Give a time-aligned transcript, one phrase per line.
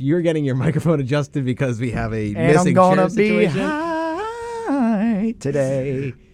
[0.00, 3.28] You're getting your microphone adjusted because we have a And missing I'm gonna chair be
[3.48, 3.60] situation.
[3.60, 6.14] high today.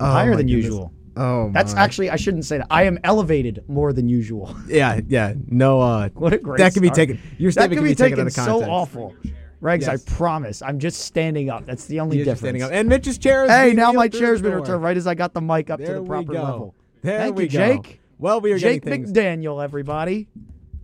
[0.00, 0.64] Oh, Higher than goodness.
[0.66, 0.92] usual.
[1.16, 1.80] Oh, That's my.
[1.82, 2.68] actually I shouldn't say that.
[2.70, 4.54] I am elevated more than usual.
[4.68, 5.34] yeah, yeah.
[5.48, 7.18] No, uh, What a great that can be taken.
[7.36, 9.16] Your That statement could can be be taken taken out of so awful.
[9.60, 9.88] Regs, Yes.
[10.08, 10.62] I promise.
[10.62, 11.66] I'm just standing up.
[11.66, 12.38] That's the only You're difference.
[12.42, 12.70] standing up.
[12.70, 15.40] And Mitch's chair is Hey, now my chair's been returned right as I got the
[15.40, 16.42] mic up There to the proper go.
[16.44, 16.74] level.
[17.02, 17.58] There Thank we you, go.
[17.58, 18.00] Jake.
[18.20, 19.12] Well, we are Jake getting things.
[19.12, 20.28] McDaniel, everybody.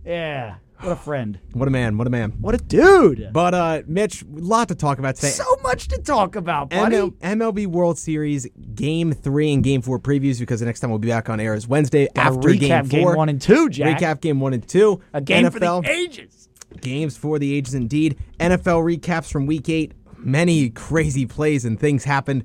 [0.05, 0.55] Yeah.
[0.81, 1.39] What a friend.
[1.53, 1.97] What a man!
[1.97, 2.31] What a man!
[2.41, 3.29] What a dude.
[3.31, 5.29] But uh, Mitch, a lot to talk about today.
[5.29, 6.97] so much to talk about, buddy.
[6.97, 10.99] ML- MLB World Series Game Three and Game Four previews because the next time we'll
[10.99, 13.15] be back on air is Wednesday Gotta after recap Game Four.
[13.15, 13.99] one and two, Jack.
[13.99, 15.01] Recap Game One and Two.
[15.13, 16.49] A game NFL for the ages.
[16.81, 18.17] games for the ages indeed.
[18.39, 19.93] NFL recaps from Week Eight.
[20.17, 22.43] Many crazy plays and things happened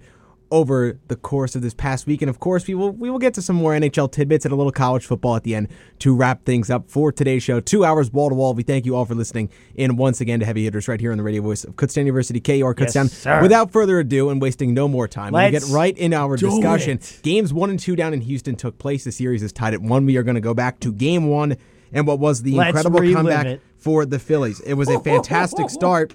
[0.52, 3.34] over the course of this past week, and of course we will we will get
[3.34, 5.68] to some more NHL tidbits and a little college football at the end
[6.00, 7.60] to wrap things up for today's show.
[7.60, 8.52] Two hours wall to wall.
[8.54, 11.18] We thank you all for listening in once again to Heavy Hitters right here on
[11.18, 13.08] the radio voice of Kutztown University, KUR Yes, Kutztown.
[13.10, 13.42] sir.
[13.42, 16.98] Without further ado and wasting no more time, we get right in our discussion.
[16.98, 17.20] it.
[17.22, 19.04] Games one and two down in Houston took place.
[19.04, 20.04] The series is tied at one.
[20.06, 21.56] We are going to go back to game one
[21.92, 23.60] and what was the Let's incredible comeback it.
[23.76, 24.60] for the Phillies.
[24.60, 26.12] It was a fantastic start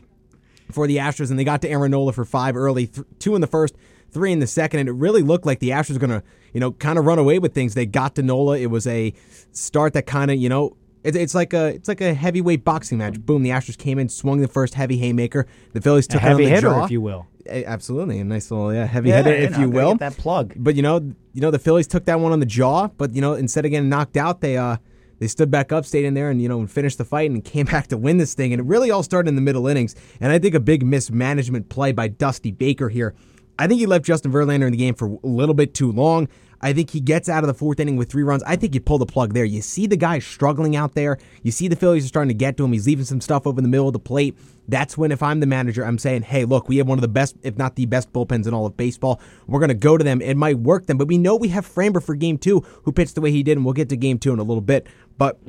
[0.72, 3.42] for the Astros, and they got to Aaron Nola for five early, th- two in
[3.42, 3.76] the first,
[4.16, 6.60] three in the second, and it really looked like the Astros were going to, you
[6.60, 7.76] know, kind of run away with things.
[7.76, 8.58] They got to Nola.
[8.58, 9.14] It was a
[9.52, 10.76] start that kind of, you know.
[11.04, 13.20] it- It's like a it's like a heavyweight boxing match.
[13.24, 13.44] Boom!
[13.44, 15.46] The Astros came in, swung the first heavy haymaker.
[15.74, 16.86] The Phillies A took it heavy on the hitter, jaw.
[16.86, 17.28] if you will.
[17.48, 19.96] Absolutely, a nice little yeah, heavy hitter, if know, you will.
[19.98, 20.54] That plug.
[20.58, 20.96] But you know,
[21.34, 23.72] you know the Phillies took that one on the jaw, but you know instead of
[23.72, 24.78] getting knocked out, they uh
[25.20, 27.44] they stood back up, stayed in there, and you know and finished the fight and
[27.54, 28.52] came back to win this thing.
[28.52, 29.96] And it really all started in the middle innings.
[30.20, 33.14] And I think a big mismanagement play by Dusty Baker here.
[33.58, 36.28] I think he left Justin Verlander in the game for a little bit too long.
[36.62, 38.42] I think he gets out of the fourth inning with three runs.
[38.44, 39.46] I think you pull the plug there.
[39.46, 41.18] You see the guy struggling out there.
[41.44, 42.72] You see the Phillies are starting to get to him.
[42.72, 44.36] He's leaving some stuff over in the middle of the plate.
[44.68, 47.08] That's when, if I'm the manager, I'm saying, hey, look, we have one of the
[47.08, 49.22] best, if not the best bullpens in all of baseball.
[49.48, 50.22] We're going to go to them.
[50.22, 53.16] It might work them, but we know we have Framber for game two, who pitched
[53.16, 54.88] the way he did, and we'll get to game two in a little bit.
[55.18, 55.40] But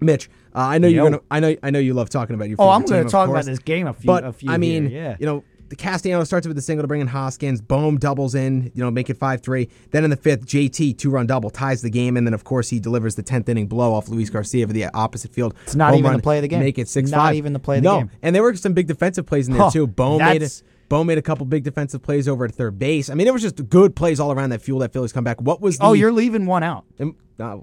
[0.00, 1.22] Mitch, uh, I know you're gonna.
[1.30, 1.56] I know.
[1.62, 2.56] I know you love talking about your.
[2.58, 4.06] Oh, I'm going to talk about this game a few.
[4.06, 5.16] But a few I mean, here, yeah.
[5.20, 7.60] you know, the Castellano starts with the single to bring in Hoskins.
[7.60, 9.68] Bohm doubles in, you know, make it five three.
[9.90, 12.68] Then in the fifth, JT two run double ties the game, and then of course
[12.70, 15.54] he delivers the tenth inning blow off Luis Garcia for the opposite field.
[15.64, 16.60] It's not home even run, the play of the game.
[16.60, 17.34] Make it six Not five.
[17.36, 17.98] even the play of the no.
[17.98, 18.10] game.
[18.22, 19.86] and there were some big defensive plays in there Huh, too.
[19.86, 20.62] Bohm made it.
[20.88, 23.10] Bohm made a couple big defensive plays over at third base.
[23.10, 25.38] I mean, it was just good plays all around that fuel that Phillies come back.
[25.38, 25.84] What was the?
[25.84, 26.86] oh, you're leaving one out.
[26.98, 27.58] Um, uh,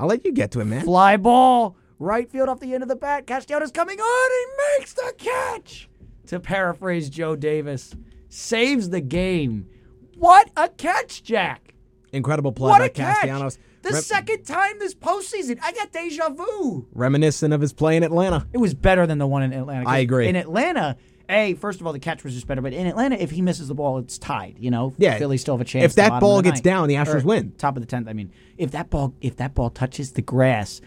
[0.00, 0.82] I'll let you get to it, man.
[0.84, 3.28] Fly ball, right field off the end of the bat.
[3.28, 4.30] Castellanos coming on.
[4.30, 5.88] He makes the catch.
[6.28, 7.94] To paraphrase Joe Davis,
[8.28, 9.66] saves the game.
[10.16, 11.74] What a catch, Jack!
[12.12, 12.88] Incredible play What by!
[12.88, 13.58] Castellanos.
[13.82, 16.86] The Rem- second time this postseason, I got deja vu.
[16.94, 18.46] reminiscent of his play in Atlanta.
[18.54, 19.86] It was better than the one in Atlanta.
[19.88, 20.26] I agree.
[20.28, 20.96] In Atlanta,
[21.28, 22.62] a first of all, the catch was just better.
[22.62, 24.56] But in Atlanta, if he misses the ball, it's tied.
[24.58, 25.18] You know, Yeah.
[25.18, 25.84] Phillies still have a chance.
[25.84, 26.62] If that ball gets ninth.
[26.62, 27.52] down, the Astros win.
[27.58, 28.08] Top of the tenth.
[28.08, 30.80] I mean, if that ball if that ball touches the grass,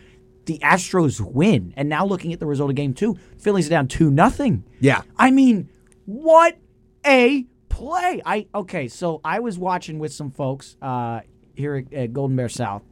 [0.48, 1.74] the Astros win.
[1.78, 4.64] And now looking at the result of Game Two, Phillies are down two nothing.
[4.80, 5.04] Yeah.
[5.18, 5.70] I mean,
[6.06, 6.58] what
[7.06, 8.22] a play!
[8.26, 11.22] I okay, so I was watching with some folks uh,
[11.56, 12.84] here at, at Golden Bear South.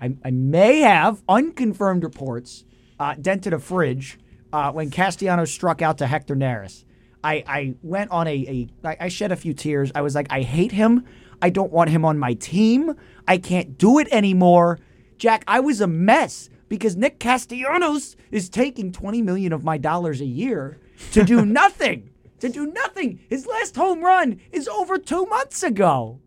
[0.00, 2.64] I, I may have unconfirmed reports
[3.00, 4.18] uh, dented a fridge
[4.52, 6.84] uh, when Castellanos struck out to Hector Neris.
[7.22, 9.90] I, I went on a, a I shed a few tears.
[9.94, 11.04] I was like, I hate him.
[11.42, 12.94] I don't want him on my team.
[13.26, 14.78] I can't do it anymore.
[15.18, 20.20] Jack, I was a mess because Nick Castellanos is taking 20 million of my dollars
[20.20, 20.78] a year
[21.12, 22.10] to do nothing.
[22.40, 23.20] to do nothing.
[23.28, 26.20] His last home run is over two months ago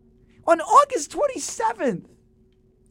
[0.46, 2.04] on August 27th.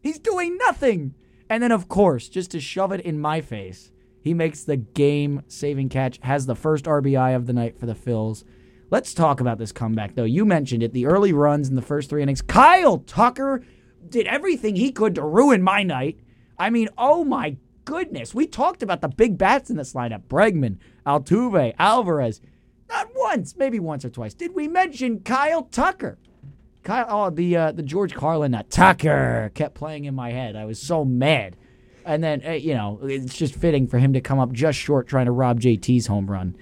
[0.02, 1.14] He's doing nothing.
[1.50, 3.92] And then, of course, just to shove it in my face,
[4.22, 7.94] he makes the game saving catch, has the first RBI of the night for the
[7.94, 8.44] Phils.
[8.90, 10.24] Let's talk about this comeback, though.
[10.24, 12.42] You mentioned it the early runs in the first three innings.
[12.42, 13.64] Kyle Tucker
[14.10, 16.20] did everything he could to ruin my night.
[16.62, 18.36] I mean, oh my goodness.
[18.36, 20.78] We talked about the big bats in this lineup Bregman,
[21.08, 22.40] Altuve, Alvarez.
[22.88, 26.20] Not once, maybe once or twice, did we mention Kyle Tucker.
[26.84, 30.56] Kyle, oh, the uh, the George Carlin uh, Tucker kept playing in my head.
[30.56, 31.58] I was so mad,
[32.06, 35.08] and then uh, you know it's just fitting for him to come up just short
[35.08, 36.56] trying to rob JT's home run.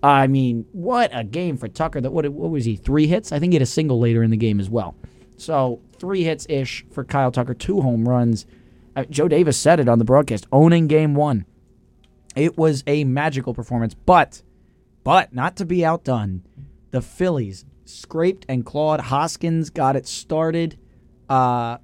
[0.00, 2.00] I mean, what a game for Tucker!
[2.00, 2.76] That what what was he?
[2.76, 3.32] Three hits?
[3.32, 4.94] I think he had a single later in the game as well.
[5.36, 8.46] So three hits ish for Kyle Tucker, two home runs.
[9.00, 11.46] Uh, Joe Davis said it on the broadcast, owning game one.
[12.36, 14.42] It was a magical performance, but
[15.02, 16.42] but not to be outdone,
[16.90, 19.00] the Phillies scraped and clawed.
[19.00, 20.78] Hoskins got it started.
[21.30, 21.78] Uh,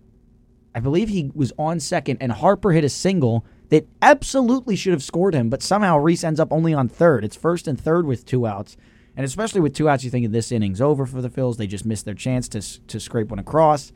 [0.74, 5.02] I believe he was on second, and Harper hit a single that absolutely should have
[5.02, 7.24] scored him, but somehow Rhys ends up only on third.
[7.24, 8.76] It's first and third with two outs.
[9.16, 11.56] And especially with two outs, you think this inning's over for the Phils.
[11.56, 13.90] They just missed their chance to, to scrape one across.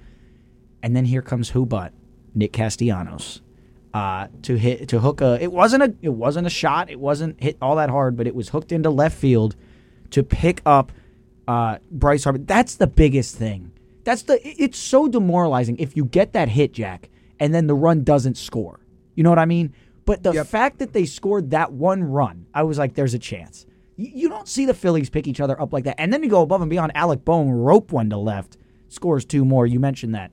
[0.83, 1.93] And then here comes who but
[2.35, 3.41] Nick Castellanos
[3.95, 5.39] uh, to hit to hook a.
[5.43, 6.91] It wasn't a it wasn't a shot.
[6.91, 9.57] It wasn't hit all that hard, but it was hooked into left field
[10.11, 10.93] to pick up
[11.49, 12.39] uh, Bryce Harper.
[12.39, 13.73] That's the biggest thing.
[14.05, 14.41] That's the.
[14.45, 18.81] It's so demoralizing if you get that hit, Jack, and then the run doesn't score.
[19.15, 19.75] You know what I mean?
[20.07, 20.47] But the Yep.
[20.47, 23.67] fact that they scored that one run, I was like, "There's a chance."
[23.97, 26.31] You, you don't see the Phillies pick each other up like that, and then you
[26.31, 26.93] go above and beyond.
[26.95, 28.57] Alec Bohm rope one to left,
[28.89, 29.67] scores two more.
[29.67, 30.31] You mentioned that,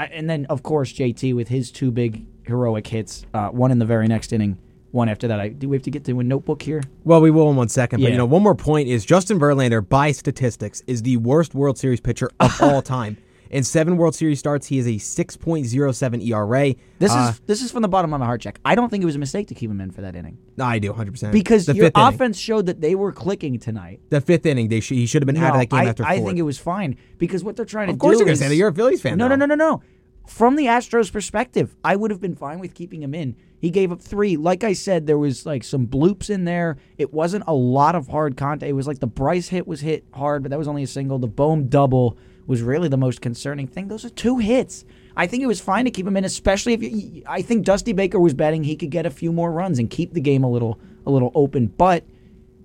[0.00, 3.78] I, and then of course JT with his two big heroic hits, uh, one in
[3.78, 4.56] the very next inning,
[4.92, 5.38] one after that.
[5.38, 6.82] I do we have to get to a notebook here?
[7.04, 8.12] Well, we will in one second, but Yeah.
[8.12, 12.00] you know, one more point is Justin Verlander, by statistics, is the worst World Series
[12.00, 13.18] pitcher of all time.
[13.50, 16.74] In seven World Series starts, he has a 6.07 ERA.
[16.98, 18.60] This Uh, is this is from the bottom of my heart, Jack.
[18.64, 20.78] I don't think it was a mistake to keep him in for that inning I
[20.78, 22.14] do 100 percent because the your fifth inning.
[22.14, 24.00] offense showed that they were clicking tonight.
[24.10, 26.04] The fifth inning, they sh- he should have been out of that game I, after
[26.04, 27.96] I think it was fine because what they're trying to do.
[27.96, 28.54] of course, do you're gonna is say that.
[28.56, 29.18] You're a Phillies fan.
[29.18, 29.36] no, though.
[29.36, 29.82] no, no, no, no.
[30.26, 33.34] From the Astros' perspective, I would have been fine with keeping him in.
[33.58, 34.36] He gave up three.
[34.36, 36.76] Like I said, there was like some bloops in there.
[36.98, 38.70] It wasn't a lot of hard contact.
[38.70, 41.18] It was like the Bryce hit was hit hard, but that was only a single.
[41.18, 42.16] The Bohm double
[42.50, 43.86] was really the most concerning thing.
[43.86, 44.84] Those are two hits.
[45.16, 47.92] I think it was fine to keep him in, especially if you, I think Dusty
[47.92, 50.50] Baker was betting he could get a few more runs and keep the game a
[50.50, 51.68] little a little open.
[51.68, 52.04] But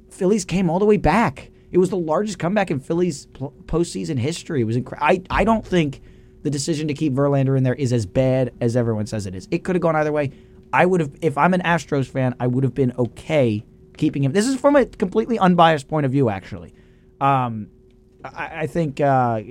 [0.09, 1.51] Phillies came all the way back.
[1.71, 4.61] It was the largest comeback in Phillies postseason history.
[4.61, 5.05] It was incredible.
[5.05, 6.01] I, I don't think
[6.41, 9.47] the decision to keep Verlander in there is as bad as everyone says it is.
[9.51, 10.31] It could have gone either way.
[10.73, 13.63] I would have, if I'm an Astros fan, I would have been okay
[13.97, 14.31] keeping him.
[14.31, 16.73] This is from a completely unbiased point of view, actually.
[17.21, 17.67] Um,
[18.23, 19.41] I, I think uh,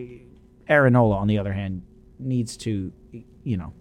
[0.68, 1.82] Aaron Nola, on the other hand,
[2.18, 2.92] needs to,
[3.42, 3.72] you know,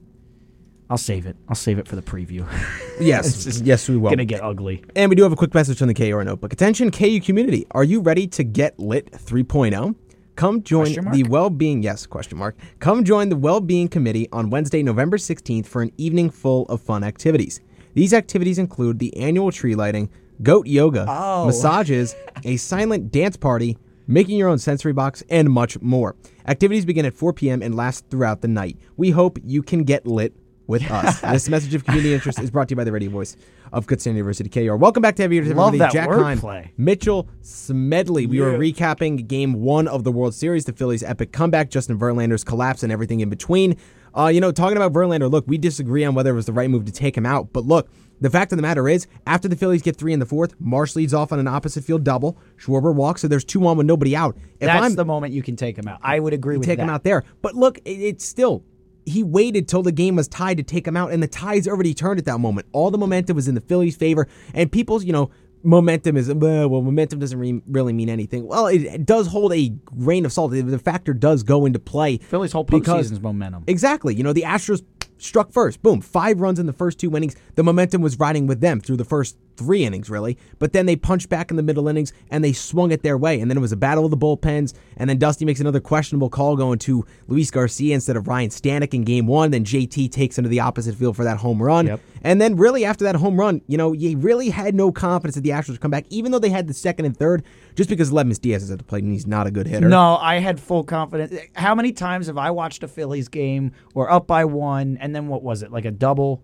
[0.90, 1.36] I'll save it.
[1.48, 2.48] I'll save it for the preview.
[3.00, 4.12] Yes, yes, we will.
[4.12, 4.84] Gonna get ugly.
[4.96, 6.54] And we do have a quick message from the KUR Notebook.
[6.54, 7.66] Attention, KU community.
[7.72, 9.96] Are you ready to get lit 3.0?
[10.36, 12.56] Come join the well-being yes question mark.
[12.80, 17.04] Come join the well-being committee on Wednesday, November 16th for an evening full of fun
[17.04, 17.62] activities.
[17.96, 20.10] These activities include the annual tree lighting,
[20.44, 21.48] goat yoga, Oh.
[21.48, 23.76] massages, a silent dance party,
[24.06, 26.16] making your own sensory box, and much more.
[26.48, 27.62] Activities begin at 4 p.m.
[27.62, 28.78] and last throughout the night.
[28.98, 30.34] We hope you can get lit
[30.68, 31.22] with us.
[31.22, 33.38] this message of community interest is brought to you by the radio voice
[33.72, 34.76] of Kutztown University KR.
[34.76, 35.78] Welcome back to Heavy Hitters, Love everybody.
[35.78, 36.70] that Jack Hine, wordplay.
[36.78, 38.26] Mitchell Smedley.
[38.28, 42.44] We were recapping game one of the World Series, the Phillies' epic comeback, Justin Verlander's
[42.44, 43.78] collapse, and everything in between.
[44.16, 46.70] Uh, you know, talking about Verlander, look, we disagree on whether it was the right
[46.70, 47.90] move to take him out, but look,
[48.24, 50.96] the fact of the matter is, after the Phillies get three in the fourth, Marsh
[50.96, 52.38] leads off on an opposite field double.
[52.58, 54.38] Schwarber walks, so there's two on with nobody out.
[54.60, 56.00] If That's I'm the moment you can take him out.
[56.02, 56.84] I would agree with take that.
[56.84, 57.24] him out there.
[57.42, 58.64] But look, it, it's still
[59.06, 61.94] he waited till the game was tied to take him out, and the tide's already
[61.94, 62.68] turned at that moment.
[62.72, 65.30] All the momentum was in the Phillies' favor, and people's you know
[65.64, 68.46] momentum is well, momentum doesn't re- really mean anything.
[68.48, 70.52] Well, it, it does hold a grain of salt.
[70.52, 72.18] The factor does go into play.
[72.18, 73.64] Phillies' whole because- postseason's momentum.
[73.68, 74.16] Exactly.
[74.16, 74.82] You know, the Astros
[75.24, 75.82] struck first.
[75.82, 76.02] Boom.
[76.02, 77.36] Five runs in the first two innings.
[77.56, 80.38] The momentum was riding with them through the first three innings, really.
[80.60, 83.40] But then they punched back in the middle innings and they swung it their way.
[83.40, 84.74] And then it was a battle of the bullpens.
[84.98, 88.94] And then Dusty makes another questionable call going to Luis Garcia instead of Ryne Stanek
[88.94, 89.52] in game one.
[89.52, 91.88] Then JT takes into the opposite field for that home run.
[91.88, 92.02] Yep.
[92.24, 95.42] And then really after that home run, you know, you really had no confidence that
[95.42, 97.44] the Astros would come back, even though they had the second and third,
[97.76, 99.90] just because Aledmys Diaz is at the plate and he's not a good hitter.
[99.90, 101.38] No, I had full confidence.
[101.56, 105.28] How many times have I watched a Phillies game or up by one, and then
[105.28, 106.44] what was it, like a double,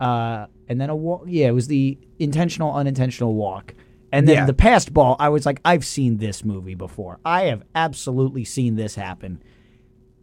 [0.00, 1.24] uh, and then a walk?
[1.26, 3.74] Yeah, it was the intentional, unintentional walk.
[4.12, 4.46] And then Yeah.
[4.46, 7.18] the passed ball, I was like, I've seen this movie before.
[7.24, 9.42] I have absolutely seen this happen.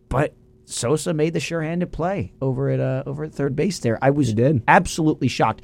[0.09, 0.33] But
[0.65, 3.77] Sosa made the sure-handed play over at uh, over at third base.
[3.79, 4.63] There, I was did.
[4.67, 5.61] absolutely shocked.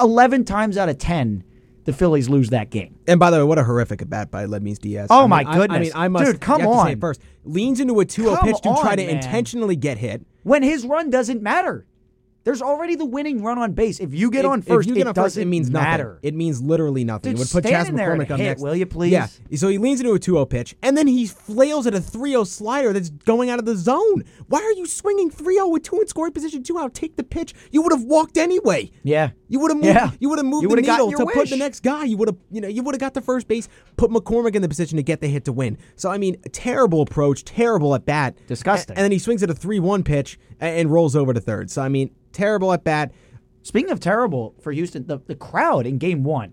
[0.00, 1.44] Eleven times out of ten,
[1.84, 2.96] the Phillies lose that game.
[3.06, 5.08] And by the way, what a horrific at bat by Aledmys Diaz.
[5.10, 5.80] Oh, I mean, my I- I, goodness.
[5.80, 6.92] mean, I must Dude, come you have to say on.
[6.92, 7.20] it first.
[7.44, 9.16] Leans into a 2-0 Come pitch to try on, to man.
[9.16, 10.24] intentionally get hit.
[10.44, 11.86] when his run doesn't matter.
[12.44, 14.00] There's already the winning run on base.
[14.00, 16.04] If you get If- on first, you get it on doesn't it means matter.
[16.14, 16.18] nothing.
[16.22, 17.32] It means literally nothing.
[17.32, 18.62] Dude, it would put Chas McCormick on hit, next.
[18.62, 19.12] will you, please?
[19.12, 19.28] Yeah.
[19.56, 22.92] So he leans into a 2-0 pitch, and then he flails at a 3-0 slider
[22.92, 24.24] that's going out of the zone.
[24.48, 26.92] Why are you swinging 3-0 with two in scoring position, two out?
[26.94, 27.54] Take the pitch.
[27.70, 28.90] You would have walked anyway.
[29.02, 29.30] Yeah.
[29.48, 29.86] You would have moved.
[29.86, 30.10] Yeah.
[30.20, 32.04] You would have moved You the needle to put the next guy.
[32.04, 32.36] You would have.
[32.50, 32.68] You know.
[32.68, 33.68] You would have got the first base.
[33.96, 35.78] Put McCormick in the position to get the hit to win.
[35.96, 37.44] So I mean, terrible approach.
[37.44, 38.36] Terrible at bat.
[38.48, 38.96] Disgusting.
[38.96, 41.70] A- And, then he swings at a three-one pitch a- and, rolls over to third.
[41.70, 43.12] So I mean, terrible at bat.
[43.62, 46.52] Speaking of terrible for Houston, the, the crowd in game one,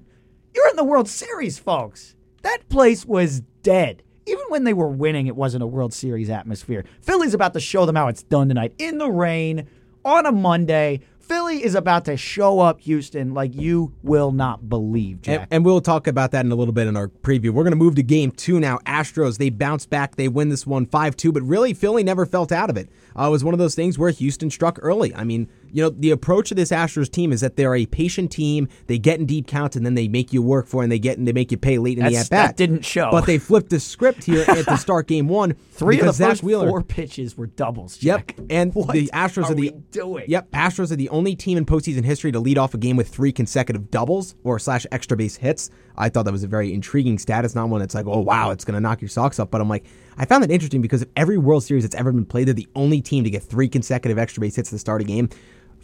[0.56, 2.16] you're in the World Series, folks.
[2.44, 4.04] That place was dead.
[4.26, 6.86] Even when they were winning, it wasn't a World Series atmosphere.
[7.02, 9.68] Philly's about to show them how it's done tonight in the rain
[10.06, 11.02] on a Monday.
[11.20, 15.42] Philly is about to show up, Houston, like you will not believe, Jack.
[15.42, 17.52] And, and we'll talk about that in a little bit in our preview.
[17.52, 18.80] We're going to move to game two now.
[18.80, 20.16] Astros, they bounce back.
[20.16, 22.90] They win this one 5 2, but really, Philly never felt out of it.
[23.18, 25.16] Uh, it was one of those things where Houston struck early.
[25.16, 28.32] I mean, you know, the approach of this Astros team is that they're a patient
[28.32, 28.68] team.
[28.88, 31.00] They get in deep counts and then they make you work for it and they
[31.00, 32.48] get and they make you pay late in the That's- at bat.
[32.50, 33.10] that didn't show.
[33.12, 35.54] But they flipped the script here at the start game one.
[35.72, 38.04] Three of the Zach first Wheeler, four pitches were doubles.
[38.04, 40.26] Yep, and What the Astros are are the doing?
[40.28, 43.08] Yep, Astros are the only team in postseason history to lead off a game with
[43.08, 45.70] three consecutive doubles or slash extra base hits.
[45.98, 47.46] I thought that was a very intriguing stat.
[47.46, 49.52] It's not one that's like, oh wow, it's going to knock your socks off.
[49.52, 49.86] But I'm like,
[50.18, 52.68] I found that interesting because of every World Series that's ever been played, they're the
[52.76, 55.30] only team to get three consecutive extra base hits to start a game.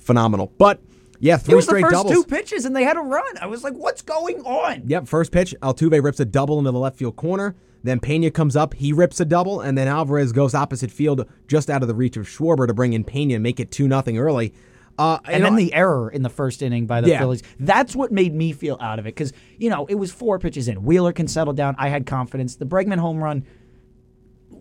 [0.07, 0.51] Phenomenal.
[0.57, 0.79] But
[1.19, 2.13] yeah, It three straight first doubles.
[2.13, 3.23] two pitches, and they had a run.
[3.41, 6.79] I was like, "What's going on?" Yep, first pitch, Altuve rips a double into the
[6.79, 7.55] left field corner.
[7.83, 11.69] Then Pena comes up, he rips a double, and then Alvarez goes opposite field just
[11.69, 14.17] out of the reach of Schwarber to bring in Pena and make it 2 nothing
[14.17, 14.53] early.
[14.97, 17.19] Uh, And know, then the error in the first inning by the Yeah.
[17.19, 17.43] Phillies.
[17.59, 20.67] That's what made me feel out of it because, you know, it was four pitches
[20.67, 20.83] in.
[20.83, 21.75] Wheeler can settle down.
[21.77, 22.55] I had confidence.
[22.55, 23.43] The Bregman home run,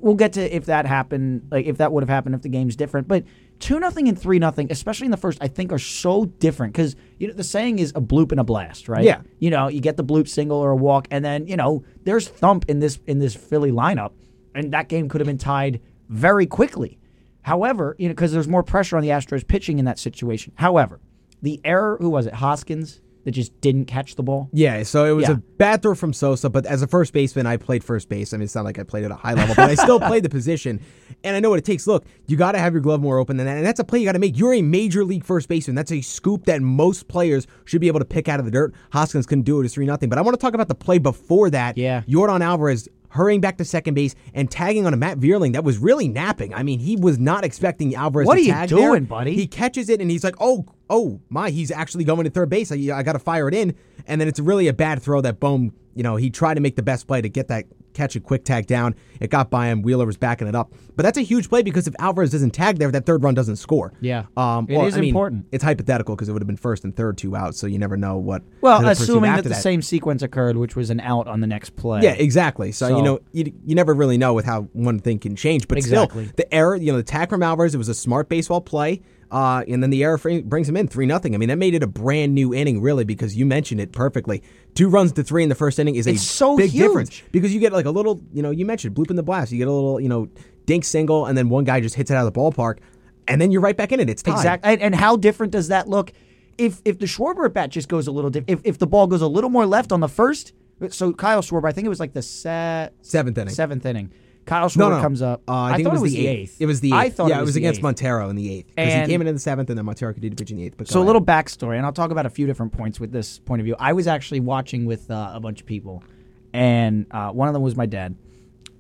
[0.00, 2.76] we'll get to if that happened, like if that would have happened if the game's
[2.76, 3.09] different.
[3.09, 3.25] But
[3.61, 6.97] 2 nothing and 3 nothing, especially in the first, I think are so different because,
[7.19, 9.05] you know, the saying is a bloop and a blast, right?
[9.05, 9.23] Yeah.
[9.38, 12.29] You know, you get the bloop single or a walk, and then, you know, there's
[12.29, 14.12] thump in this in this Philly lineup,
[14.55, 16.99] and that game could have been tied very quickly.
[17.43, 20.53] However, you know, because there's more pressure on the Astros pitching in that situation.
[20.57, 21.00] However,
[21.43, 24.49] the error, who was it, Hoskins, that just didn't catch the ball?
[24.52, 25.33] Yeah, so it was Yeah.
[25.33, 28.33] a bad throw from Sosa, but as a first baseman, I played first base.
[28.33, 30.23] I mean, it's not like I played at a high level, but I still played
[30.23, 30.80] the position,
[31.25, 31.87] and I know what it takes.
[31.88, 33.99] Look, you got to have your glove more open than that, and that's a play
[33.99, 34.38] you got to make.
[34.38, 35.75] You're a major league first baseman.
[35.75, 38.73] That's a scoop that most players should be able to pick out of the dirt.
[38.92, 39.64] Hoskins couldn't do it.
[39.64, 40.09] It's three nothing.
[40.09, 41.76] But I want to talk about the play before that.
[41.76, 42.02] Yeah.
[42.09, 45.79] Yordan Alvarez hurrying back to second base and tagging on a Matt Vierling that was
[45.79, 46.55] really napping.
[46.55, 49.01] I mean, he was not expecting Alvarez What are you doing, there.
[49.03, 49.35] buddy?
[49.35, 52.71] He catches it and he's like, "Oh, oh my!" He's actually going to third base.
[52.73, 53.75] I, I got to fire it in,
[54.07, 55.73] and then it's really a bad throw that Bohm.
[55.95, 57.65] You know, he tried to make the best play to get that
[57.97, 58.95] catch a quick tag down.
[59.21, 59.83] It got by him.
[59.83, 62.79] Wheeler was backing it up, but that's a huge play because if Alvarez doesn't tag
[62.79, 63.93] there, that third run doesn't score.
[64.00, 64.25] Yeah.
[64.37, 65.47] um, It well, is I mean, important.
[65.53, 67.97] It's hypothetical because it would have been first and third, two outs, so you never
[67.97, 68.43] know what.
[68.61, 71.41] Well, could have pursued assuming that the same sequence occurred, which was an out on
[71.41, 72.03] the next play.
[72.03, 72.71] yeah, exactly.
[72.73, 75.67] So, So- you know, you, you never really know with how one thing can change.
[75.69, 76.25] But Exactly.
[76.25, 79.00] still, the error, you know, the tag from Alvarez, it was a smart baseball play.
[79.30, 81.35] Uh, and then the error brings him in three nothing.
[81.35, 84.42] I mean, that made it a brand new inning, really, because you mentioned it perfectly.
[84.75, 86.83] Two runs to three in the first inning is It's a so big huge.
[86.85, 89.50] difference because you get like a little, you know, you mentioned bloop in the blast.
[89.50, 90.28] You get a little, you know,
[90.66, 92.78] dink single, and then one guy just hits it out of the ballpark,
[93.26, 94.09] and then you're right back in it.
[94.09, 94.35] It's tied.
[94.37, 94.73] Exactly.
[94.73, 96.12] And, and how different does that look
[96.56, 98.50] if if the Schwarber at bat just goes a little different?
[98.50, 100.52] If, if the ball goes a little more left on the first,
[100.90, 103.52] so Kyle Schwarber, I think it was like the se- Seventh inning.
[103.54, 104.12] seventh inning.
[104.47, 105.43] Kyle Schwarber No, no, comes up.
[105.49, 106.57] Uh, I, think thought it was, the eighth.
[106.61, 106.95] It was the eighth.
[106.95, 107.83] I thought yeah, it was, was against eighth.
[107.83, 110.38] Montero in the eighth because he came in in the seventh, and then Montero continued
[110.38, 110.76] to pitch in the eighth.
[110.76, 111.07] But So a ahead.
[111.07, 113.75] little backstory, and I'll talk about a few different points with this point of view.
[113.79, 116.05] I was actually watching with uh, a bunch of people,
[116.53, 118.17] and uh, one of them was my dad.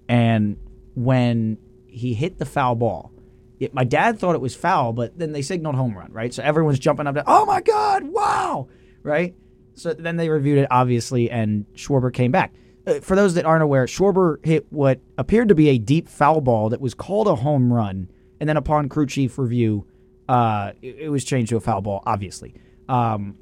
[0.08, 0.56] And
[0.94, 1.58] when
[1.88, 3.12] he hit the foul ball,
[3.58, 6.32] it, my dad thought it was foul, but then they signaled home run, right?
[6.32, 8.68] So everyone's jumping up, to, oh my god, wow,
[9.02, 9.34] right?
[9.74, 12.54] So then they reviewed it, obviously, and Schwarber came back.
[12.86, 16.40] Uh, for those that aren't aware, Schwarber hit what appeared to be a deep foul
[16.40, 19.86] ball that was called a home run, and then upon crew chief review,
[20.28, 22.54] uh, it, it was changed to a foul ball, obviously.
[22.88, 23.36] Um,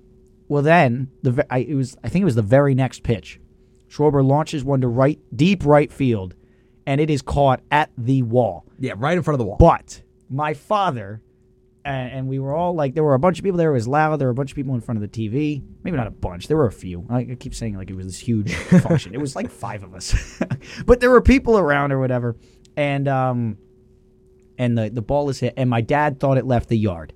[0.48, 3.40] well, then the I, it was I think it was the very next pitch.
[3.88, 6.34] Schwarber launches one to right, deep right field,
[6.86, 8.64] and it is caught at the wall.
[8.78, 9.56] yeah, right in front of the wall.
[9.58, 11.22] But my father,
[11.84, 13.70] and, and we were all like, there were a bunch of people there.
[13.70, 14.16] It was loud.
[14.18, 15.62] There were a bunch of people in front of the TV.
[15.82, 16.48] Maybe not a bunch.
[16.48, 17.06] There were a few.
[17.10, 19.14] I, I keep saying like it was this huge function.
[19.14, 20.40] It was like five of us,
[20.86, 22.36] but there were people around or whatever.
[22.76, 23.58] And um,
[24.58, 27.12] and the the ball is hit, and my dad thought it left the yard,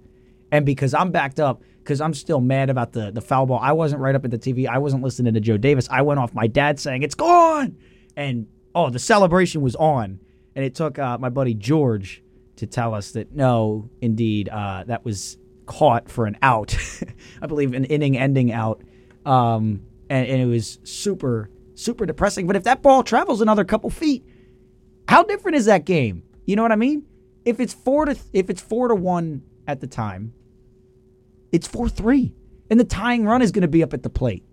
[0.52, 1.62] and because I'm backed up.
[1.78, 3.60] Because I'm still mad about the, the foul ball.
[3.62, 4.68] I wasn't right up at the TV.
[4.68, 5.88] I wasn't listening to Joe Davis.
[5.90, 7.78] I went off my dad saying, It's gone!
[8.14, 10.20] And oh, the celebration was on.
[10.54, 12.22] And it took uh, my buddy George
[12.58, 16.76] to tell us that no, indeed, uh, that was caught for an out.
[17.42, 18.82] I believe an inning ending out.
[19.24, 22.46] Um, and, and it was super, super depressing.
[22.46, 24.24] But if that ball travels another couple feet,
[25.08, 26.22] how different is that game?
[26.46, 27.04] You know what I mean?
[27.44, 30.34] If it's four to if it's four to one at the time,
[31.52, 32.34] it's four three,
[32.68, 34.44] and the tying run is going to be up at the plate.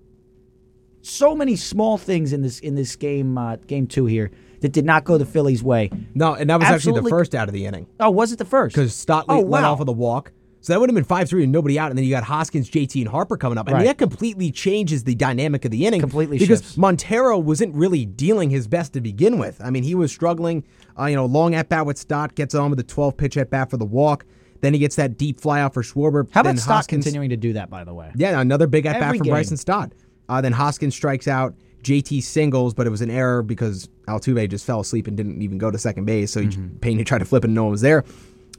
[1.02, 4.32] So many small things in this in this game, uh, game two here,
[4.66, 5.92] that did not go the Phillies' way.
[6.16, 8.46] No, and that was actually the first out of the inning Oh, was it the
[8.46, 8.76] first?
[8.76, 9.72] because Stotley Oh, wow.
[9.74, 10.32] off of the walk.
[10.62, 12.72] So that would have been five three and nobody out, and then you got Hoskins,
[12.72, 13.70] JT, and Harper coming up.
[13.70, 16.02] I mean, that completely changes the dynamic of the inning.
[16.02, 16.76] Completely because shifts.
[16.78, 19.62] Montero wasn't really dealing his best to begin with.
[19.64, 20.64] I mean, he was struggling.
[21.00, 23.52] Uh, you know, long at bat with Stott gets on with a twelve pitch at
[23.52, 24.26] bat for the walk.
[24.62, 26.28] Then he gets that deep fly out for Schwarber.
[26.32, 27.70] How then about Stott Hoskins, continuing to do that?
[27.70, 29.28] By the way, Yeah, another big at bat from.
[29.28, 29.92] Bryson Stott.
[30.28, 31.54] Uh, then Hoskins strikes out.
[31.86, 35.58] JT singles, but it was an error because Altuve just fell asleep and didn't even
[35.58, 36.32] go to second base.
[36.32, 36.78] So he, Mm-hmm.
[36.78, 38.04] Pena tried to flip and no one was there.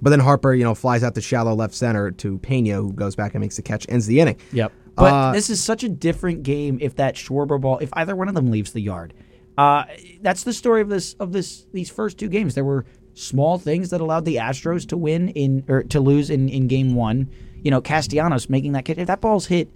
[0.01, 3.17] But then Harper, you know, flies out to shallow left center to Pena, who goes
[3.17, 4.37] back and makes the catch, ends the inning.
[4.53, 4.73] Yep.
[4.95, 8.29] But Uh, this is such a different game if that Schwarber ball, if either one
[8.29, 9.13] of them leaves the yard.
[9.59, 9.85] Uh,
[10.23, 12.55] that's the story of this of this these first two games.
[12.55, 16.49] There were small things that allowed the Astros to win in or to lose in,
[16.51, 17.31] in game one.
[17.63, 18.99] You know, Castellanos making that catch.
[18.99, 19.71] If that ball's hit,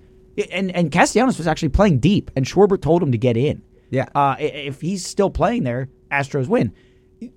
[0.52, 3.62] and and Castellanos was actually playing deep, and Schwarber told him to get in.
[3.90, 4.06] Yeah.
[4.14, 6.72] Uh, if he's still playing there, Astros win,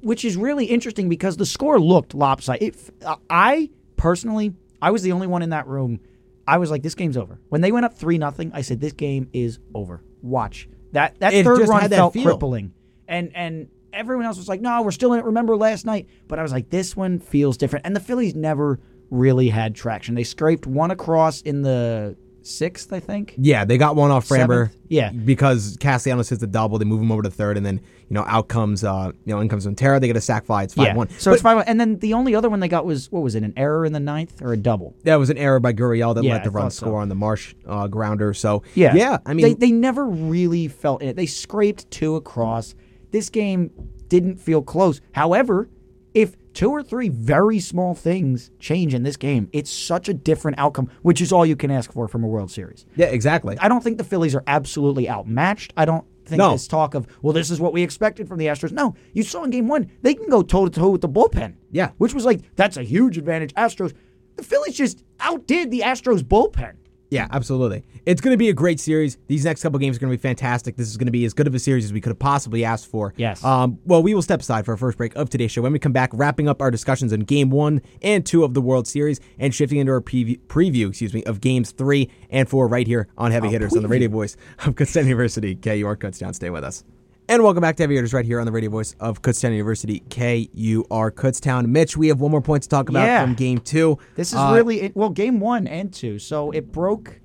[0.02, 2.76] which is really interesting because the score looked lopsided.
[2.76, 6.00] It, uh, I personally, I was the only one in that room.
[6.48, 7.40] I was like, this game's over.
[7.50, 10.04] When they went up three nothing, I said, this game is over.
[10.22, 11.20] Watch that.
[11.20, 12.24] That It third run that felt feel.
[12.24, 12.74] crippling,
[13.08, 15.26] and and everyone else was like, no, we're still in it.
[15.26, 16.08] Remember last night?
[16.28, 17.86] But I was like, this one feels different.
[17.86, 20.16] And the Phillies never really had traction.
[20.16, 23.34] They scraped one across in the sixth, I think.
[23.38, 24.68] Yeah, they got one off Framber.
[24.68, 24.78] Seventh?
[24.90, 25.12] Yeah.
[25.12, 28.24] Because Castellanos hits the double, they move him over to third, and then you know
[28.28, 30.00] out comes uh you know in comes Montero.
[30.00, 30.64] They get a sack fly.
[30.64, 31.10] It's five one.
[31.18, 31.66] So it's five one.
[31.68, 33.44] And then the only other one they got was what was it?
[33.44, 34.96] An error in the ninth or a double?
[35.04, 36.86] that was an error by Gurriel that Yeah, let the I run thought so.
[36.86, 38.34] score on the Marsh uh, grounder.
[38.34, 39.18] So Yeah, yeah.
[39.26, 41.16] I mean, they they never really felt in it.
[41.16, 42.76] They scraped two across.
[43.12, 43.72] This game
[44.08, 45.02] didn't feel close.
[45.14, 45.70] However,
[46.14, 50.60] if two or three very small things change in this game, it's such a different
[50.60, 52.86] outcome, which is all you can ask for from a World Series.
[52.96, 53.58] yeah, exactly.
[53.60, 55.74] I don't think the Phillies are absolutely outmatched.
[55.78, 56.52] I don't think No.
[56.54, 58.72] this talk of well, this is what we expected from the Astros.
[58.72, 61.56] No, you saw in Game One they can go toe to toe with the bullpen.
[61.72, 61.90] Yeah.
[61.98, 63.54] which was like that's a huge advantage.
[63.56, 63.94] Astros,
[64.36, 66.74] the Phillies just outdid the Astros bullpen.
[67.14, 67.84] Yeah, absolutely.
[68.08, 69.20] It's going to be a great series.
[69.28, 70.78] These next couple games are going to be fantastic.
[70.78, 72.66] This is going to be as good of a series as we could have possibly
[72.66, 73.14] asked for.
[73.18, 73.44] Yes.
[73.44, 75.62] Um, well, we will step aside for our first break of today's show.
[75.62, 78.62] When we come back, wrapping up our discussions on Game One and Two of the
[78.62, 82.68] World Series, and shifting into our preview, preview excuse me, of Games Three and Four
[82.68, 85.54] right here on Heavy Hitters on the radio voice of Kutztown University.
[85.54, 86.34] KUR Kutztown.
[86.34, 86.84] Stay with us.
[87.30, 90.02] And welcome back to Heavy Hitters right here on the radio voice of Kutztown University,
[90.10, 91.66] KUR Kutztown.
[91.68, 93.24] Mitch, we have one more point to talk about Yeah.
[93.24, 93.98] from Game Two.
[94.16, 96.20] This is Uh, really well game one and two.
[96.20, 97.22] So it broke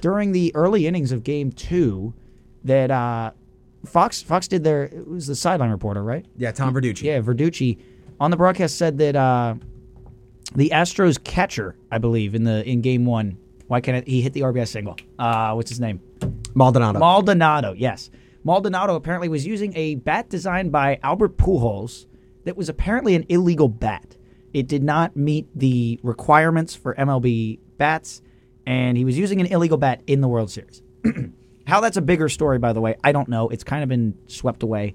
[0.00, 2.12] during the early innings of game two
[2.64, 3.30] that uh,
[3.86, 7.02] Fox Fox did their it was the sideline reporter right yeah, Tom Verducci.
[7.02, 7.78] yeah Verducci
[8.18, 9.54] on the broadcast said that uh,
[10.56, 14.32] the Astros catcher I believe in the in game one why can't it, he hit
[14.32, 16.00] the RBI single uh, what's his name
[16.54, 16.98] Maldonado.
[16.98, 18.10] Maldonado, yes.
[18.46, 22.06] Maldonado apparently was using a bat designed by Albert Pujols
[22.44, 24.16] that was apparently an illegal bat.
[24.52, 28.22] It did not meet the requirements for MLB bats,
[28.64, 30.80] and he was using an illegal bat in the World Series.
[31.66, 33.48] How that's a bigger story, by the way, I don't know.
[33.48, 34.94] It's kind of been swept away.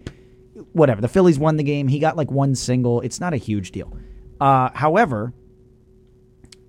[0.71, 1.01] Whatever.
[1.01, 1.89] The Phillies won the game.
[1.89, 3.01] He got like one single.
[3.01, 3.91] It's not a huge deal.
[4.39, 5.33] Uh, however,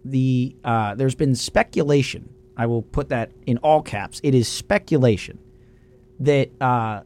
[0.04, 2.34] the uh, there's been speculation.
[2.56, 4.20] I will put that in all caps.
[4.24, 5.38] It is speculation
[6.20, 7.02] that uh,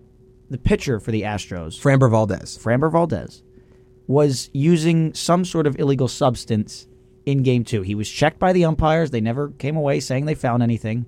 [0.50, 2.58] the pitcher for the Astros, Framber Valdez.
[2.58, 3.42] Framber Valdez,
[4.06, 6.86] was using some sort of illegal substance
[7.24, 7.82] in Game Two.
[7.82, 9.10] He was checked by the umpires.
[9.10, 11.06] They never came away saying they found anything.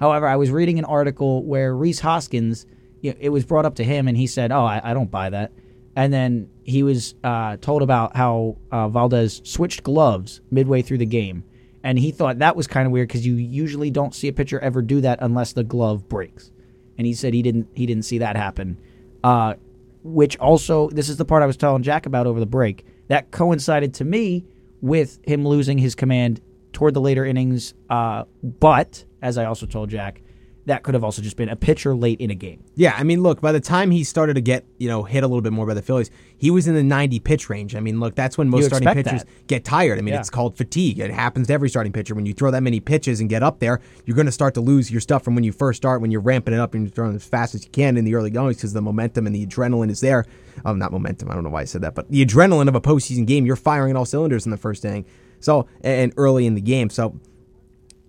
[0.00, 2.66] However, I was reading an article where Rhys Hoskins,
[3.02, 5.10] you know, it was brought up to him, and he said, "Oh, I, I don't
[5.10, 5.52] buy that."
[5.96, 11.06] And then he was uh, told about how uh, Valdez switched gloves midway through the
[11.06, 11.44] game,
[11.82, 14.60] and he thought that was kind of weird because you usually don't see a pitcher
[14.60, 16.52] ever do that unless the glove breaks.
[16.98, 18.78] And he said he didn't he didn't see that happen.
[19.24, 19.54] Uh,
[20.02, 22.84] which also this is the part I was telling Jack about over the break.
[23.08, 24.44] That coincided to me
[24.80, 26.40] with him losing his command
[26.72, 27.74] toward the later innings.
[27.88, 30.22] Uh, but as I also told Jack,
[30.68, 32.62] that could have also just been a pitcher late in a game.
[32.76, 35.26] Yeah, I mean, look, by the time he started to get, you know, hit a
[35.26, 37.74] little bit more by the Phillies, he was in the 90 pitch range.
[37.74, 39.46] I mean, look, that's when most You starting pitchers that.
[39.48, 39.98] get tired.
[39.98, 40.20] I mean, Yeah.
[40.20, 40.98] it's called fatigue.
[41.00, 42.14] It happens to every starting pitcher.
[42.14, 44.60] When you throw that many pitches and get up there, you're going to start to
[44.60, 46.90] lose your stuff from when you first start, when you're ramping it up and you're
[46.92, 49.44] throwing as fast as you can in the early goings because the momentum and the
[49.46, 50.24] adrenaline is there.
[50.64, 52.80] Um, not momentum, I don't know why I said that, but the adrenaline of a
[52.80, 55.06] postseason game, you're firing all cylinders in the first inning.
[55.40, 56.90] So, and early in the game.
[56.90, 57.18] So,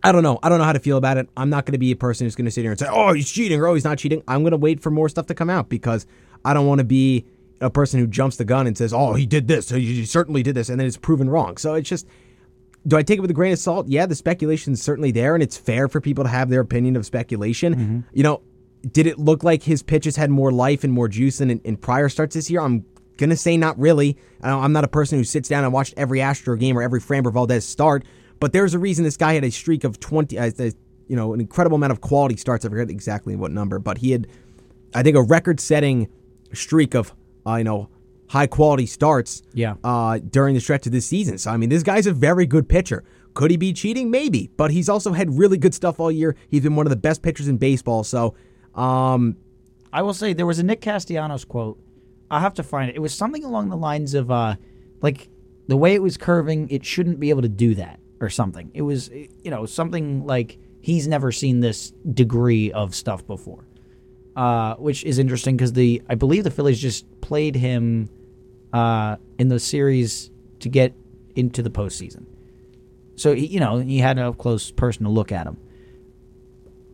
[0.03, 0.39] I don't know.
[0.41, 1.29] I don't know how to feel about it.
[1.35, 3.13] I'm not going to be a person who's going to sit here and say, "Oh,
[3.13, 5.35] he's cheating," or "Oh, he's not cheating." I'm going to wait for more stuff to
[5.35, 6.05] come out because
[6.45, 7.25] I don't want to be
[7.61, 9.69] a person who jumps the gun and says, "Oh, he did this.
[9.69, 11.57] He certainly did this," and then it's proven wrong.
[11.57, 12.07] So it's just,
[12.87, 13.87] do I take it with a grain of salt?
[13.87, 16.95] Yeah, the speculation is certainly there, and it's fair for people to have their opinion
[16.95, 17.75] of speculation.
[17.75, 17.99] Mm-hmm.
[18.13, 18.41] You know,
[18.89, 21.77] did it look like his pitches had more life and more juice than in, in
[21.77, 22.61] prior starts this year?
[22.61, 22.85] I'm
[23.17, 24.17] gonna say not really.
[24.41, 27.33] I'm not a person who sits down and watched every Astro game or every Framber
[27.33, 28.05] Valdez start,
[28.39, 30.51] but there's a reason this guy had a streak of 20, uh,
[31.07, 32.65] you know, an incredible amount of quality starts.
[32.65, 34.27] I forget exactly what number, but he had,
[34.93, 36.07] I think, a record-setting
[36.53, 37.13] streak of,
[37.47, 37.89] uh, you know,
[38.29, 39.75] high quality starts Yeah.
[39.83, 41.37] uh, during the stretch of this season.
[41.37, 43.03] So I mean, this guy's a very good pitcher.
[43.33, 44.09] Could he be cheating?
[44.11, 46.35] Maybe, but he's also had really good stuff all year.
[46.49, 48.03] He's been one of the best pitchers in baseball.
[48.03, 48.35] So,
[48.75, 49.35] um,
[49.91, 51.79] I will say there was a Nick Castellanos quote.
[52.29, 52.95] I'll have to find it.
[52.95, 54.55] It was something along the lines of uh
[55.01, 55.29] like
[55.67, 58.71] the way it was curving, it shouldn't be able to do that or something.
[58.73, 63.65] It was you know, something like he's never seen this degree of stuff before.
[64.35, 68.09] Uh, which is interesting because the I believe the Phillies just played him
[68.71, 70.93] uh, in the series to get
[71.35, 72.25] into the postseason.
[73.15, 75.57] So he, you know he had a close personal look at him.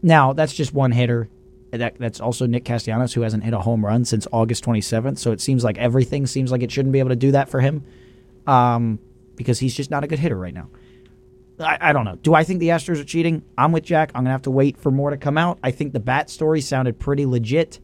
[0.01, 1.29] Now that's just one hitter.
[1.71, 5.19] That that's also Nick Castellanos who hasn't hit a home run since August 27th.
[5.19, 7.59] So it seems like everything seems like it shouldn't be able to do that for
[7.59, 7.83] him,
[8.47, 8.97] um,
[9.35, 10.69] because he's just not a good hitter right now.
[11.59, 12.15] I, I don't know.
[12.15, 13.43] Do I think the Astros are cheating?
[13.57, 14.11] I'm with Jack.
[14.13, 15.59] I'm gonna have to wait for more to come out.
[15.63, 17.79] I think the bat story sounded pretty legit.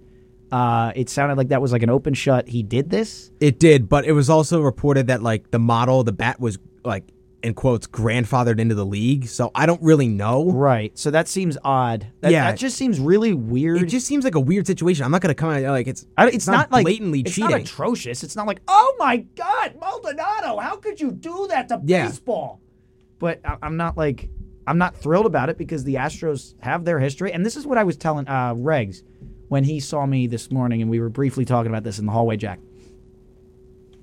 [0.51, 2.47] Uh, it sounded like that was like an open shut.
[2.49, 3.31] He did this.
[3.39, 7.05] it did, but it was also reported that like the model, the bat was like
[7.41, 9.27] in quotes grandfathered into the league.
[9.27, 10.51] So I don't really know.
[10.51, 10.95] Right.
[10.99, 12.05] So that seems odd.
[12.19, 12.51] That, Yeah.
[12.51, 13.81] that just seems really weird.
[13.81, 15.05] It just seems like a weird situation.
[15.05, 16.05] I'm not going to come out like it's.
[16.17, 17.49] I don't- it's, not, like blatantly it's cheating.
[17.51, 18.21] not atrocious.
[18.21, 22.07] It's not like, oh my god, Maldonado, how could you do that to Yeah.
[22.07, 22.59] baseball?
[23.21, 24.29] But I, I'm not like
[24.67, 27.77] I'm not thrilled about it because the Astros have their history, and this is what
[27.77, 29.03] I was telling uh, Regs
[29.47, 32.11] when he saw me this morning, and we were briefly talking about this in the
[32.11, 32.59] hallway, Jack.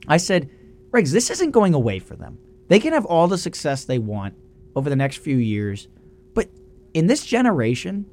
[0.07, 0.48] I said,
[0.90, 2.38] Regs, this isn't going away for them.
[2.68, 4.35] They can have all the success they want
[4.74, 5.88] over the next few years,
[6.35, 6.48] but
[6.94, 8.07] in this generation,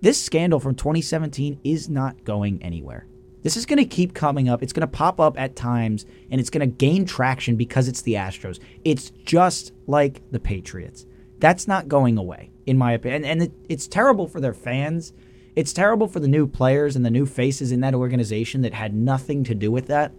[0.00, 3.06] this scandal from 2017 is not going anywhere.
[3.42, 4.62] This is going to keep coming up.
[4.62, 8.02] It's going to pop up at times and it's going to gain traction because it's
[8.02, 8.60] the Astros.
[8.84, 11.06] It's just like the Patriots.
[11.38, 13.24] That's not going away, in my opinion.
[13.24, 15.12] And it, it's terrible for their fans.
[15.56, 18.94] It's terrible for the new players and the new faces in that organization that had
[18.94, 20.12] nothing to do with that.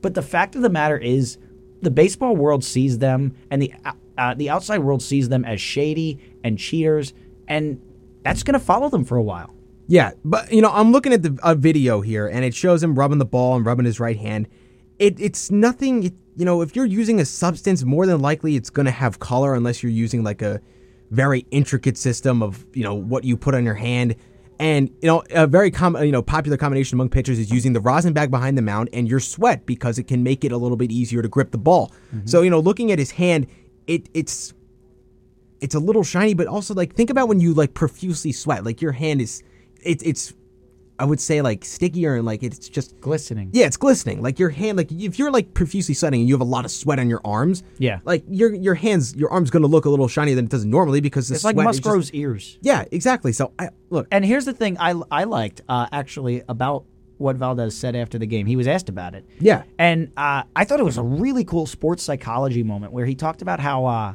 [0.00, 1.38] But the fact of the matter is,
[1.82, 3.72] the baseball world sees them, and the
[4.18, 7.14] uh, the outside world sees them as shady and cheaters,
[7.48, 7.80] and
[8.22, 9.54] that's going to follow them for a while.
[9.90, 12.94] Yeah, but you know, I'm looking at the a video here, and it shows him
[12.94, 14.46] rubbing the ball and rubbing his right hand.
[15.00, 16.04] It it's nothing.
[16.04, 19.18] It, you know, if you're using a substance, more than likely it's going to have
[19.18, 20.60] color, unless you're using like a
[21.10, 24.14] very intricate system of you know what you put on your hand.
[24.60, 27.80] And you know, a very com- you know popular combination among pitchers is using the
[27.80, 30.76] rosin bag behind the mound and your sweat because it can make it a little
[30.76, 31.90] bit easier to grip the ball.
[32.14, 32.28] Mm-hmm.
[32.28, 33.48] So you know, looking at his hand,
[33.88, 34.54] it it's
[35.60, 38.64] it's a little shiny, but also like think about when you like profusely sweat.
[38.64, 39.42] Like your hand is,
[39.84, 40.34] it's it's,
[40.98, 43.50] I would say like stickier and like it's just Glistening.
[43.52, 44.20] yeah, it's glistening.
[44.22, 46.70] Like your hand, like if you're like profusely sweating and you have a lot of
[46.70, 48.00] sweat on your arms, Yeah.
[48.04, 51.00] like your your hands, your arm's gonna look a little shinier than it does normally
[51.00, 52.58] because the It's like Musgrove's just, ears.
[52.60, 53.32] yeah, exactly.
[53.32, 56.84] So I look, And here's the thing I, I liked uh, actually about
[57.16, 58.46] what Valdez said after the game.
[58.46, 59.26] He was asked about it.
[59.40, 63.14] yeah, And uh, I thought it was a really cool sports psychology moment where he
[63.14, 64.14] talked about how uh,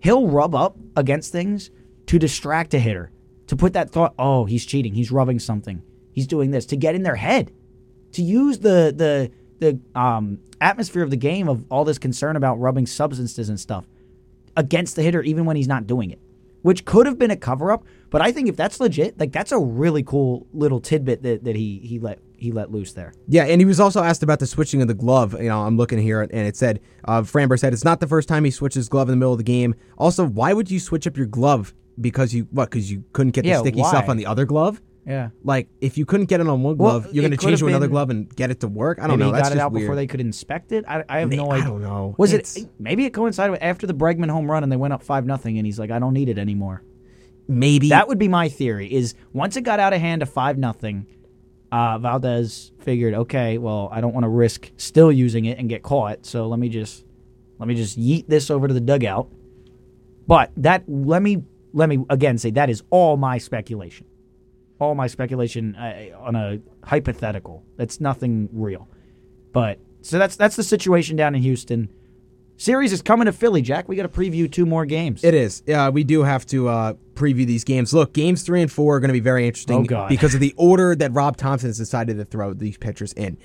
[0.00, 1.70] he'll rub up against things
[2.06, 3.10] to distract a hitter,
[3.48, 5.82] to put that thought, oh, he's cheating, he's rubbing something,
[6.12, 7.52] he's doing this, to get in their head,
[8.12, 12.60] to use the the the um, atmosphere of the game of all this concern about
[12.60, 13.86] rubbing substances and stuff
[14.56, 16.20] against the hitter, even when he's not doing it,
[16.62, 17.84] which could have been a cover up.
[18.10, 21.56] But I think if that's legit, like that's a really cool little tidbit that, that
[21.56, 23.12] he he let he let loose there.
[23.26, 25.34] Yeah, and he was also asked about the switching of the glove.
[25.34, 28.28] You know, I'm looking here, and it said uh, Framber said it's not the first
[28.28, 29.74] time he switched his glove in the middle of the game.
[29.96, 32.70] Also, why would you switch up your glove because you what?
[32.70, 33.88] Because you couldn't get the Yeah, sticky why?
[33.90, 34.80] stuff on the other glove.
[35.06, 35.30] Yeah.
[35.42, 37.60] Like if you couldn't get it on one Well, glove, you're it going to change
[37.60, 38.98] to another been- glove and get it to work.
[38.98, 39.26] I don't Maybe know.
[39.26, 39.84] he That's got it just out weird.
[39.84, 40.84] before they could inspect it.
[40.86, 41.68] I, I have no I idea.
[41.70, 42.14] don't know.
[42.18, 44.92] Was It's- it maybe it coincided with after the Bregman home run and they went
[44.92, 46.82] up five nothing and he's like, I don't need it anymore.
[47.50, 48.92] Maybe That would be my theory.
[48.92, 51.06] Is once it got out of hand to five nothing,
[51.72, 55.82] uh, Valdez figured, okay, well, I don't want to risk still using it and get
[55.82, 57.06] caught, so let me just
[57.58, 59.30] let me just yeet this over to the dugout.
[60.26, 64.06] But that let me let me again say that is all my speculation,
[64.80, 67.64] all my speculation uh, on a hypothetical.
[67.76, 68.88] That's nothing real.
[69.52, 71.88] But so that's that's the situation down in Houston.
[72.56, 73.88] Series is coming to Philly, Jack.
[73.88, 75.22] We got to preview two more games.
[75.22, 75.62] It is.
[75.64, 77.94] Yeah, we do have to uh, preview these games.
[77.94, 80.54] Look, games three and four are going to be very interesting Oh, because of the
[80.56, 83.38] order that Rob Thompson has decided to throw these pitchers in.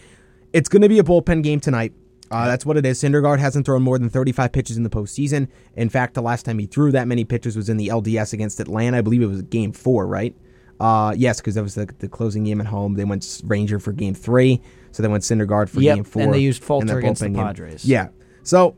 [0.52, 1.94] It's going to be a bullpen game tonight.
[2.32, 3.02] Uh, that's what it is.
[3.02, 5.48] Syndergaard hasn't thrown more than 35 pitches in the postseason.
[5.76, 8.60] In fact, the last time he threw that many pitches was in the LDS against
[8.60, 8.98] Atlanta.
[8.98, 10.36] I believe it was game four, right?
[10.80, 12.96] Uh, yes, because that was the, the closing game at home.
[12.96, 16.22] They went Ranger for game three, so they went Syndergaard for Yep, game four.
[16.24, 17.44] and they used Falter against the bullpen game.
[17.44, 17.86] Padres.
[17.86, 18.08] Yeah.
[18.42, 18.76] So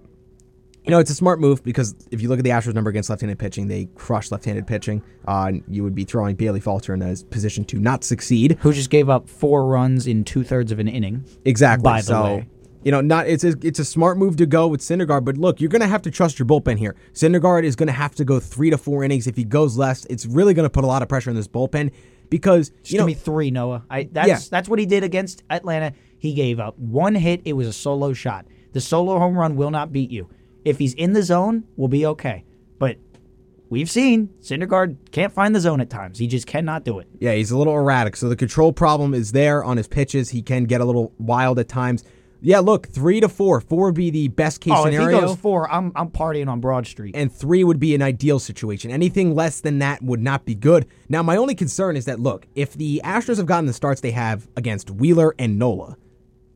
[0.86, 3.10] you know, it's a smart move because if you look at the Astros number against
[3.10, 5.02] left-handed pitching, they crush left-handed pitching.
[5.28, 8.58] Uh, and you would be throwing Bailey Falter in a position to not succeed.
[8.62, 11.26] who just gave up four runs in two thirds of an inning.
[11.44, 11.84] Exactly.
[11.84, 12.48] By the so, way.
[12.86, 15.60] You know, not it's a, it's a smart move to go with Syndergaard, but look,
[15.60, 16.96] you're going to have to trust your bullpen here.
[17.14, 19.26] Syndergaard is going to have to go three to four innings.
[19.26, 21.48] If he goes less, it's really going to put a lot of pressure on this
[21.48, 21.92] bullpen
[22.30, 23.84] because Just you know give me three, Noah.
[23.90, 24.40] I that's Yeah.
[24.52, 25.94] that's what he did against Atlanta.
[26.20, 27.42] He gave up one hit.
[27.44, 28.46] It was a solo shot.
[28.74, 30.30] The solo home run will not beat you.
[30.64, 32.44] If he's in the zone, we'll be okay.
[32.78, 32.98] But
[33.70, 36.20] we've seen Syndergaard can't find the zone at times.
[36.20, 37.08] He just cannot do it.
[37.20, 38.16] Yeah, he's a little erratic.
[38.16, 40.30] So the control problem is there on his pitches.
[40.30, 42.04] He can get a little wild at times.
[42.46, 43.60] Yeah, look, three to four.
[43.60, 45.18] Four would be the best case Oh, scenario.
[45.18, 47.16] if he goes four, I'm I'm partying on Broad Street.
[47.16, 48.92] and three would be an ideal situation.
[48.92, 50.86] Anything less than that would not be good.
[51.10, 54.12] Now, my only concern is that look, if the Astros have gotten the starts they
[54.12, 55.98] have against Wheeler and Nola,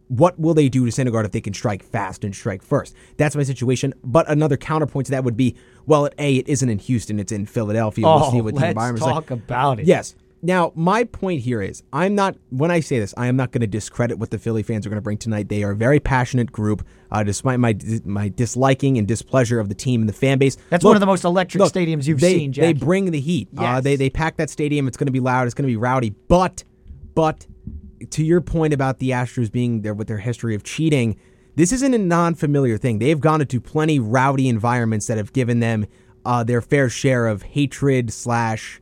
[0.09, 2.95] what will they do to Syndergaard if they can strike fast and strike first?
[3.17, 3.95] That's my situation.
[4.03, 5.55] But another counterpoint to that would be,
[5.87, 8.05] well, at A, it isn't in Houston, it's in Philadelphia.
[8.05, 9.13] we'll oh, see what the let's environment's like.
[9.13, 9.87] talk about it.
[9.87, 10.15] Yes.
[10.41, 13.61] Now, my point here is I'm not, when I say this, I am not going
[13.61, 15.49] to discredit what the Philly fans are going to bring tonight.
[15.49, 19.75] They are a very passionate group, uh, despite my my disliking and displeasure of the
[19.75, 20.55] team and the fan base.
[20.69, 22.85] That's Look, one of the most electric look, stadiums you've they, seen, They Jackie.
[22.85, 23.49] bring the heat.
[23.57, 24.87] Uh, they, they pack that stadium.
[24.87, 25.45] It's going to be loud.
[25.45, 26.11] It's going to be rowdy.
[26.11, 26.63] But,
[27.15, 27.45] but
[28.11, 31.19] to your point about the Astros being there with their history of cheating,
[31.55, 32.99] this isn't a non-familiar thing.
[32.99, 35.85] They've gone into plenty rowdy environments that have given them
[36.23, 38.79] uh, their fair share of hatred slash.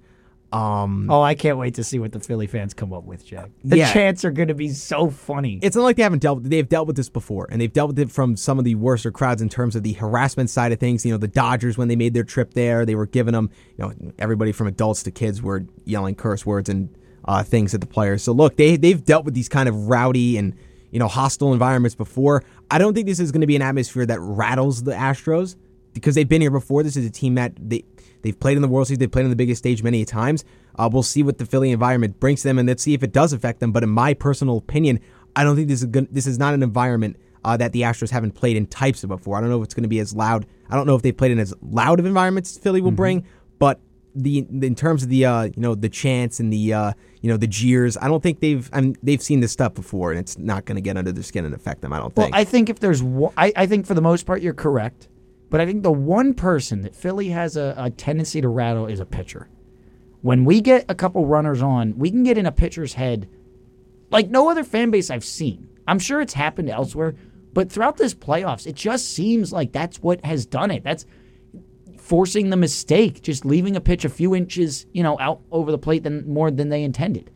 [0.53, 3.49] Um, Oh, I can't wait to see what the Philly fans come up with, Jack.
[3.65, 3.91] The Yeah.
[3.91, 5.59] chants are going to be so funny.
[5.61, 7.89] it's not like they haven't dealt with they've dealt with this before and they've dealt
[7.89, 10.79] with it from some of the worser crowds in terms of the harassment side of
[10.79, 13.49] things you know the dodgers when they made their trip there they were giving them
[13.77, 16.89] you know everybody from adults to kids were yelling curse words and
[17.25, 20.37] uh, things at the players so look they, they've dealt with these kind of rowdy
[20.37, 20.53] and
[20.91, 24.05] you know hostile environments before i don't think this is going to be an atmosphere
[24.05, 25.55] that rattles the astros
[25.93, 27.83] because they've been here before this is a team that they
[28.21, 28.99] They've played in the World Series.
[28.99, 30.43] They've played on the biggest stage many times.
[30.77, 33.33] Uh, we'll see what the Philly environment brings them, and let's see if it does
[33.33, 33.71] affect them.
[33.71, 34.99] But in my personal opinion,
[35.35, 38.09] I don't think this is good, this is not an environment uh, that the Astros
[38.09, 39.37] haven't played in types of before.
[39.37, 40.45] I don't know if it's going to be as loud.
[40.69, 43.25] I don't know if they've played in as loud of environments Philly will bring,
[43.59, 43.79] but
[44.15, 47.37] the in terms of the uh, you know the chants and the uh, you know
[47.37, 50.37] the jeers, I don't think they've I mean, they've seen this stuff before, and it's
[50.37, 51.93] not going to get under their skin and affect them.
[51.93, 52.33] I don't Well, think.
[52.33, 53.01] Well, I think if there's,
[53.37, 55.07] I, I think for the most part you're correct,
[55.49, 58.99] but I think the one person that Philly has a, a tendency to rattle is
[58.99, 59.49] a pitcher.
[60.21, 63.29] When we get a couple runners on, we can get in a pitcher's head
[64.09, 65.69] like no other fan base I've seen.
[65.87, 67.15] I'm sure it's happened elsewhere,
[67.53, 70.83] but throughout this playoffs, it just seems like that's what has done it.
[70.83, 71.05] That's
[71.97, 75.77] forcing the mistake, just leaving a pitch a few inches, you know, out over the
[75.77, 77.31] plate than more than they intended.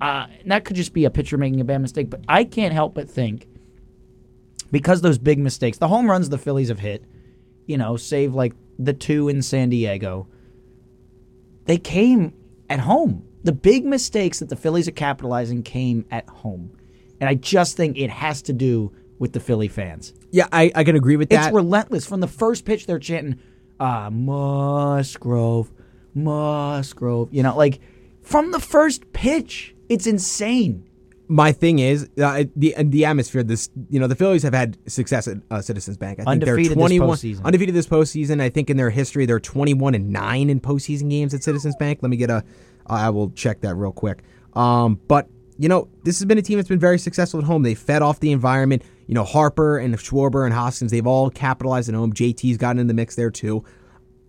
[0.00, 2.72] Uh, and that could just be a pitcher making a bad mistake, but I can't
[2.72, 3.48] help but think
[4.70, 7.04] because those big mistakes, the home runs the Phillies have hit,
[7.68, 10.26] you know, save like the two in San Diego,
[11.66, 12.32] they came
[12.68, 13.24] at home.
[13.44, 16.76] The big mistakes that the Phillies are capitalizing came at home.
[17.20, 20.12] And I just think it has to do with the Philly fans.
[20.30, 21.46] yeah, I, I can agree with that.
[21.46, 22.06] It's relentless.
[22.06, 23.38] From the first pitch, they're chanting,
[23.80, 25.70] uh, Musgrove,
[26.14, 27.28] Musgrove.
[27.32, 27.80] You know, like
[28.22, 30.87] from the first pitch, it's insane.
[31.28, 33.42] My thing is uh, the the atmosphere.
[33.42, 36.18] This you know the Phillies have had success at uh, Citizens Bank.
[36.20, 37.44] I think Undefeated they're this twenty one postseason.
[37.44, 38.40] undefeated this postseason.
[38.40, 41.76] I think in their history they're twenty one and nine in postseason games at Citizens
[41.76, 42.00] Bank.
[42.02, 42.42] Let me get a.
[42.86, 44.22] I will check that real quick.
[44.54, 47.62] Um, but you know this has been a team that's been very successful at home.
[47.62, 48.82] They fed off the environment.
[49.06, 50.90] You know Harper and Schwarber and Hoskins.
[50.90, 52.12] They've all capitalized at home.
[52.12, 53.64] JT's gotten in the mix there too.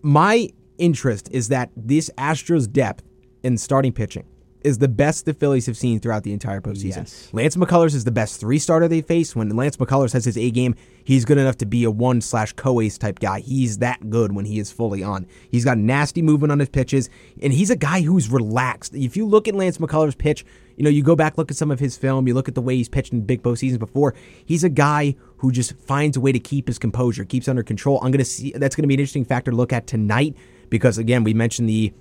[0.02, 3.04] My interest is that this Astros depth
[3.42, 4.26] in starting pitching
[4.62, 6.96] is the best the Phillies have seen throughout the entire postseason.
[6.98, 7.28] Yes.
[7.32, 9.34] Lance McCullers is the best three starter they face.
[9.34, 12.52] When Lance McCullers has his A game, he's good enough to be a one slash
[12.52, 13.40] co ace type guy.
[13.40, 15.26] He's that good when he is fully on.
[15.50, 17.08] He's got nasty movement on his pitches,
[17.42, 18.94] and he's a guy who's relaxed.
[18.94, 20.44] If you look at Lance McCullers' pitch,
[20.76, 22.62] you know, you go back, look at some of his film, you look at the
[22.62, 24.14] way he's pitched in big postseasons before,
[24.46, 27.98] he's a guy who just finds a way to keep his composure, keeps under control.
[28.02, 30.36] I'm gonna see that's gonna be an interesting factor to look at tonight
[30.70, 31.92] because again, we mentioned the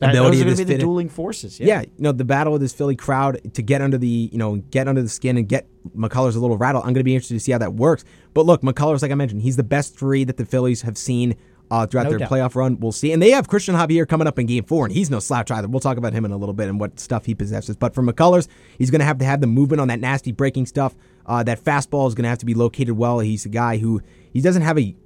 [0.00, 1.60] That- ability Those are going to be the dueling forces.
[1.60, 4.38] yeah, yeah, you know, the battle of this Philly crowd to get under the, you
[4.38, 6.80] know, get under the skin and get McCullers a little rattle.
[6.80, 8.04] I'm going to be interested to see how that works.
[8.34, 11.36] But look, McCullers, like I mentioned, he's the best three that the Phillies have seen
[11.70, 12.30] uh, throughout No their doubt.
[12.30, 12.80] playoff run.
[12.80, 13.12] We'll see.
[13.12, 15.68] And they have Cristian Javier coming up in game four, and he's no slouch either.
[15.68, 17.76] We'll talk about him in a little bit and what stuff he possesses.
[17.76, 20.66] But for McCullers, he's going to have to have the movement on that nasty breaking
[20.66, 20.96] stuff.
[21.26, 23.20] Uh, that fastball is going to have to be located well.
[23.20, 24.00] He's a guy who,
[24.32, 24.96] he doesn't have a,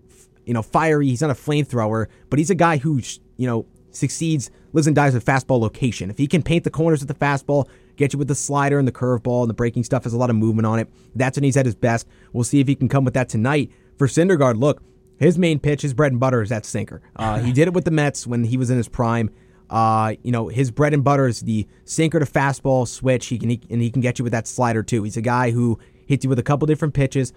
[0.47, 3.01] you know, fiery, he's not a flamethrower, but he's a guy who,
[3.37, 6.11] you know, succeeds, lives and dies with fastball location.
[6.11, 8.87] If he can paint the corners with the fastball, get you with the slider and
[8.87, 10.89] the curveball and the breaking stuff has a lot of movement on it.
[11.15, 12.07] That's when he's at his best.
[12.33, 13.71] We'll see if he can come with that tonight.
[13.97, 14.83] For Syndergaard, look,
[15.19, 17.01] his main pitch, his bread and butter is that sinker.
[17.17, 19.31] Uh, he did it with the Mets when he was in his prime.
[19.71, 23.27] Uh, you know, his bread and butter is the sinker to fastball switch.
[23.27, 25.03] He can he, and he can get you with that slider too.
[25.05, 27.33] He's a guy who hits you with a couple different pitches.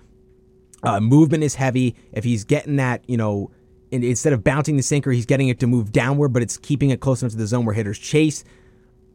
[0.83, 1.95] Uh, movement is heavy.
[2.11, 3.51] If he's getting that, you know,
[3.91, 6.99] instead of bouncing the sinker, he's getting it to move downward, but it's keeping it
[6.99, 8.43] close enough to the zone where hitters chase.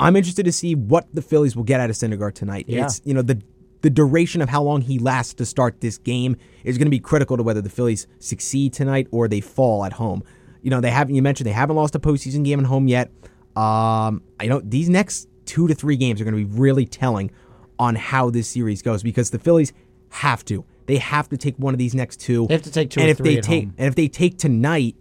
[0.00, 2.66] I'm interested to see what the Phillies will get out of Syndergaard tonight.
[2.68, 2.84] Yeah.
[2.84, 3.40] It's you know the
[3.82, 7.00] the duration of how long he lasts to start this game is going to be
[7.00, 10.22] critical to whether the Phillies succeed tonight or they fall at home.
[10.62, 11.14] You know they haven't.
[11.14, 13.10] You mentioned they haven't lost a postseason game at home yet.
[13.56, 17.30] Um, I know these next two to three games are going to be really telling
[17.78, 19.72] on how this series goes because the Phillies
[20.10, 20.64] have to.
[20.86, 22.46] They have to take one of these next two.
[22.48, 23.74] They have to take two and if they take home.
[23.78, 24.96] and if they take tonight,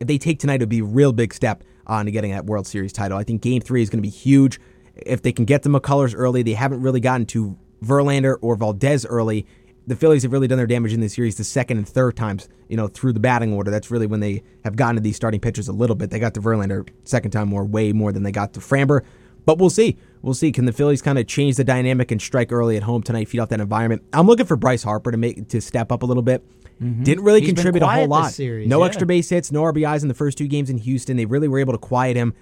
[0.00, 2.66] if they take tonight, it'll be a real big step on to getting that World
[2.66, 3.18] Series title.
[3.18, 4.60] I think Game Three is going to be huge.
[4.94, 9.06] If they can get the McCullers early, they haven't really gotten to Verlander or Valdez
[9.06, 9.46] early.
[9.86, 12.48] The Phillies have really done their damage in this series the second and third times,
[12.68, 13.70] you know, through the batting order.
[13.70, 16.10] That's really when they have gotten to these starting pitchers a little bit.
[16.10, 19.00] They got to Verlander second time more, way more than they got to Framber.
[19.44, 19.96] But we'll see.
[20.22, 20.52] We'll see.
[20.52, 23.40] Can the Phillies kind of change the dynamic and strike early at home tonight, feed
[23.40, 24.02] off that environment?
[24.12, 26.44] I'm looking for Bryce Harper to make to step up a little bit.
[26.80, 27.46] Didn't really Mm-hmm.
[27.46, 28.32] He's contribute a whole lot.
[28.32, 28.86] series, no yeah.
[28.86, 31.16] extra base hits, no RBIs in the first two games in Houston.
[31.16, 32.34] They really were able to quiet him.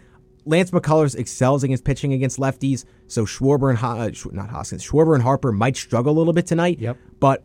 [0.46, 5.22] Lance McCullers excels against pitching against lefties, so Schwarber and uh, not Hoskins, Schwarber and
[5.22, 6.78] Harper might struggle a little bit tonight.
[6.80, 6.96] Yep.
[7.20, 7.44] But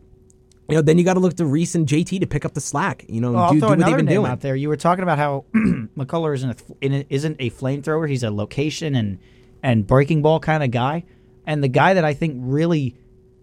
[0.70, 2.60] you know, then you got to look to Rhys and JT to pick up the
[2.62, 3.04] slack.
[3.08, 4.26] You know, Well, do, do what they've been doing.
[4.30, 4.56] out there.
[4.56, 8.08] You were talking about how McCullough isn't a- isn't a flamethrower.
[8.08, 9.18] He's a location and
[9.66, 11.02] and breaking ball kind of guy,
[11.44, 12.94] and the guy that I think really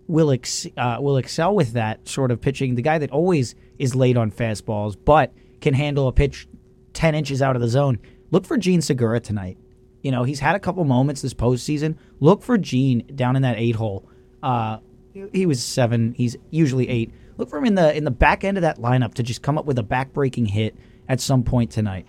[0.08, 2.76] will ex, uh, will excel with that sort of pitching.
[2.76, 6.48] The guy that always is late on fastballs, but can handle a pitch
[6.94, 8.00] ten inches out of the zone.
[8.32, 9.58] Look for Jean Segura tonight.
[10.02, 11.98] You know he's had a couple moments this postseason.
[12.22, 14.08] Look for Jean down in that eight hole.
[14.42, 14.78] Uh,
[15.34, 16.14] he was seven.
[16.14, 17.12] He's usually eight.
[17.38, 19.58] Look for him in the in the back end of that lineup to just come
[19.58, 20.78] up with a backbreaking hit
[21.10, 22.08] at some point tonight.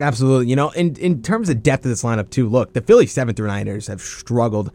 [0.00, 0.48] Absolutely.
[0.48, 3.34] You know, in in terms of depth of this lineup too, look, the Philly seven
[3.34, 4.72] through nine hitters have struggled.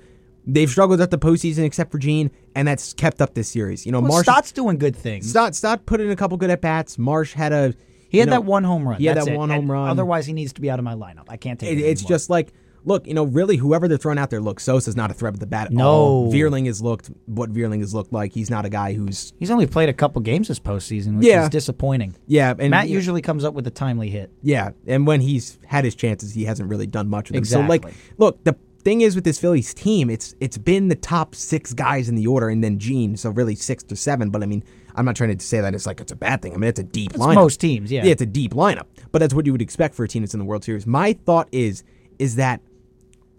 [0.48, 3.86] They've struggled at the postseason except for Jean, and that's kept up this series.
[3.86, 5.30] You know, Well, Marsh Stott's doing good things.
[5.30, 6.98] Stott, Stott put in a couple good at bats.
[6.98, 7.74] Marsh had a
[8.10, 8.98] he had know, that one home run.
[8.98, 9.38] He had That's that it.
[9.38, 9.90] one And home run.
[9.90, 11.26] Otherwise, he needs to be out of my lineup.
[11.28, 11.82] I can't take It, it.
[11.82, 12.10] it's anymore.
[12.18, 12.52] just like,
[12.90, 15.40] look, you know, really, whoever they're throwing out there, look, Sosa's not a threat at
[15.40, 15.88] the bat at No.
[15.88, 16.34] all.
[16.34, 18.34] Vierling has looked what Vierling has looked like.
[18.34, 21.44] He's not a guy who's he's only played a couple games this postseason, which Yeah.
[21.44, 22.16] is disappointing.
[22.28, 24.32] yeah, and Matt usually comes up with a timely hit.
[24.42, 27.46] yeah, and when he's had his chances, he hasn't really done much with them.
[27.46, 27.86] So like,
[28.18, 32.10] look, the thing is with this Phillies team, it's it's been the top six guys
[32.10, 34.30] in the order, and then Jean, so really six to seven.
[34.32, 34.64] But I mean,
[34.96, 36.54] I'm not trying to say that it's like it's a bad thing.
[36.54, 37.36] I mean, it's a deep It's lineup.
[37.36, 38.04] most teams, yeah.
[38.06, 40.34] yeah, it's a deep lineup, but that's what you would expect for a team that's
[40.34, 40.88] in the World Series.
[40.88, 41.84] My thought is
[42.20, 42.62] is that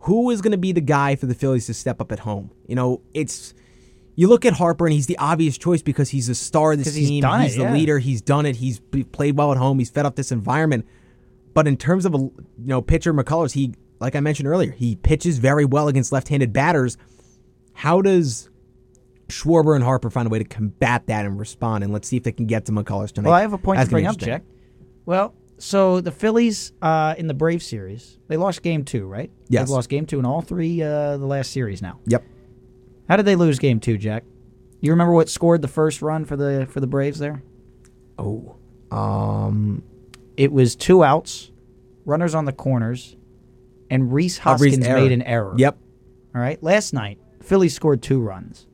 [0.03, 2.51] who is going to be the guy for the Phillies to step up at home?
[2.67, 3.55] You know, it's
[4.17, 6.89] you look at Harper and he's the obvious choice because he's a star of this
[6.89, 7.23] 'Cause he's team.
[7.23, 7.73] done it, he's the yeah.
[7.73, 7.99] leader.
[7.99, 8.57] He's done it.
[8.57, 8.81] He's
[9.13, 9.79] played well at home.
[9.79, 10.85] He's fed up this environment.
[11.55, 14.97] But in terms of a you know pitcher McCullers, he like I mentioned earlier, he
[14.97, 16.97] pitches very well against left-handed batters.
[17.75, 18.49] How does
[19.29, 21.85] Schwarber and Harper find a way to combat that and respond?
[21.85, 23.29] And let's see if they can get to McCullers tonight.
[23.29, 24.17] Well, I have a point That's to bring up.
[24.17, 24.43] Jack.
[25.07, 29.31] Well, so the Phillies uh, in the Brave series, they lost game two, right?
[29.49, 29.63] Yes.
[29.63, 32.01] They've lost game two in all three uh, the last series now.
[32.07, 32.25] Yep.
[33.09, 34.25] How did they lose game two, Jack?
[34.81, 37.43] You remember what scored the first run for the for the Braves there?
[38.19, 38.57] Oh.
[38.91, 39.83] Um.
[40.37, 41.51] It was two outs,
[42.07, 43.17] runners on the corners,
[43.91, 45.55] and Rhys Rhys Hoskins made an error.
[45.59, 45.79] Yep.
[46.35, 46.63] All right.
[46.63, 48.67] Last night, Phillies scored two runs.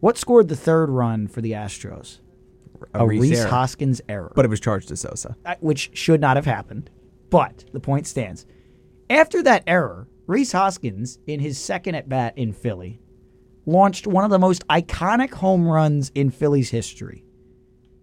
[0.00, 2.18] What scored the third run for the Astros?
[2.94, 3.48] A Rhys Rhys error.
[3.48, 4.32] Hoskins error.
[4.34, 5.36] But it was charged to Sosa.
[5.44, 6.90] uh, which should not have happened.
[7.30, 8.46] But the point stands.
[9.10, 13.00] After that error, Rhys Hoskins, in his second at bat in Philly,
[13.64, 17.24] launched one of the most iconic home runs in Philly's history.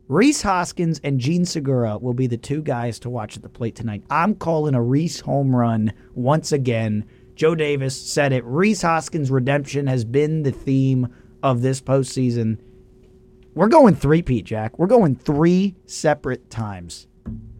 [0.09, 3.75] Rhys Hoskins and Jean Segura will be the two guys to watch at the plate
[3.75, 4.03] tonight.
[4.09, 7.05] I'm calling a Rhys home run once again.
[7.36, 8.43] Joe Davis said it.
[8.45, 11.07] Rhys Hoskins' redemption has been the theme
[11.41, 12.59] of this postseason.
[13.55, 14.77] We're going three, Pete Jack.
[14.79, 17.07] We're going three separate times.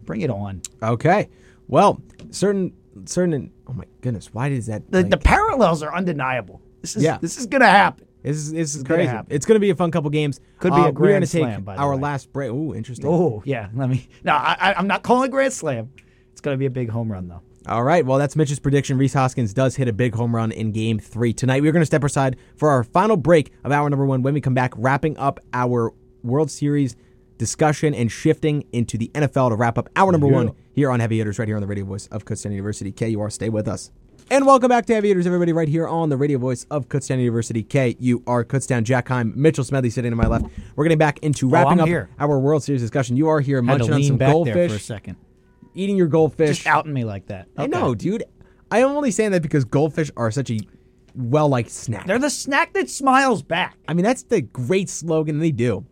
[0.04, 0.62] Bring it on.
[0.82, 1.28] Okay.
[1.68, 2.72] Well, certain
[3.06, 3.52] certain.
[3.66, 4.32] Oh my goodness!
[4.34, 4.90] Why does that?
[4.90, 6.60] The, like- the parallels are undeniable.
[6.82, 7.18] This is Yeah.
[7.20, 8.06] this is gonna happen.
[8.22, 9.18] This is, this is gonna crazy.
[9.28, 10.40] It's going to be a fun couple games.
[10.58, 12.00] Could be a Uh, we're grand gonna take slam, by the our way.
[12.00, 12.50] last break.
[12.50, 13.06] Ooh, interesting.
[13.06, 14.08] Oh yeah, let me.
[14.24, 15.90] No, I, I, I'm not calling a grand slam.
[16.32, 17.42] It's gonna be a big home run though.
[17.66, 18.04] All right.
[18.04, 18.98] Well, that's Mitch's prediction.
[18.98, 21.62] Rhys Hoskins does hit a big home run in Game Three tonight.
[21.62, 24.20] We're going to step aside for our final break of hour number one.
[24.22, 25.92] When we come back, wrapping up our
[26.22, 26.94] World Series
[27.38, 31.18] discussion and shifting into the NFL to wrap up hour number one here on Heavy
[31.18, 32.92] Hitters, right here on the radio voice of Kutztown University.
[32.92, 33.90] KUR, stay with us.
[34.30, 37.18] And welcome back to Heavy Hitters, everybody, right here on the radio voice of Kutztown
[37.18, 37.62] University.
[37.62, 40.46] KUR, Kutztown, Jack Heim, Mitchell Smedley sitting to my left.
[40.76, 42.10] We're getting back into oh, wrapping Oh, up here.
[42.18, 43.16] our World Series discussion.
[43.16, 45.16] You are here Had munching on some goldfish, for a second.
[45.74, 46.56] Eating your goldfish.
[46.56, 47.48] Just outing me like that.
[47.56, 47.70] I Okay.
[47.70, 48.24] know, dude.
[48.70, 50.58] I am only saying that because goldfish are such a
[51.14, 52.06] well liked snack.
[52.06, 53.76] They're the snack that smiles back.
[53.86, 55.38] I mean, that's the great slogan.
[55.38, 55.84] They do.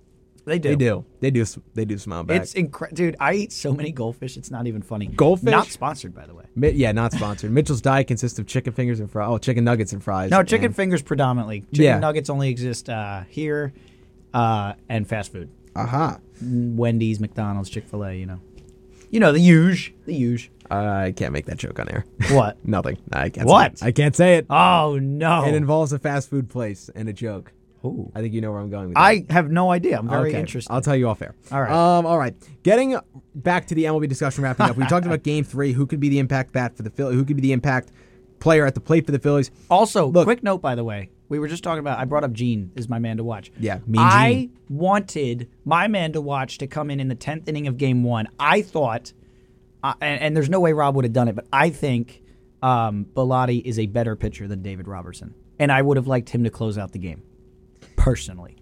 [0.44, 0.70] They do.
[0.70, 1.04] They do.
[1.20, 1.44] They do.
[1.74, 2.42] They do smile back.
[2.42, 3.16] It's incredible, dude.
[3.20, 4.36] I eat so many goldfish.
[4.36, 5.06] It's not even funny.
[5.06, 5.52] Goldfish?
[5.52, 6.44] Not sponsored, by the way.
[6.56, 7.50] Mi- yeah, not sponsored.
[7.52, 9.28] Mitchell's diet consists of chicken fingers and fries.
[9.30, 10.32] Oh, chicken nuggets and fries.
[10.32, 11.60] No, chicken And- fingers predominantly.
[11.70, 11.98] Chicken Yeah.
[12.00, 13.72] nuggets only exist uh, here,
[14.34, 15.48] uh, and fast food.
[15.76, 16.18] Aha.
[16.42, 18.12] Wendy's, McDonald's, Chick Fil A.
[18.14, 18.40] You know,
[19.12, 20.50] you know the huge, the huge.
[20.70, 22.04] I can't make that joke on air.
[22.30, 22.56] What?
[22.66, 22.96] Nothing.
[23.12, 23.46] I can't.
[23.46, 23.78] What?
[23.78, 23.88] Say it.
[23.88, 24.46] I can't say it.
[24.50, 25.44] oh no!
[25.44, 27.52] It involves a fast food place and a joke.
[27.84, 28.10] Ooh.
[28.14, 29.00] I think you know where I'm going with that.
[29.00, 29.98] I have no idea.
[29.98, 30.72] I'm very Okay, interested.
[30.72, 31.34] I'll tell you off air.
[31.50, 31.70] All right.
[31.70, 32.32] Um, all right.
[32.62, 32.96] Getting
[33.34, 34.76] back to the MLB discussion, wrapping up.
[34.76, 35.72] We talked about Game Three.
[35.72, 37.16] Who could be the impact bat for the Phillies?
[37.16, 37.90] Who could be the impact
[38.38, 39.50] player at the plate for the Phillies?
[39.68, 41.98] Also, Look- quick note by the way, we were just talking about.
[41.98, 43.50] I brought up Jean is my man to watch.
[43.58, 44.58] Yeah, Mean I Jean.
[44.68, 48.28] wanted my man to watch to come in in the tenth inning of Game One.
[48.38, 49.14] I thought,
[49.82, 52.22] uh, and, and there's no way Rob would have done it, but I think
[52.62, 56.44] um, Bellatti is a better pitcher than David Robertson, and I would have liked him
[56.44, 57.22] to close out the game,
[57.96, 58.58] personally.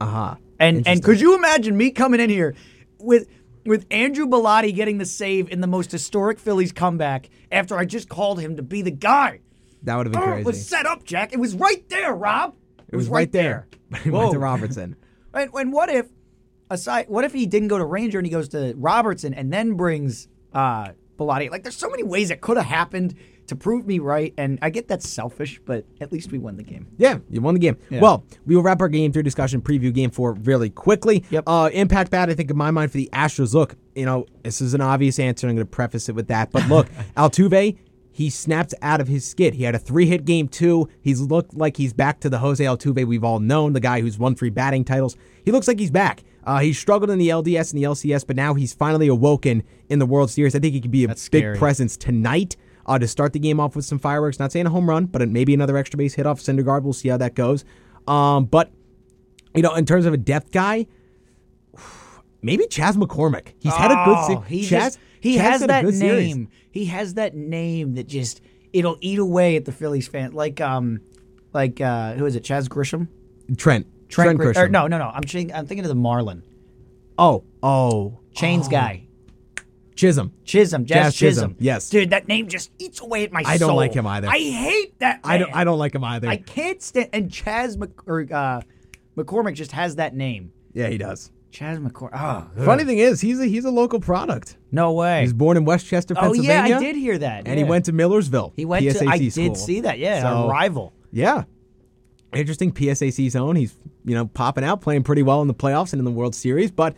[0.00, 0.36] Uh-huh.
[0.60, 2.54] And and could you imagine me coming in here
[3.00, 3.26] with
[3.66, 8.08] with Andrew Bellatti getting the save in the most historic Phillies comeback after I just
[8.08, 9.40] called him to be the guy?
[9.84, 10.40] That would have been Oh, crazy.
[10.40, 11.32] it was set up, Jack.
[11.32, 12.54] It was right there, Rob.
[12.88, 13.66] It was right there.
[13.90, 14.32] But he went Whoa.
[14.34, 14.96] to Robertson.
[15.34, 16.06] And, and what if
[16.70, 19.74] aside what if he didn't go to Ranger and he goes to Robertson and then
[19.74, 21.50] brings uh Bellatti?
[21.50, 23.14] Like there's so many ways it could have happened
[23.46, 26.62] to prove me right, and I get that's selfish, but at least we won the
[26.62, 26.86] game.
[26.98, 27.76] Yeah, you won the game.
[27.90, 28.00] Yeah.
[28.00, 31.24] Well, we will wrap our game through discussion, preview game four really quickly.
[31.30, 31.44] Yep.
[31.48, 33.52] Uh, impact bad, I think, in my mind, for the Astros.
[33.52, 35.48] Look, you know, this is an obvious answer.
[35.48, 36.52] I'm going to preface it with that.
[36.52, 37.76] But look, Altuve,
[38.20, 39.54] he snapped out of his skid.
[39.54, 40.88] He had a three hit game, too.
[41.00, 44.18] He's looked like he's back to the Jose Altuve we've all known, the guy who's
[44.18, 45.16] won three batting titles.
[45.44, 46.22] He looks like he's back.
[46.44, 49.98] Uh, he struggled in the LDS and the LCS, but now he's finally awoken in
[50.00, 50.54] the World Series.
[50.54, 51.56] I think he could be a That's big scary.
[51.56, 54.38] presence tonight uh, to start the game off with some fireworks.
[54.38, 56.82] Not saying a home run, but maybe another extra base hit off Syndergaard.
[56.82, 57.64] We'll see how that goes.
[58.06, 58.70] Um, but
[59.54, 60.86] you know, in terms of a depth guy,
[62.42, 63.54] maybe Chas McCormick.
[63.58, 64.68] He's had a good Oh, se- he Chas.
[64.94, 66.36] just- he Chas has a that good series.
[66.70, 68.40] He has that name that just
[68.72, 70.32] it'll eat away at the Phillies fan.
[70.32, 71.00] Like um,
[71.52, 72.44] like uh, who is it?
[72.44, 73.08] Chaz Grisham.
[73.56, 73.86] Trent.
[74.08, 74.70] Trent, or Grisham.
[74.70, 75.08] no, no, no.
[75.12, 76.42] I'm thinking, I'm thinking of the Marlin
[77.18, 79.06] Oh, oh, Chains guy.
[79.94, 80.32] Chisholm.
[80.44, 81.56] Chisholm, Jazz, Jazz Chisholm, Chisholm.
[81.60, 81.90] yes.
[81.90, 83.76] dude, that name just eats away at my I don't soul.
[83.76, 84.28] like him either.
[84.28, 85.20] I hate that.
[85.22, 85.54] I don't.
[85.54, 86.26] I don't like him either.
[86.28, 87.10] I can't stand.
[87.12, 88.62] And Chas Mc, or, uh,
[89.16, 90.52] McCormick just has that name.
[90.72, 91.30] yeah, he does.
[91.50, 92.10] Chas McCormick.
[92.12, 94.56] Oh, ah, ah, Funny thing is, he's a he's a local product.
[94.70, 95.22] no way.
[95.22, 96.50] He's born in West Chester, Pennsylvania.
[96.50, 97.46] Oh yeah, I did hear that.
[97.46, 97.68] And he yeah.
[97.70, 98.52] went to Millersville.
[98.56, 99.06] He went PSAC to.
[99.08, 99.44] I school.
[99.48, 99.98] did see that.
[99.98, 100.92] Yeah, So- a rival.
[101.12, 101.44] Yeah.
[102.32, 103.56] Interesting PSAC zone.
[103.56, 103.74] He's,
[104.04, 106.70] you know, popping out, playing pretty well in the playoffs and in the World Series.
[106.70, 106.94] But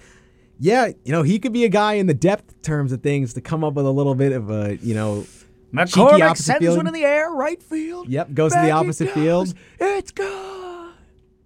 [0.59, 3.41] yeah, you know, he could be a guy in the depth terms of things to
[3.41, 5.25] come up with a little bit of a, you know,
[5.73, 6.77] McCormick opposite sends field.
[6.77, 8.11] one in the air, right field.
[8.11, 9.15] Yep, goes to the Back it opposite goes.
[9.15, 9.55] field.
[9.81, 10.93] It's good.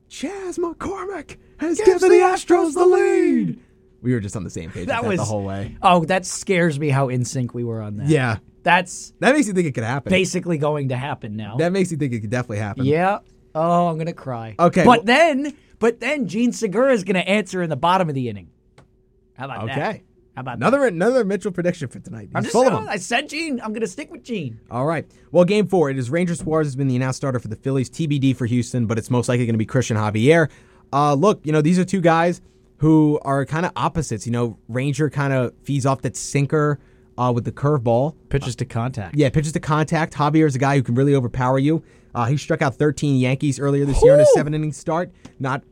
[0.08, 3.60] Chas McCormick has given the Astros the lead.
[4.02, 5.76] We were just on the same page That that was the whole way.
[5.82, 8.08] Oh, that scares me how in sync we were on that.
[8.08, 8.38] Yeah.
[8.62, 10.10] That's That makes you think it could happen.
[10.10, 11.56] basically going to happen now.
[11.56, 12.84] That makes you think it could definitely happen.
[12.84, 13.18] yeah.
[13.54, 14.54] Oh, I'm gonna cry.
[14.58, 18.14] Okay, But well- then, but then Jean Segura is gonna answer in the bottom of
[18.14, 18.50] the inning.
[19.34, 19.78] How about that?
[19.78, 20.02] Okay.
[20.34, 20.66] How about that?
[20.66, 22.26] Another another Mitchell prediction for tonight.
[22.28, 22.88] He's I'm just full of saying, them.
[22.92, 23.60] I said Jean.
[23.62, 24.60] I'm gonna stick with Jean.
[24.70, 25.06] All right.
[25.32, 27.88] Well, game four, it is Ranger Suarez has been the announced starter for the Phillies,
[27.88, 30.50] TBD for Houston, but it's most likely going to be Cristian Javier.
[30.92, 32.40] Uh, look, you know, these are two guys
[32.78, 34.26] who are kind of opposites.
[34.26, 36.78] You know, Ranger kind of feeds off that sinker
[37.18, 38.14] uh, with the curveball.
[38.28, 39.16] Pitches to contact.
[39.16, 40.14] Yeah, pitches to contact.
[40.14, 41.82] Javier is a guy who can really overpower you.
[42.14, 45.10] Uh, he struck out 13 Yankees earlier this year in a seven inning start.
[45.38, 45.62] Not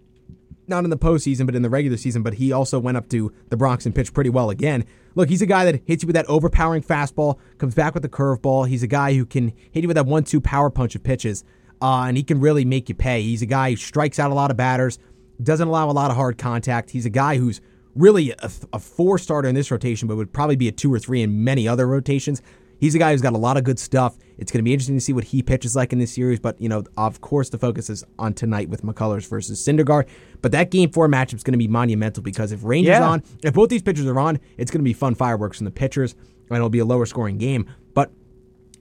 [0.66, 2.22] not in the postseason, but in the regular season.
[2.22, 4.84] But he also went up to the Bronx and pitched pretty well again.
[5.14, 8.08] Look, he's a guy that hits you with that overpowering fastball, comes back with the
[8.08, 8.66] curveball.
[8.68, 11.44] He's a guy who can hit you with that one-two power punch of pitches,
[11.84, 13.20] uh, and he can really make you pay.
[13.22, 14.98] He's a guy who strikes out a lot of batters,
[15.42, 16.88] doesn't allow a lot of hard contact.
[16.90, 17.60] He's a guy who's
[17.94, 20.98] really a, a four starter in this rotation, but would probably be a two or
[20.98, 22.40] three in many other rotations.
[22.80, 24.16] He's a guy who's got a lot of good stuff.
[24.38, 26.40] It's going to be interesting to see what he pitches like in this series.
[26.40, 30.08] But, you know, of course, the focus is on tonight with McCullers versus Syndergaard.
[30.42, 33.08] But that game four matchup is going to be monumental because if Rangers Yeah.
[33.08, 35.70] on, if both these pitchers are on, it's going to be fun fireworks from the
[35.70, 36.14] pitchers,
[36.48, 37.66] and it'll be a lower scoring game.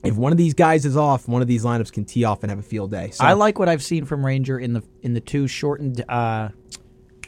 [0.03, 2.49] If one of these guys is off, one of these lineups can tee off and
[2.49, 3.11] have a field day.
[3.11, 6.49] So, I like what I've seen from Ranger in the in the two shortened uh,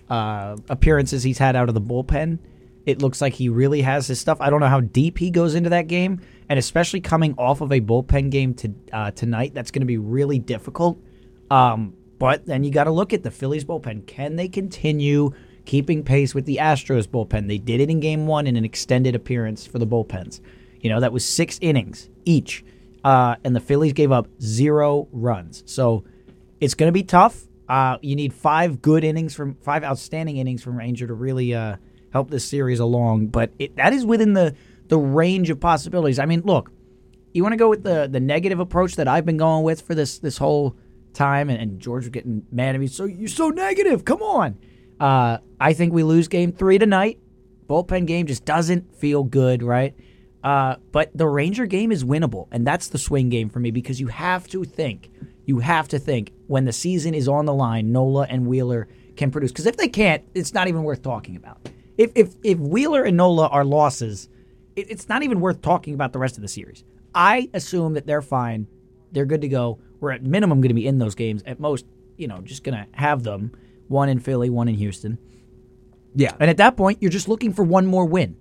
[0.10, 2.40] uh, appearances he's had out of the bullpen.
[2.86, 4.40] It looks like he really has his stuff.
[4.42, 7.72] I don't know how deep he goes into that game, and especially coming off of
[7.72, 11.02] a bullpen game to uh, tonight, that's going to be really difficult.
[11.50, 14.06] Um, but then you got to look at the Phillies bullpen.
[14.06, 15.32] Can they continue
[15.66, 17.48] keeping pace with the Astros bullpen?
[17.48, 20.42] They did it in Game One in an extended appearance for the bullpens.
[20.82, 22.64] You know that was six innings each.
[23.06, 25.64] uh, and the Phillies gave up zero runs.
[25.68, 26.04] So
[26.60, 27.44] it's going to be tough.
[27.70, 31.76] Uh, you need five good innings from five outstanding innings from Ranger to really uh,
[32.12, 33.28] help this series along.
[33.28, 34.56] But it, that is within the
[34.88, 36.18] the range of possibilities.
[36.20, 36.72] I mean, look,
[37.34, 39.94] you want to go with the the negative approach that I've been going with for
[39.94, 40.76] this this whole
[41.14, 42.88] time, and, and George was getting mad at me.
[42.88, 44.04] So you're so negative.
[44.04, 44.58] Come on.
[45.00, 47.20] Uh, I think we lose game three tonight.
[47.70, 49.96] Bullpen game just doesn't feel good, right?
[50.46, 54.00] Uh, but the Ranger game is winnable, and that's the swing game for me because
[54.00, 55.10] you have to think,
[55.46, 59.32] you have to think when the season is on the line, Nola and Wheeler can
[59.32, 59.52] produce.
[59.52, 61.68] Because if they can't, it's not even worth talking about.
[61.98, 64.30] If if if Wheeler and Nola are losses,
[64.76, 66.84] it, it's not even worth talking about the rest of the series.
[67.16, 68.68] I assume that they're fine,
[69.14, 69.80] they're good to go.
[70.00, 71.42] We're at minimum going to be in those games.
[71.48, 71.88] At most,
[72.18, 73.52] you know, just going to have them.
[73.88, 75.18] One in Philly, one in Houston.
[76.14, 76.36] Yeah.
[76.40, 78.38] And at that point, you're just looking for one more win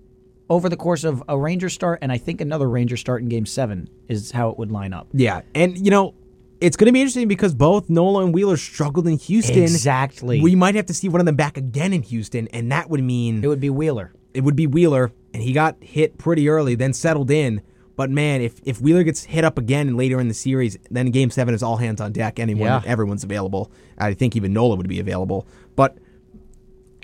[0.51, 3.47] over the course of a Ranger start, and I think another Ranger start in Game
[3.47, 5.09] Seven is how it would line up.
[5.13, 6.15] Yeah, and you know,
[6.61, 9.63] it's going to be interesting because both Nola and Wheeler struggled in Houston.
[9.63, 10.41] Exactly.
[10.41, 13.03] We might have to see one of them back again in Houston, and that would
[13.03, 14.13] mean It would be Wheeler.
[14.35, 17.63] it would be Wheeler, and he got hit pretty early, then settled in.
[17.97, 21.31] But man, if if Wheeler gets hit up again later in the series, then Game
[21.31, 22.39] Seven is all hands on deck.
[22.41, 22.83] Anyone, Yeah.
[22.85, 23.71] everyone's available.
[23.97, 25.47] I think even Nola would be available.
[25.77, 25.97] But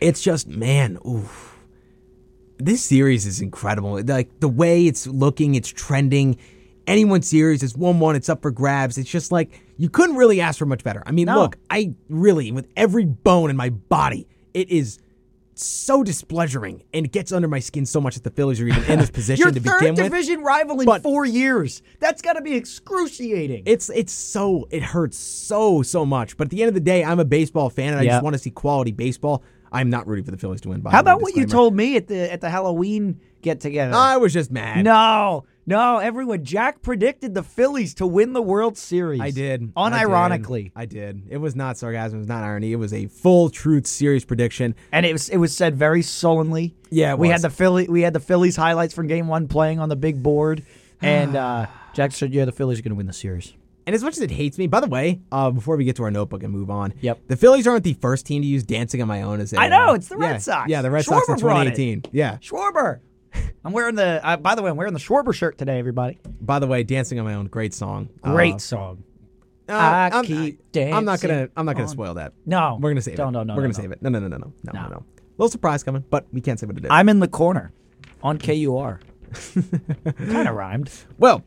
[0.01, 1.50] it's just man, oof.
[2.63, 4.01] This series is incredible.
[4.05, 6.37] Like the way it's looking, it's trending.
[6.87, 8.17] Anyone series is one one.
[8.17, 8.99] It's up for grabs.
[8.99, 11.03] It's just like you couldn't really ask for much better.
[11.07, 11.37] I mean, No.
[11.41, 14.99] look, I really, with every bone in my body, it is
[15.55, 18.83] so displeasuring and it gets under my skin so much that the Phillies are even
[18.85, 20.05] in this position Your to third begin with.
[20.05, 21.83] division rival in But- four years.
[22.01, 23.63] That's got to be excruciating.
[23.67, 26.37] It's it's so it hurts so so much.
[26.37, 28.35] But at the end of the day, I'm a baseball fan and I just want
[28.35, 29.43] to see quality baseball.
[29.73, 30.81] I'm not rooting for the Phillies to win.
[30.81, 33.95] By how about what you told me at the at the Halloween get together?
[33.95, 34.85] I was just mad.
[34.85, 36.45] no, no, everyone.
[36.45, 39.21] Jack predicted the Phillies to win the World Series.
[39.21, 39.73] I did.
[39.75, 41.03] unironically, I did.
[41.03, 41.23] I did.
[41.31, 42.19] It was not sarcasm.
[42.19, 42.73] It was not irony.
[42.73, 44.75] It was a full truth, serious prediction.
[44.93, 46.75] and it was it was said very sullenly.
[46.91, 47.43] Yeah, it we was.
[47.43, 50.23] had the Philly we had the Phillies highlights from Game One playing on the big
[50.23, 50.65] board,
[51.01, 53.53] and uh, Jack said, "Yeah, the Phillies are going to win the series."
[53.91, 56.05] And as much as it hates me, by the way, uh, before we get to
[56.05, 57.23] our notebook and move on, Yep.
[57.27, 59.67] the Phillies aren't the first team to use "Dancing on My Own" as a, I
[59.67, 60.71] know, it's the Red yeah, Sox.
[60.71, 61.75] Yeah, the Red Sox in Schwarber brought it.
[61.75, 62.03] 2018.
[62.13, 62.37] Yeah.
[62.37, 63.01] Schwarber.
[63.65, 64.25] I'm wearing the.
[64.25, 65.81] Uh, by the way, I'm wearing the Schwarber shirt today.
[65.81, 68.11] Everybody, By the way, "Dancing on My Own," great song.
[68.23, 69.03] great Uh, song.
[69.69, 71.49] uh, I I'm, keep I'm not gonna.
[71.57, 72.33] I'm not gonna on- spoil that.
[72.47, 73.39] No, We're gonna save don't, it.
[73.39, 73.83] No, no, We're no, gonna no.
[73.83, 74.03] save it.
[74.03, 74.83] No, no, no, no, no, no, No.
[74.83, 75.05] no, no.
[75.37, 76.91] Little surprise coming, but we can't say what it is.
[76.93, 77.73] I'm in the corner
[78.23, 79.01] on KUR.
[80.17, 80.93] kind of rhymed.
[81.19, 81.43] Well,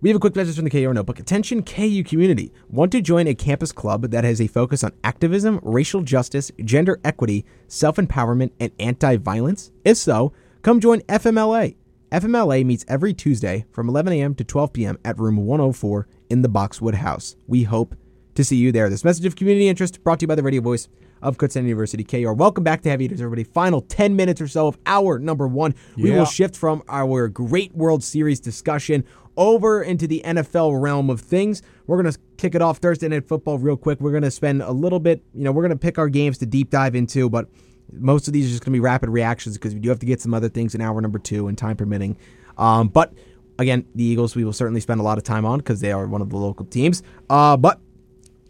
[0.00, 1.18] we have a quick message from the KU Notebook.
[1.18, 2.52] Attention, KU community.
[2.68, 7.00] Want to join a campus club that has a focus on activism, racial justice, gender
[7.04, 9.72] equity, self empowerment, and anti violence?
[9.84, 10.32] If so,
[10.62, 11.74] come join FMLA.
[12.12, 14.34] FMLA meets every Tuesday from 11 a.m.
[14.36, 14.98] to 12 p.m.
[15.04, 17.34] at room 104 in the Boxwood House.
[17.48, 17.96] We hope
[18.36, 18.88] to see you there.
[18.88, 20.88] This message of community interest brought to you by the radio voice
[21.22, 22.32] of Kutztown University, KR.
[22.32, 23.44] Welcome back to Heavy Hitters, everybody.
[23.44, 25.74] Final 10 minutes or so of hour number one.
[25.96, 29.04] We will shift from our great World Series discussion
[29.38, 31.62] over into the NFL realm of things.
[31.86, 34.00] We're going to kick it off Thursday Night Football real quick.
[34.00, 36.36] We're going to spend a little bit, you know, we're going to pick our games
[36.38, 37.48] to deep dive into, but
[37.92, 40.06] most of these are just going to be rapid reactions because we do have to
[40.06, 42.18] get some other things in hour number two and time permitting.
[42.58, 43.14] Um, but
[43.58, 46.06] again, the Eagles we will certainly spend a lot of time on because they are
[46.06, 47.02] one of the local teams.
[47.30, 47.80] Uh, but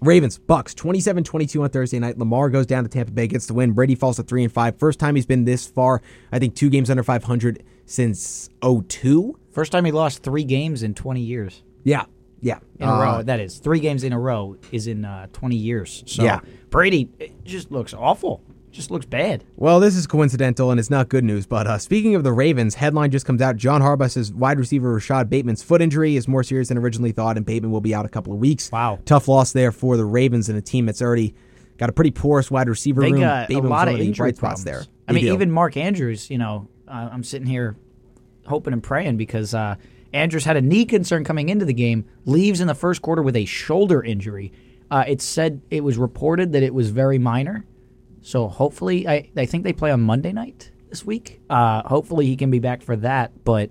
[0.01, 2.19] Ravens, Bucs, 27-22 on Thursday night.
[2.19, 3.73] Lamar goes down to Tampa Bay, gets the win.
[3.73, 4.79] Brady falls to 3 and 5.
[4.79, 6.03] First time he's been this far.
[6.33, 9.39] I think two games under 500 since 02.
[9.59, 12.05] First time he lost three games in 20 years Yeah.
[12.41, 12.59] Yeah.
[12.79, 13.23] in a Uh, row.
[13.25, 16.05] That is three games in a row is in uh, 20 years.
[16.07, 16.39] So Yeah.
[16.71, 18.41] Brady it just looks awful.
[18.71, 19.43] Just looks bad.
[19.57, 21.45] Well, this is coincidental and it's not good news.
[21.45, 23.57] But uh, speaking of the Ravens, headline just comes out.
[23.57, 27.37] John Harbaugh says wide receiver Rashod Bateman's foot injury is more serious than originally thought,
[27.37, 28.71] and Bateman will be out a couple of weeks.
[28.71, 29.01] Wow.
[29.07, 31.35] Tough loss there for the Ravens and a team that's already
[31.79, 33.23] got a pretty porous wide receiver They room.
[33.23, 34.85] got a Bateman was lot of of bright spots there.
[35.09, 35.33] I They mean, do.
[35.35, 36.31] even Mark Andrews.
[36.31, 37.75] You know, uh, I'm sitting here
[38.49, 39.77] hoping and praying because uh,
[40.13, 42.07] Andrews had a knee concern coming into the game.
[42.25, 44.53] Leaves in the first quarter with a shoulder injury.
[44.91, 47.65] Uh, it said it was reported that it was very minor.
[48.23, 51.41] So hopefully, I I think they play on Monday night this week.
[51.49, 53.45] Uh, hopefully, he can be back for that.
[53.45, 53.71] But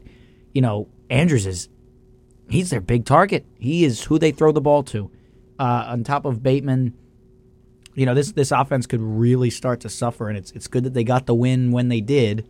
[0.54, 1.70] you know, Andrews is
[2.50, 3.46] he's their big target.
[3.60, 5.12] He is who they throw the ball to.
[5.60, 6.94] Uh, on top of Bateman,
[7.96, 10.94] you know this this offense could really start to suffer, and it's it's good that
[10.94, 12.48] they got the win when they did,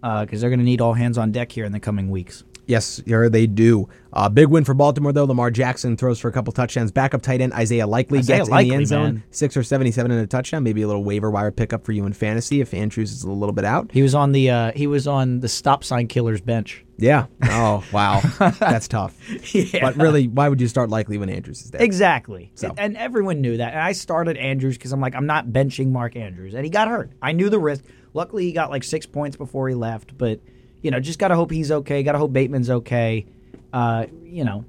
[0.00, 2.44] because they're going to need all hands on deck here in the coming weeks.
[2.68, 3.88] Yes, here they do.
[4.12, 5.24] Uh, big win for Baltimore, though.
[5.24, 6.92] Lamar Jackson throws for a couple touchdowns.
[6.92, 9.02] Backup tight end Isaiah Likely Isaiah gets in the end zone.
[9.04, 9.22] man.
[9.30, 10.64] Six or 77 and a touchdown.
[10.64, 13.54] Maybe a little waiver wire pickup for you in fantasy if Andrews is a little
[13.54, 13.90] bit out.
[13.90, 16.84] He was on the uh, he was on the stop sign killer's bench.
[16.98, 17.26] Yeah.
[17.44, 18.20] Oh, wow.
[18.58, 19.16] That's tough.
[19.54, 19.80] Yeah.
[19.80, 21.80] But really, why would you start Likely when Andrews is there?
[21.80, 22.50] Exactly.
[22.54, 22.74] So.
[22.76, 23.72] And everyone knew that.
[23.72, 26.54] And I started Andrews because I'm like, I'm not benching Mark Andrews.
[26.54, 27.12] And he got hurt.
[27.22, 27.84] I knew the risk.
[28.14, 30.16] Luckily, he got like six points before he left.
[30.16, 30.40] But,
[30.82, 32.02] you know, just got to hope he's okay.
[32.02, 33.26] Got to hope Bateman's okay.
[33.72, 34.64] Uh, you know,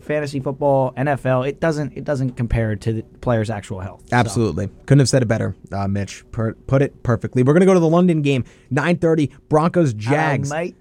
[0.00, 4.02] fantasy football, NFL, it doesn't it doesn't compare to the player's actual health.
[4.10, 4.68] So, Absolutely.
[4.86, 6.22] Couldn't have said it better, uh, Mitch.
[6.32, 7.42] Per- put it perfectly.
[7.42, 8.44] We're going to go to the London game.
[8.72, 10.50] 9.30, Broncos, Jags.
[10.50, 10.76] mate.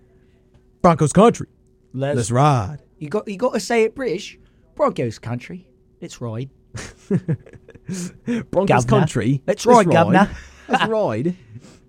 [0.82, 1.48] Broncos country.
[1.94, 2.80] Let's, Let's ride.
[2.98, 4.38] you got you got to say it British.
[4.76, 5.66] Broncos country.
[6.02, 6.50] It's right.
[8.52, 8.86] Broncos Governor.
[8.86, 9.42] country.
[9.48, 10.30] Let's ride, governor.
[10.68, 11.36] Let's ride.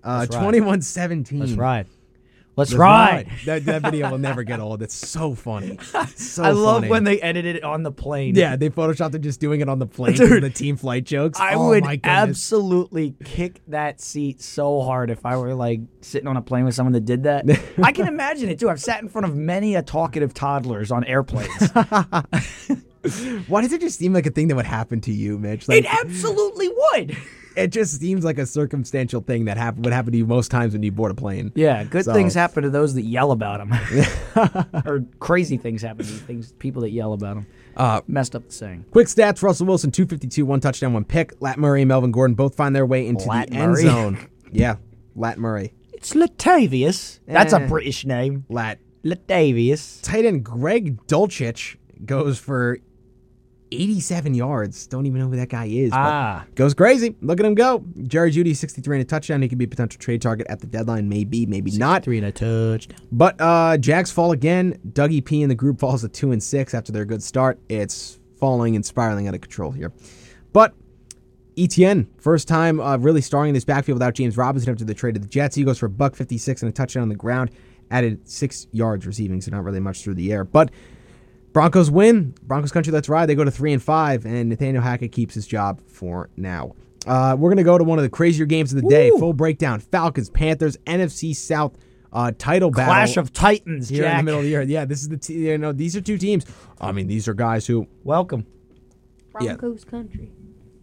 [0.03, 0.53] Uh, Let's ride.
[0.53, 1.39] 21-17.
[1.39, 1.87] Let's ride.
[2.57, 3.29] Let's, Let's ride.
[3.45, 4.81] That, that video will never get old.
[4.81, 5.77] It's so funny.
[6.15, 6.89] So I love funny.
[6.89, 8.35] when they edited it on the plane.
[8.35, 10.15] Yeah, they photoshopped it just doing it on the plane.
[10.15, 10.43] Dude.
[10.43, 11.39] the team flight jokes.
[11.39, 16.37] I oh, would absolutely kick that seat so hard if I were like sitting on
[16.37, 17.45] a plane with someone that did that.
[17.83, 18.69] I can imagine it too.
[18.69, 21.71] I've sat in front of many a talkative toddlers on airplanes.
[23.47, 25.67] Why does it just seem like a thing that would happen to you, Mitch?
[25.67, 27.17] Like, it absolutely would.
[27.55, 30.73] It just seems like a circumstantial thing that happen, would happen to you most times
[30.73, 31.51] when you board a plane.
[31.55, 33.73] Yeah, good So- things happen to those that yell about them,
[34.85, 37.47] or crazy things happen to things people that yell about them.
[37.77, 38.85] Uh, Messed up the saying.
[38.91, 41.33] quick stats: Russell Wilson, two fifty two, one touchdown, one pick.
[41.41, 44.17] Lat Murray and Melvin Gordon both find their way into Lat the end zone.
[44.51, 44.75] Yeah,
[45.15, 47.19] Lat Murray, It's Latavius.
[47.27, 47.67] That's a Eh.
[47.67, 48.45] British name.
[48.49, 48.79] Lat.
[49.03, 50.01] Latavius.
[50.01, 51.75] Tight end Greg Dulcich
[52.05, 52.79] goes for
[53.71, 54.87] eighty seven yards.
[54.87, 55.91] Don't even know who that guy is.
[55.93, 56.45] Ah.
[56.55, 57.15] Goes crazy.
[57.21, 57.83] Look at him go.
[58.03, 59.41] Jerry Jeudy, 63 and a touchdown.
[59.41, 61.09] He could be a potential trade target at the deadline.
[61.09, 62.03] Maybe, maybe not.
[62.03, 62.97] Three and a touchdown.
[63.11, 64.79] But uh, Jags fall again.
[64.89, 67.59] Dougie P and the group falls to two and six after their good start.
[67.69, 69.91] It's falling and spiraling out of control here.
[70.53, 70.73] But
[71.55, 75.15] ETN, first time uh, really starting in this backfield without James Robinson after the trade
[75.15, 75.55] to the Jets.
[75.55, 77.51] He goes for a buck fifty six and a touchdown on the ground.
[77.91, 80.43] Added six yards receiving, so not really much through the air.
[80.43, 80.71] But
[81.55, 82.35] Broncos win.
[82.43, 83.27] Broncos country, let's ride.
[83.27, 86.75] They go to three and five, and Nathaniel Hackett keeps his job for now.
[87.07, 89.09] Uh, we're gonna go to one of the crazier games of the day.
[89.11, 91.77] Full breakdown: Falcons, Panthers, NFC South
[92.11, 94.63] uh, title battle Clash of Titans, here in the middle of the year.
[94.63, 96.45] Yeah, this is the t- you know these are two teams.
[96.81, 98.45] I mean, these are guys who Welcome.
[99.39, 99.55] Yeah.
[99.55, 100.33] Broncos country.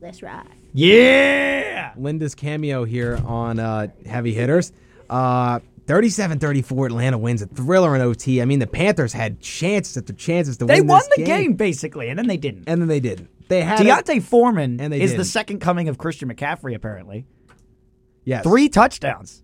[0.00, 0.48] Let's ride.
[0.72, 1.92] Yeah.
[1.98, 4.72] Linda's cameo here on uh, heavy hitters.
[5.10, 8.40] Uh, 37-34 Atlanta wins a thriller in OT.
[8.40, 11.54] I mean, the Panthers had chances after chances to They win They won the game.
[11.54, 12.64] basically, and then they didn't.
[12.68, 13.28] and then they didn't.
[13.48, 13.84] They had it.
[13.84, 15.26] D'Onta Foreman And they is the didn't.
[15.28, 16.74] second coming of Christian McCaffrey.
[16.74, 17.26] Apparently,
[18.24, 19.42] yes, three touchdowns.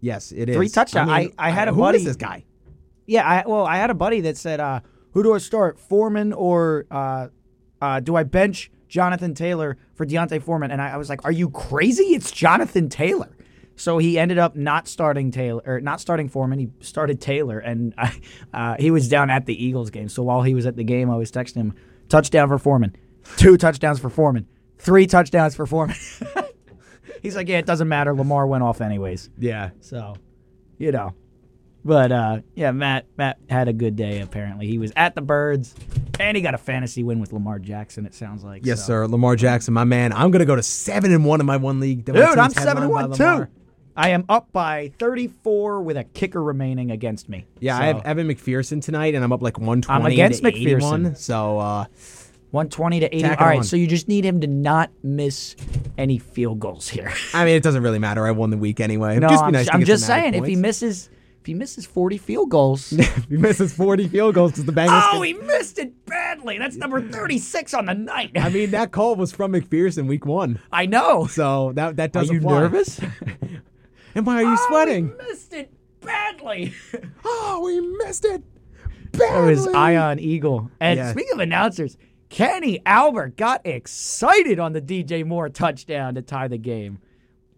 [0.00, 1.06] Yes, it is Three touchdown.
[1.06, 2.44] mean, I- I had a who buddy- is this guy?
[3.06, 4.80] Yeah, I well, I had a buddy that said, uh,
[5.12, 7.28] "Who do I start, Foreman or uh,
[7.80, 11.32] uh, do I bench Jonathan Taylor for D'Onta Foreman?" And I, I was like, "Are
[11.32, 12.02] you crazy?
[12.14, 13.33] It's Jonathan Taylor."
[13.76, 16.58] So he ended up not starting Taylor or not starting Foreman.
[16.58, 18.20] He started Taylor, and I,
[18.52, 20.08] uh, he was down at the Eagles game.
[20.08, 21.74] So while he was at the game, I was texting him,
[22.08, 22.96] "Touchdown for Foreman,
[23.36, 24.46] two touchdowns for Foreman,
[24.78, 25.96] three touchdowns for Foreman."
[27.22, 28.14] He's like, "Yeah, it doesn't matter.
[28.14, 30.14] Lamar went off anyways." Yeah, So,
[30.78, 31.14] you know.
[31.86, 34.20] But uh, yeah, Matt Matt had a good day.
[34.22, 35.74] Apparently, he was at the Birds,
[36.18, 38.06] and he got a fantasy win with Lamar Jackson.
[38.06, 38.86] It sounds like yes, so.
[38.86, 39.06] sir.
[39.06, 40.10] Lamar Jackson, my man.
[40.10, 42.06] I'm gonna go to seven and one in my one league.
[42.06, 43.48] Dude, I'm seven and one too.
[43.96, 47.46] I am up by 34 with a kicker remaining against me.
[47.60, 50.48] Yeah, So, I have Evan McPherson tonight, and I'm up like 120 I'm against to
[50.48, 51.16] 81, McPherson.
[51.16, 51.84] So uh,
[52.50, 53.24] 120 to 80.
[53.24, 53.64] All right, on.
[53.64, 55.54] so you just need him to not miss
[55.96, 57.12] any field goals here.
[57.34, 58.26] I mean, it doesn't really matter.
[58.26, 59.18] I won the week anyway.
[59.18, 61.08] No, just be I'm, nice to I'm just saying if he misses
[61.40, 62.92] if he misses 40 field goals.
[62.92, 65.02] if he misses 40 field goals because the Bengals.
[65.04, 66.58] oh, can- he missed it badly.
[66.58, 68.32] That's number 36 on the night.
[68.34, 71.26] I mean, that call was from McPherson week one, I know.
[71.26, 72.34] so that that doesn't.
[72.36, 72.60] Are you apply.
[72.60, 73.00] nervous?
[74.14, 75.12] And why are you sweating?
[75.20, 76.74] Oh, we missed it badly.
[77.24, 78.42] Oh, we missed it.
[79.12, 79.52] badly.
[79.52, 80.70] It was Ian Eagle.
[80.80, 81.10] And Yeah.
[81.12, 81.96] speaking of announcers,
[82.28, 86.98] Kenny Albert got excited on the DJ Moore touchdown to tie the game.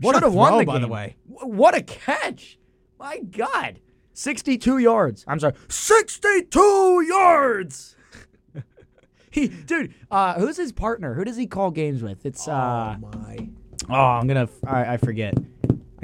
[0.01, 1.17] What a Shoulda won throw, the by the way.
[1.27, 2.59] What a catch!
[2.99, 3.81] My God,
[4.13, 5.25] sixty-two yards.
[5.27, 7.97] I'm sorry, sixty-two yards.
[9.31, 11.15] he, dude, uh, who's his partner?
[11.15, 12.25] Who does he call games with?
[12.27, 13.49] It's uh, oh my!
[13.89, 15.35] oh, I'm gonna, I, I forget.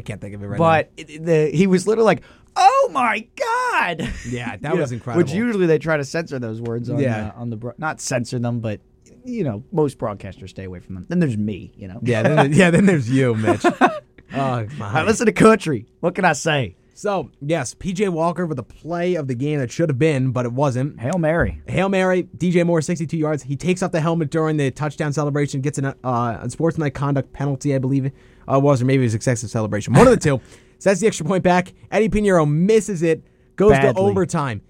[0.03, 2.22] I can't think of it right But it, the he was literally like,
[2.57, 5.22] "Oh my god!" Yeah, that was know, incredible.
[5.22, 7.28] Which usually they try to censor those words on Yeah.
[7.36, 8.80] uh, on the bro- not censor them, but
[9.24, 11.07] you know most broadcasters stay away from them.
[11.09, 12.00] Then there's me, you know.
[12.03, 12.70] Yeah, then, yeah.
[12.70, 13.64] Then there's you, Mitch.
[14.34, 15.00] oh my!
[15.00, 15.86] I listen to country.
[16.00, 16.74] What can I say?
[16.94, 20.44] So, yes, PJ Walker with a play of the game that should have been, but
[20.44, 21.00] it wasn't.
[21.00, 21.61] Hail Mary.
[21.66, 23.42] Hail Mary, DJ Moore, 62 yards.
[23.42, 27.32] He takes off the helmet during the touchdown celebration, gets an, uh, a sportsmanlike conduct
[27.32, 28.12] penalty, I believe
[28.51, 29.93] uh, was, or maybe it was excessive celebration.
[29.95, 30.40] One of the two.
[30.78, 31.72] Sets the extra point back.
[31.93, 33.22] Eddy Piñeiro misses it,
[33.57, 33.95] goes Badly.
[33.95, 34.62] to overtime.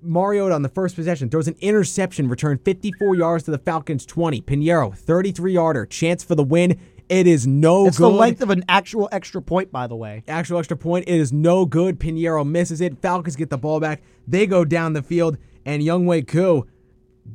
[0.00, 4.42] Mariota on the first possession throws an interception, return 54 yards to the Falcons 20.
[4.42, 6.78] Piñeiro, 33 yarder, chance for the win.
[7.10, 8.04] It is no It's good.
[8.04, 10.24] the length of an actual extra point, by the way.
[10.26, 11.04] Actual extra point.
[11.06, 11.98] It is no good.
[12.00, 13.00] Piñeiro misses it.
[13.02, 14.02] Falcons get the ball back.
[14.26, 15.36] They go down the field,
[15.66, 16.66] and Younghoe Koo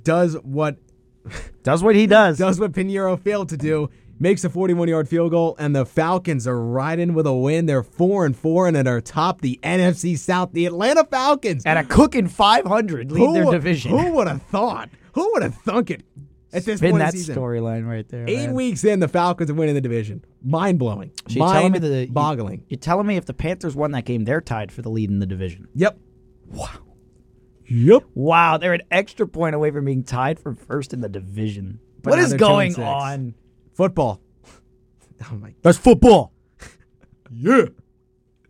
[0.04, 0.78] does what
[1.64, 2.38] Does what he does.
[2.40, 3.90] does what Piñeiro failed to do.
[4.22, 7.68] Makes a 41-yard field goal, and the Falcons are riding with a win.
[7.68, 10.52] They're four and four, and are atop the NFC South.
[10.52, 13.92] The Atlanta Falcons And a cooking 500 lead their division.
[13.98, 14.90] Who would have thought?
[15.14, 16.04] Who would have thunk it
[16.52, 18.26] at this Spin point that the storyline right there.
[18.28, 18.54] Eight man.
[18.56, 20.24] weeks in, the Falcons are winning the division.
[20.44, 21.12] Mind blowing.
[21.28, 22.66] So you're telling me the boggling.
[22.68, 25.20] You're telling me if the Panthers won that game, they're tied for the lead in
[25.20, 25.68] the division.
[25.76, 25.98] Yep.
[26.48, 26.70] Wow.
[27.68, 28.04] Yep.
[28.16, 31.80] Wow, they're an extra point away from being tied for first in the division.
[32.02, 33.36] But what is they're two and going on?
[33.80, 34.20] Football.
[35.32, 35.54] Oh my.
[35.62, 36.32] That's football.
[37.32, 37.66] Yeah.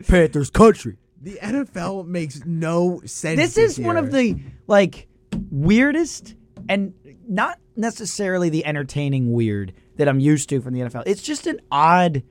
[0.07, 0.97] Panthers country.
[1.21, 3.37] The NFL makes no sense.
[3.37, 5.07] This is one of the like
[5.51, 6.35] weirdest
[6.69, 6.93] and
[7.27, 11.03] not necessarily the entertaining weird that I'm used to from the NFL.
[11.07, 12.21] It's just an odd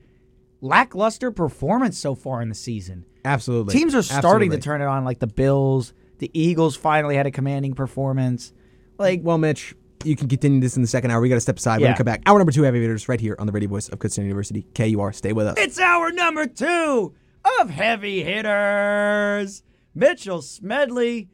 [0.61, 3.05] lackluster performance so far in the season.
[3.25, 7.27] absolutely Teams are starting to turn it on like the Bills, the Eagles finally had
[7.27, 8.53] a commanding performance.
[8.97, 11.21] Like Well, Mitch, you can continue this in the second hour.
[11.21, 11.79] We got to step aside.
[11.81, 12.23] We're gonna come back.
[12.25, 15.11] Hour number two, Heavy Hitters, right here on the radio voice of Kutztown University, KUR.
[15.13, 15.55] Stay with us.
[15.57, 17.13] It's our number two
[17.59, 19.63] of heavy hitters.
[19.95, 21.29] Mitchell Smedley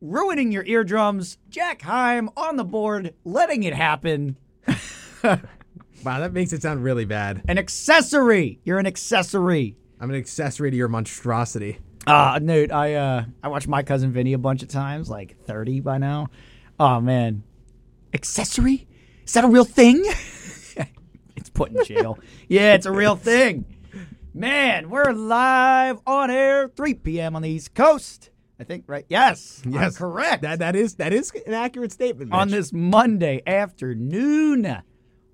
[0.00, 1.38] ruining your eardrums.
[1.48, 4.36] Jack Heim on the board, letting it happen.
[6.04, 7.42] Wow, that makes it sound really bad.
[7.48, 8.60] An accessory.
[8.64, 9.76] You're an accessory.
[9.98, 11.78] I'm an accessory to your monstrosity.
[12.06, 15.80] Uh Nate, I uh I watched my cousin Vinny a bunch of times, like 30
[15.80, 16.28] by now.
[16.78, 17.42] Oh man.
[18.16, 18.88] Accessory?
[19.26, 20.02] Is that a real thing?
[21.36, 22.18] it's put in jail.
[22.48, 23.66] yeah, it's a real thing.
[24.32, 27.36] Man, we're live on air, 3 p.m.
[27.36, 28.30] on the East Coast.
[28.58, 29.04] I think, right?
[29.10, 29.60] Yes.
[29.66, 30.40] I'm Yes, correct.
[30.40, 32.32] That that is that is an accurate statement.
[32.32, 34.82] on this Monday afternoon.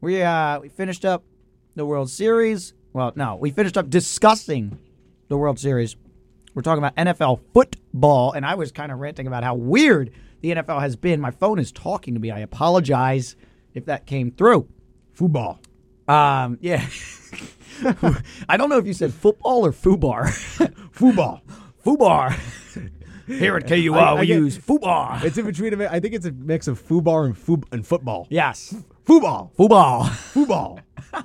[0.00, 1.22] We uh we finished up
[1.76, 2.74] the World Series.
[2.92, 4.76] Well, no, we finished up discussing
[5.28, 5.94] the World Series.
[6.52, 10.10] We're talking about NFL football, and I was kind of ranting about how weird
[10.42, 11.20] the NFL has been.
[11.20, 12.30] My phone is talking to me.
[12.30, 13.36] I apologize
[13.74, 14.68] if that came through.
[15.12, 15.60] football.
[16.08, 16.86] Um, yeah.
[18.48, 20.28] I don't know if you said football or foobar.
[20.92, 21.40] Football.
[21.84, 22.38] foobar.
[23.26, 25.22] Here at KUR, I- I we get- use foobar.
[25.24, 25.80] It's in between.
[25.80, 28.26] I think it's a mix of foobar and foob and football.
[28.30, 28.74] Yes,
[29.04, 29.52] Football.
[29.56, 30.04] football.
[30.04, 30.80] Football.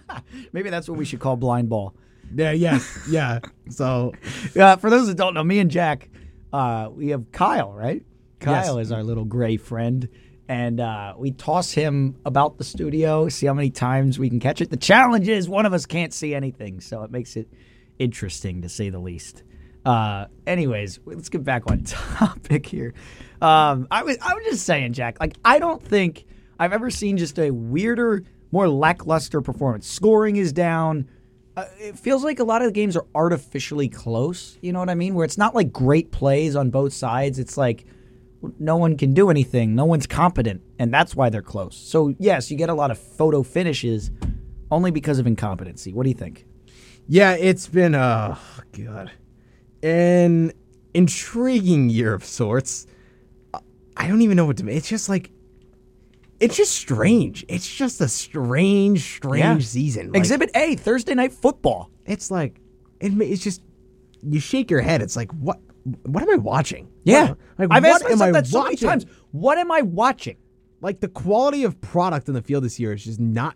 [0.53, 1.93] Maybe that's what we should call blind ball.
[2.33, 2.51] yeah.
[2.51, 2.97] Yes.
[3.09, 3.39] Yeah.
[3.69, 4.13] So
[4.57, 6.09] Uh, for those that don't know, me and Jack,
[6.53, 8.03] uh, we have Kyle, right?
[8.39, 8.87] Kyle Yes.
[8.87, 10.07] is our little gray friend.
[10.49, 14.61] And uh, we toss him about the studio, see how many times we can catch
[14.61, 14.69] it.
[14.69, 17.49] The challenge is one of us can't see anything, so it makes it
[17.99, 19.43] interesting to say the least.
[19.85, 22.93] Uh, anyways, let's get back on topic here.
[23.41, 25.17] Um, I was I was just saying, Jack.
[25.19, 26.25] Like I don't think
[26.59, 29.85] I've ever seen just a weirder, more lackluster performance.
[29.87, 31.09] Scoring is down.
[31.57, 34.57] Uh, it feels like a lot of the games are artificially close.
[34.61, 35.13] You know what I mean?
[35.13, 37.37] Where it's not like great plays on both sides.
[37.39, 37.85] It's like
[38.59, 39.75] no one can do anything.
[39.75, 41.75] No one's competent, and that's why they're close.
[41.75, 44.11] So yes, you get a lot of photo finishes,
[44.71, 45.93] only because of incompetency.
[45.93, 46.45] What do you think?
[47.07, 48.37] yeah, it's been oh
[48.73, 49.11] god,
[49.83, 50.51] an
[50.93, 52.85] intriguing year of sorts.
[53.95, 54.67] I don't even know what to.
[54.69, 55.31] It's just like.
[56.39, 57.43] It's just strange.
[57.49, 59.67] It's just a strange, strange Yeah.
[59.67, 60.07] season.
[60.11, 61.89] Like, Exhibit A, Thursday Night Football.
[62.05, 62.59] it's like
[62.99, 63.63] it, it's just
[64.21, 65.01] you shake your head.
[65.01, 65.59] It's like what
[66.03, 66.89] what am I watching?
[67.03, 69.05] Yeah, What- like I've asked myself that so many times.
[69.31, 70.37] What am I watching?
[70.81, 73.55] Like the quality of product in the field this year is just not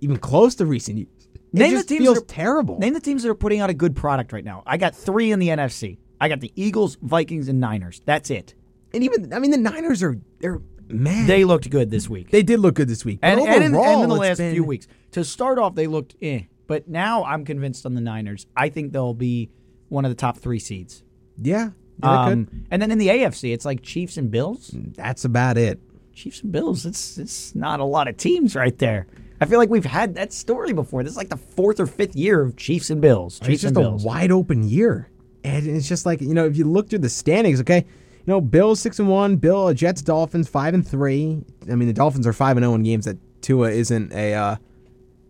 [0.00, 1.08] even close to recent years.
[1.34, 2.78] It Name the teams feels that are- terrible.
[2.78, 4.62] Name the teams that are putting out a good product right now.
[4.66, 5.98] I got three in the NFC.
[6.20, 8.00] I got the Eagles, Vikings, and Niners.
[8.04, 8.54] That's it.
[8.94, 11.26] and even I mean the Niners are they're man.
[11.26, 12.30] They looked good this week.
[12.30, 13.18] they did look good this week.
[13.22, 14.86] And, and, in, overall, and in the last been- few weeks.
[15.12, 16.42] To start off, they looked eh.
[16.66, 18.46] But now I'm convinced on the Niners.
[18.56, 19.50] I think they'll be
[19.88, 21.02] one of the top three seeds.
[21.42, 21.70] Yeah,
[22.02, 24.70] yeah they Um, and then in the AFC, it's like Chiefs and Bills.
[24.74, 25.80] That's about it.
[26.14, 26.84] Chiefs and Bills.
[26.86, 29.06] It's it's not a lot of teams right there.
[29.40, 31.02] I feel like we've had that story before.
[31.02, 33.40] This is like the fourth or fifth year of Chiefs and Bills.
[33.42, 35.08] It's just and a wide open year,
[35.42, 38.40] and it's just like you know if you look through the standings, okay, you know
[38.40, 41.42] Bills six and one, Bill Jets Dolphins five and three.
[41.70, 44.56] I mean the Dolphins are five and zero in games that Tua isn't a uh,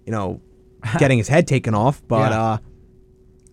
[0.04, 0.40] you know
[0.98, 2.42] getting his head taken off, but Yeah.
[2.42, 2.58] uh,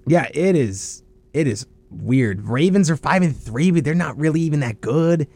[0.08, 1.04] yeah, it is
[1.34, 2.48] It is weird.
[2.48, 5.28] Ravens are five and three, but they're not really even that good.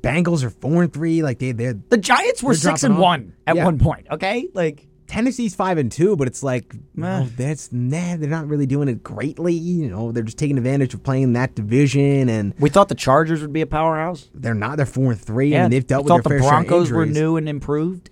[0.00, 1.22] Bengals are four and three.
[1.22, 3.00] Like they they're The Giants were six and off.
[3.00, 3.64] one at Yeah.
[3.66, 4.06] one point.
[4.10, 7.20] Okay, like Tennessee's five and two, but it's like Meh.
[7.20, 8.16] no, that's nah.
[8.16, 9.52] They're not really doing it greatly.
[9.52, 13.42] You know, they're just taking advantage of playing that division, and we thought the Chargers
[13.42, 14.30] would be a powerhouse.
[14.32, 14.76] they're not.
[14.76, 15.48] They're four and three.
[15.54, 17.06] I Yeah, mean, they've dealt we with thought their the fair share of Broncos were
[17.06, 18.08] new and improved.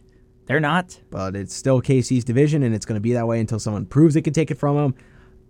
[0.47, 0.99] They're not.
[1.11, 4.16] but it's still KC's division, and it's going to be that way until someone proves
[4.16, 4.95] it can take it from them.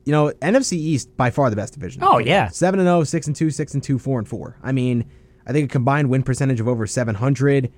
[0.09, 2.03] You know, NFC East by far the best division.
[2.03, 2.49] Oh, yeah.
[2.49, 4.57] seven and 0, 6 and two, six and two, four and four.
[4.63, 5.05] I mean,
[5.47, 7.71] I think a combined win percentage of over seven hundred.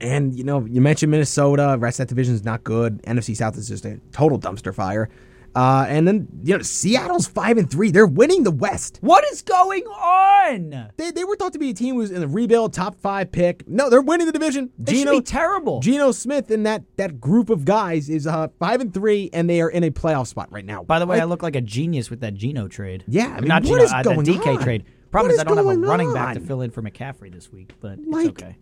[0.00, 1.76] And you know, you mentioned Minnesota.
[1.78, 3.02] Rest of that division is not good.
[3.02, 5.10] NFC South is just a total dumpster fire.
[5.54, 7.90] Uh, and then you know, Seattle's five and three.
[7.90, 8.98] They're winning the West.
[9.02, 10.90] What is going on?
[10.96, 13.30] They, they were thought to be a team who was in the rebuild, top five
[13.30, 13.68] pick.
[13.68, 14.70] No, they're winning the division.
[14.78, 15.80] They should be terrible.
[15.80, 19.60] Geno Smith and that that group of guys is uh, five and three, and they
[19.60, 20.82] are in a playoff spot right now.
[20.82, 23.04] By the way, Like, I look like a genius with that Geno trade.
[23.06, 24.62] Yeah, I mean, not what Geno, is uh, going the DK on?
[24.62, 24.84] trade.
[25.10, 27.52] Problem What is, I don't have a running back to fill in for McCaffrey this
[27.52, 28.56] week, but Like- it's okay.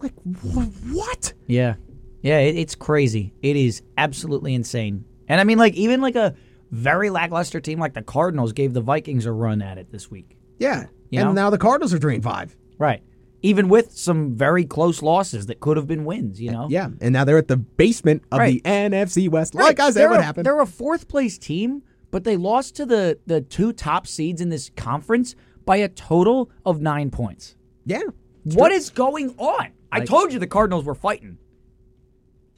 [0.00, 1.32] like wh- what?
[1.48, 1.74] Yeah,
[2.22, 3.34] yeah, it, it's crazy.
[3.42, 5.04] It is absolutely insane.
[5.28, 6.34] And I mean, like even like a
[6.70, 10.36] very lackluster team like the Cardinals gave the Vikings a run at it this week.
[10.58, 11.32] Yeah, You and know?
[11.44, 12.56] now the Cardinals are three and five.
[12.78, 13.02] Right.
[13.42, 16.66] Even with some very close losses that could have been wins, you know.
[16.68, 18.62] Yeah, and now they're at the basement of Right.
[18.62, 19.54] the NFC West.
[19.54, 19.64] Right.
[19.64, 20.46] Like I said, They're what a- happened?
[20.46, 24.48] They're a fourth place team, but they lost to the the two top seeds in
[24.48, 27.54] this conference by a total of nine points.
[27.86, 28.00] Yeah,
[28.42, 29.68] What is going on?
[29.92, 31.38] I told you the Cardinals were fighting.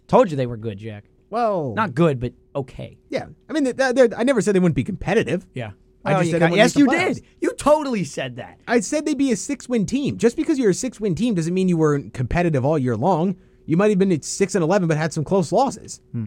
[0.08, 1.04] Told you they were good, Jack.
[1.30, 2.98] Well, Not good, but okay.
[3.08, 3.26] yeah.
[3.48, 5.46] I mean, they're, they're, I never said they wouldn't be competitive.
[5.54, 5.70] Yeah.
[6.04, 7.14] I just said yes, you playoffs.
[7.16, 7.24] did.
[7.42, 8.58] You totally said that.
[8.66, 10.16] I said they'd be a six-win team.
[10.16, 13.36] Just because you're a six-win team doesn't mean you were competitive all year long.
[13.66, 16.00] You might have been at six and eleven, but had some close losses.
[16.12, 16.26] Hmm.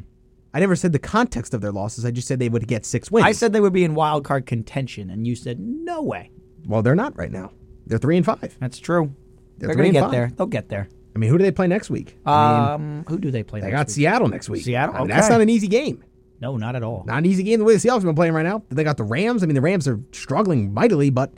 [0.54, 2.06] I never said the context of their losses.
[2.06, 3.26] I just said they would get six wins.
[3.26, 6.30] I said they would be in wild card contention, and you said no way.
[6.68, 7.52] well, they're not right now.
[7.88, 8.56] They're three and five.
[8.60, 9.16] That's true.
[9.58, 10.12] They're They're, gonna get five.
[10.12, 10.32] there.
[10.38, 10.88] They'll get there.
[11.16, 12.18] I mean, who do they play next week?
[12.26, 13.60] I mean, Um, who do they play?
[13.60, 13.72] Next week?
[13.72, 13.94] They next got week?
[13.96, 14.64] Seattle next week.
[14.64, 14.96] Seattle?
[14.96, 16.04] I mean, That's not an easy game.
[16.42, 17.04] No, not at all.
[17.06, 18.64] Not an easy game the way the Seahawks have been playing right now.
[18.70, 19.44] They got the Rams.
[19.44, 21.32] I mean, the Rams are struggling mightily, but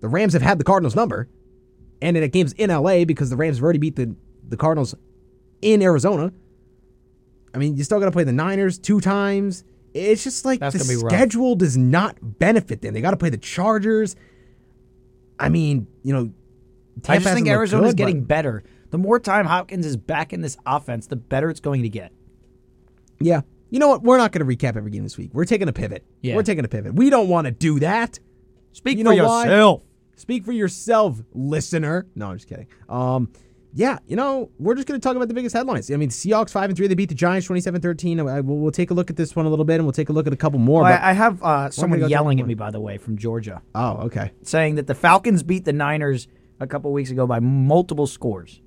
[0.00, 1.28] the Rams have had the Cardinals number.
[2.02, 4.14] And that game's in LA because the Rams have already beat the,
[4.48, 4.94] the Cardinals
[5.62, 6.32] in Arizona.
[7.54, 9.64] I mean, you still got to play the Niners two times.
[9.94, 11.12] It's just like That's the rough.
[11.12, 12.94] schedule does not benefit them.
[12.94, 14.14] They got to play the Chargers.
[15.38, 16.32] I mean, you know,
[16.98, 18.62] I Tampa just think Arizona's good, getting better.
[18.90, 22.12] The more time Hopkins is back in this offense, the better it's going to get.
[23.20, 23.42] Yeah.
[23.70, 24.02] You know what?
[24.02, 25.30] We're not going to recap every game this week.
[25.32, 26.04] We're taking a pivot.
[26.22, 26.34] Yeah.
[26.34, 26.94] We're taking a pivot.
[26.94, 28.18] We don't want to do that.
[28.72, 29.44] Speak You for know why?
[29.44, 29.82] yourself.
[30.16, 32.06] Speak for yourself, listener.
[32.14, 32.66] No, I'm just kidding.
[32.88, 33.30] Um,
[33.72, 35.90] yeah, you know, we're just going to talk about the biggest headlines.
[35.90, 38.44] I mean, Seahawks 5 and 3, they beat the Giants 27-13.
[38.44, 40.12] We'll, we'll take a look at this one a little bit and we'll take a
[40.12, 40.82] look at a couple more.
[40.82, 44.32] Well, I have uh, someone yelling at me, by the way, from Georgia, oh, okay.
[44.42, 46.26] saying that the Falcons beat the Niners
[46.58, 48.60] a couple weeks ago by multiple scores.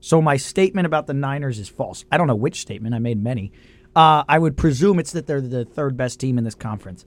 [0.00, 2.04] So my statement about the Niners is false.
[2.10, 2.94] I don't know which statement.
[2.94, 3.52] I made many.
[3.94, 7.04] Uh, I would presume it's that they're the third best team in this conference.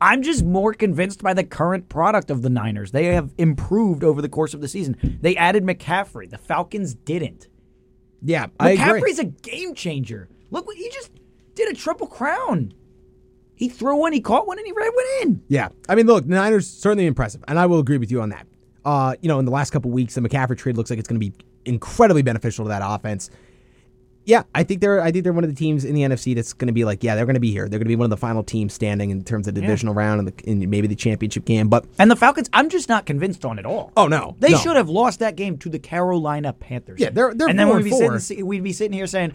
[0.00, 2.90] I'm just more convinced by the current product of the Niners.
[2.90, 5.18] They have improved over the course of the season.
[5.20, 6.28] They added McCaffrey.
[6.28, 7.48] The Falcons didn't.
[8.20, 9.00] Yeah, I agree.
[9.00, 10.28] McCaffrey's a game changer.
[10.50, 11.12] Look what he just
[11.54, 12.74] did a triple crown.
[13.54, 15.42] He threw one, he caught one, and he ran one in.
[15.46, 18.30] Yeah, I mean, look, the Niners certainly impressive, and I will agree with you on
[18.30, 18.46] that.
[18.84, 21.20] Uh, you know, in the last couple weeks, the McCaffrey trade looks like it's going
[21.20, 21.32] to be
[21.64, 23.30] incredibly beneficial to that offense.
[24.24, 26.52] Yeah, I think they're I think they're one of the teams in the NFC that's
[26.52, 27.68] going to be like, yeah, they're going to be here.
[27.68, 30.20] They're going to be one of the final teams standing in terms of divisional round
[30.20, 31.68] and, the, and maybe the championship game.
[31.68, 33.90] But And the Falcons, I'm just not convinced on at all.
[33.96, 34.58] oh no, They no.
[34.58, 37.00] should have lost that game to the Carolina Panthers.
[37.00, 38.48] Yeah, they're- they're and then we'd be, and sitting, four.
[38.48, 39.32] we'd be sitting here saying,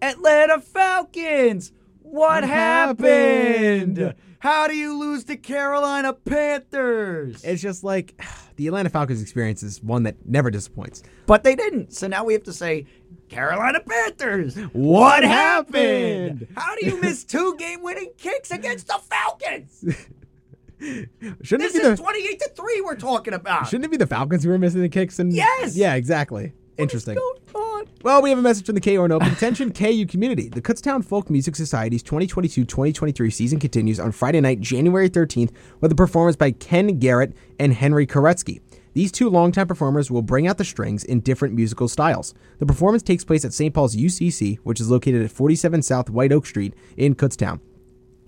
[0.00, 3.96] Atlanta Falcons, what, What happened?
[3.98, 4.14] happened?
[4.38, 7.42] How do you lose to Carolina Panthers?
[7.42, 8.20] It's just like
[8.56, 11.02] the Atlanta Falcons experience is one that never disappoints.
[11.26, 11.92] But they didn't.
[11.92, 12.86] So now we have to say,
[13.28, 16.46] Carolina Panthers, What happened?
[16.56, 19.84] How do you miss two game winning kicks against the Falcons?
[20.80, 21.08] Shouldn't
[21.40, 23.66] This it be is the 28 to 3 we're talking about.
[23.68, 25.18] Shouldn't it be the Falcons who were missing the kicks?
[25.18, 25.76] And Yes!
[25.76, 26.52] yeah, exactly.
[26.76, 27.14] Interesting.
[27.14, 27.84] Going on?
[28.02, 29.22] Well, we have a message from the KO Open.
[29.28, 30.48] Attention, KU community.
[30.48, 35.94] The Kutztown Folk Music Society's 2022-2023 season continues on Friday night, January 13th, with a
[35.94, 38.60] performance by Ken Garrett and Henry Koretsky.
[38.94, 42.32] These two longtime performers will bring out the strings in different musical styles.
[42.60, 43.74] The performance takes place at St.
[43.74, 47.60] Paul's UCC, which is located at 47 South White Oak Street in Kutztown.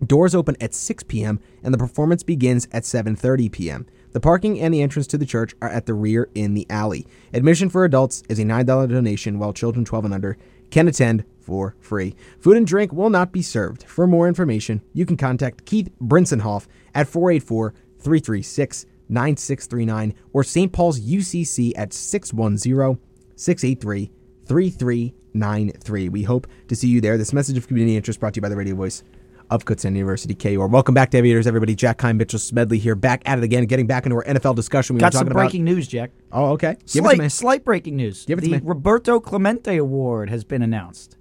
[0.05, 1.41] Doors open at 6 p.m.
[1.63, 3.87] and the performance begins at 7:30 p.m.
[4.11, 7.07] The parking and the entrance to the church are at the rear in the alley.
[7.33, 10.37] Admission for adults is a $9 donation while children 12 and under
[10.71, 12.17] can attend for free.
[12.41, 13.85] Food and drink will not be served.
[13.85, 20.73] For more information, you can contact Keith Brinsenhoff at 484 336 9639 or St.
[20.73, 22.99] Paul's UCC at 610
[23.37, 24.11] 683
[24.47, 26.09] 3393.
[26.09, 27.19] We hope to see you there.
[27.19, 29.03] This message of community interest brought to you by the radio voice
[29.51, 30.67] of Kutztown University KUR.
[30.67, 31.75] Welcome back to Aviators, everybody.
[31.75, 34.95] Jack Kine, Mitchell Smedley here, back at it again, getting back into our NFL discussion.
[34.97, 36.11] We Got some breaking news, Jack.
[36.33, 36.77] Oh, okay.
[36.93, 38.25] Give Slight, slight breaking news.
[38.25, 38.61] Give it to the.
[38.63, 41.17] Roberto Clemente Award has been announced.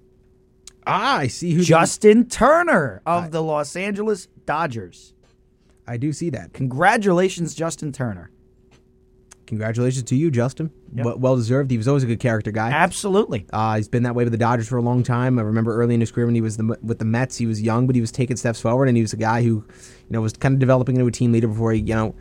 [0.88, 1.64] Ah, I see who.
[1.64, 5.14] Justin Turner of the Los Angeles Dodgers.
[5.88, 6.54] I do see that.
[6.54, 8.32] Congratulations, Justin Turner.
[9.48, 10.72] Congratulations to you, Justin.
[10.96, 11.06] Yep.
[11.06, 11.70] Well, well deserved.
[11.70, 12.72] He was always a good character guy.
[12.72, 13.46] Absolutely.
[13.54, 15.38] Uh, he's been that way with the Dodgers for a long time.
[15.38, 17.62] I remember early in his career when he was the, with the Mets, he was
[17.62, 19.66] young, but he was taking steps forward, and he was a guy who, you
[20.10, 22.16] know, was kind of developing into a team leader before he, you know,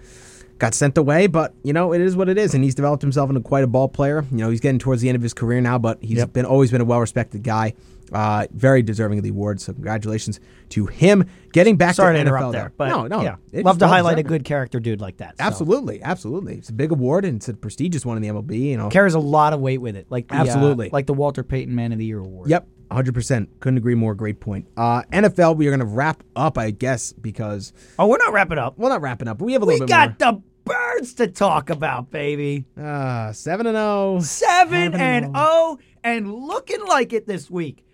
[0.59, 1.27] got sent away.
[1.27, 3.69] But you know, it is what it is, and he's developed himself into quite a
[3.69, 4.27] ball player.
[4.31, 6.35] You know, he's getting towards the end of his career now, but he's Yep.
[6.35, 7.73] been always been a well respected guy.
[8.13, 9.61] Uh, very deserving of the award.
[9.61, 10.39] So congratulations
[10.71, 13.79] to him getting back Sorry to to NFL interrupt there, but no, no, yeah, love
[13.79, 15.39] to highlight a good character dude like that.
[15.39, 15.45] so.
[15.45, 16.57] Absolutely, absolutely.
[16.57, 18.59] It's a big award and it's a prestigious one in the MLB.
[18.61, 20.91] You know, carries a lot of weight with it, like the, uh, Absolutely.
[20.93, 22.51] like the Walter Payton Man of the Year award.
[22.51, 23.49] Yep, 100%.
[23.61, 24.15] Couldn't agree more.
[24.15, 24.67] Great point.
[24.77, 28.59] Uh, NFL, we are going to wrap up, I guess, because, Oh, we're not wrapping
[28.59, 28.79] up.
[28.79, 31.15] well, not wrapping up, but we have a We little bit We got the birds
[31.15, 32.65] to talk about, baby.
[32.81, 34.21] Uh, 7 and 0.
[34.21, 37.85] Seven and 0 and looking like it this week.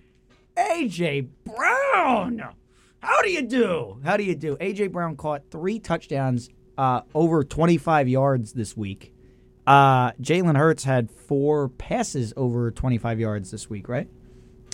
[0.56, 2.42] AJ Brown.
[3.00, 3.98] How do you do?
[4.04, 4.56] How do you do?
[4.56, 9.14] AJ Brown caught three touchdowns uh, over 25 yards this week.
[9.66, 14.08] Uh, Jalen Hurts had four passes over 25 yards this week, right?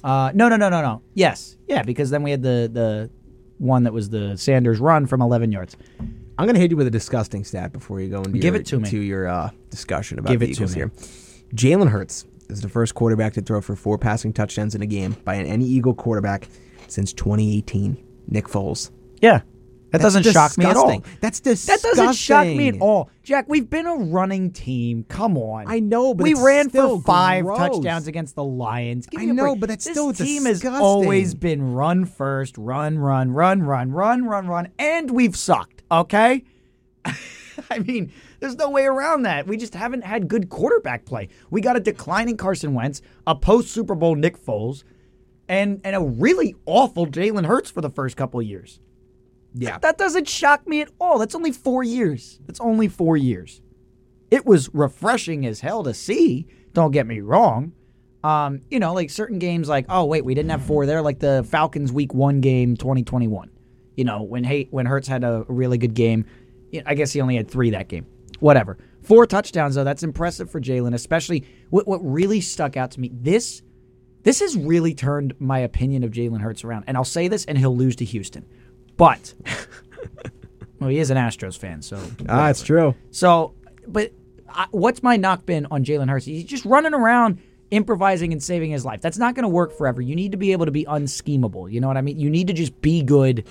[0.03, 1.03] Uh, no, no, no, no, no.
[1.15, 3.11] Yes, yeah, because then we had the the
[3.59, 5.77] one that was the Sanders run from 11 yards.
[6.39, 8.61] I'm going to hit you with a disgusting stat before you go into Give your,
[8.61, 8.91] it to me.
[8.91, 10.81] your uh, discussion about Give the it to Eagles me.
[10.81, 10.91] here.
[11.55, 15.17] Jalen Hurts is the first quarterback to throw for four passing touchdowns in a game
[15.25, 16.49] by any Eagle quarterback
[16.89, 18.03] since 2018.
[18.29, 18.91] Nick Foles.
[19.21, 19.43] Yeah,
[19.93, 21.03] that That's doesn't shock me at all.
[21.21, 21.91] That's disgusting.
[21.91, 23.09] That doesn't shock me at all.
[23.23, 25.05] Jack, we've been a running team.
[25.09, 25.65] Come on.
[25.69, 27.59] I know, but we ran still for five gross.
[27.59, 29.07] touchdowns against the Lions.
[29.17, 29.61] I know, break.
[29.61, 30.73] but it's this still team disgusting.
[30.73, 35.83] has always been run first, run, run, run, run, run, run, run, and we've sucked.
[35.91, 36.45] Okay.
[37.71, 38.13] I mean,
[38.47, 39.49] there's no way around that.
[39.49, 41.29] We just haven't had good quarterback play.
[41.51, 44.85] We got a declining Carson Wentz, a post Super Bowl Nick Foles,
[45.49, 48.79] and and a really awful Jalen Hurts for the first couple of years.
[49.53, 49.79] Yeah.
[49.79, 51.19] That doesn't shock me at all.
[51.19, 52.39] That's only four years.
[52.47, 53.63] That's only four years.
[54.31, 56.47] It was refreshing as hell to see.
[56.73, 57.73] Don't get me wrong.
[58.23, 61.19] Um, you know, like certain games, like oh wait, we didn't have four there, like
[61.19, 63.51] the Falcons Week One game, 2021.
[63.97, 66.27] You know, when Hay- when Hurts had a really good game,
[66.85, 68.07] I guess he only had three that game.
[68.41, 68.79] Whatever.
[69.03, 70.95] Four touchdowns though, that's impressive for Jalen.
[70.95, 73.11] Especially what what really stuck out to me.
[73.13, 73.63] This
[74.27, 76.83] this has really turned my opinion of Jalen Hurts around.
[76.89, 78.45] And I'll say this, and he'll lose to Houston.
[78.97, 79.35] But,
[80.81, 81.97] well, he is an Astros fan, so.
[82.29, 82.97] Ah, it's true.
[83.13, 83.55] So,
[83.87, 84.11] but
[84.49, 86.25] I, what's my knock been on Jalen Hurts?
[86.25, 87.39] He's just running around
[87.71, 89.01] improvising and saving his life.
[89.01, 90.03] That's not going to work forever.
[90.03, 91.71] You need to be able to be unschemable.
[91.71, 92.19] You know what I mean?
[92.19, 93.47] You need to just be good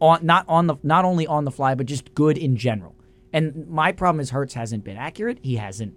[0.00, 2.94] on not on the not only on the fly, but just good in general.
[3.32, 5.38] And my problem is Hurts hasn't been accurate.
[5.42, 5.96] He hasn't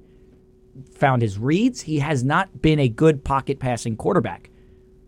[0.94, 1.82] found his reads.
[1.82, 4.50] He has not been a good pocket passing quarterback.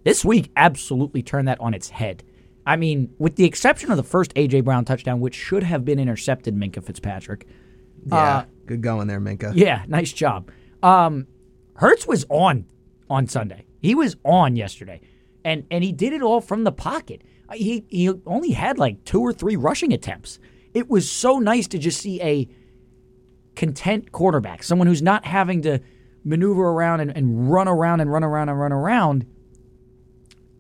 [0.04, 2.24] This week absolutely turned that on its head.
[2.66, 6.00] I mean, with the exception of the first AJ Brown touchdown, which should have been
[6.00, 7.48] intercepted, Minkah Fitzpatrick.
[8.06, 8.38] Yeah.
[8.38, 9.54] Uh, Good going there, Minkah.
[9.56, 10.50] Yeah, nice job.
[10.82, 11.28] Um,
[11.76, 12.66] Hurts was on
[13.10, 13.66] on Sunday.
[13.82, 15.02] He was on yesterday,
[15.44, 17.22] and and he did it all from the pocket.
[17.54, 20.40] He he only had like two or three rushing attempts.
[20.74, 22.48] It was so nice to just see a
[23.56, 25.80] content quarterback, someone who's not having to
[26.24, 29.26] maneuver around and, and run around and run around and run around,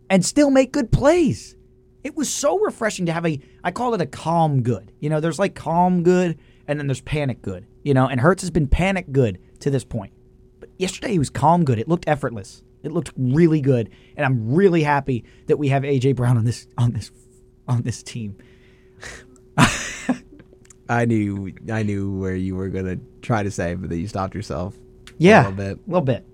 [0.10, 1.56] and still make good plays.
[2.04, 4.92] It was so refreshing to have a I call it a calm good.
[5.00, 6.38] You know, there's like calm good
[6.68, 7.66] and then there's panic good.
[7.84, 10.14] You know, and Hurts has been panic good to this point.
[10.60, 11.80] But yesterday he was calm good.
[11.80, 12.62] It looked effortless.
[12.84, 13.90] It looked really good.
[14.18, 17.12] And I'm really happy that we have AJ Brown on this on this
[17.68, 18.38] on this team.
[20.90, 24.36] I knew I knew where you were gonna try to say, but then you stopped
[24.36, 24.76] yourself.
[25.18, 25.48] Yeah.
[25.48, 26.26] a little bit, A little bit.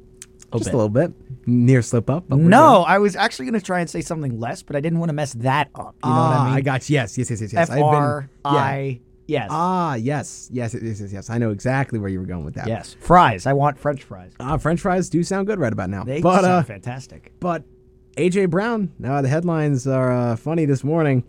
[0.57, 1.11] just a little bit.
[1.45, 2.29] Near slip up.
[2.29, 5.09] No, I was actually going to try and say something less, but I didn't want
[5.09, 5.95] to mess that up.
[6.03, 6.53] You know what Ah, I mean?
[6.55, 6.93] I got you.
[6.95, 7.69] Yes, yes, yes, yes, yes.
[7.69, 8.29] F I've been- R.
[8.45, 9.47] I yes.
[9.51, 11.29] Ah, yes, yes, yes, yes, yes.
[11.29, 12.67] I know exactly where you were going with that.
[12.67, 12.95] yes.
[12.99, 13.45] Fries.
[13.45, 14.31] I want French fries.
[14.39, 16.03] Ah, French fries do sound good right about now.
[16.03, 17.33] They but sound uh, fantastic.
[17.39, 17.63] but
[18.17, 18.91] AJ Brown.
[18.97, 21.23] Now the headlines are uh, funny this morning.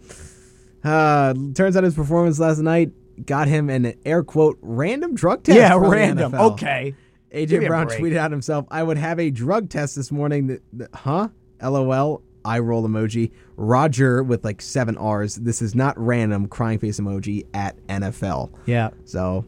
[0.83, 2.91] Uh, turns out his performance last night
[3.27, 5.59] got him an air quote random drug test.
[5.59, 6.35] Yeah, random.
[6.35, 6.95] Okay.
[7.35, 10.49] AJ Brown tweeted out himself, I would have a drug test this morning.
[10.49, 11.29] That, that- huh?
[11.63, 12.23] LOL.
[12.43, 13.33] Eye roll emoji.
[13.57, 15.35] Roger with like seven R's.
[15.37, 16.49] This is not random.
[16.49, 18.51] Crying face emoji at NFL.
[18.65, 18.91] Yeah.
[19.05, 19.45] So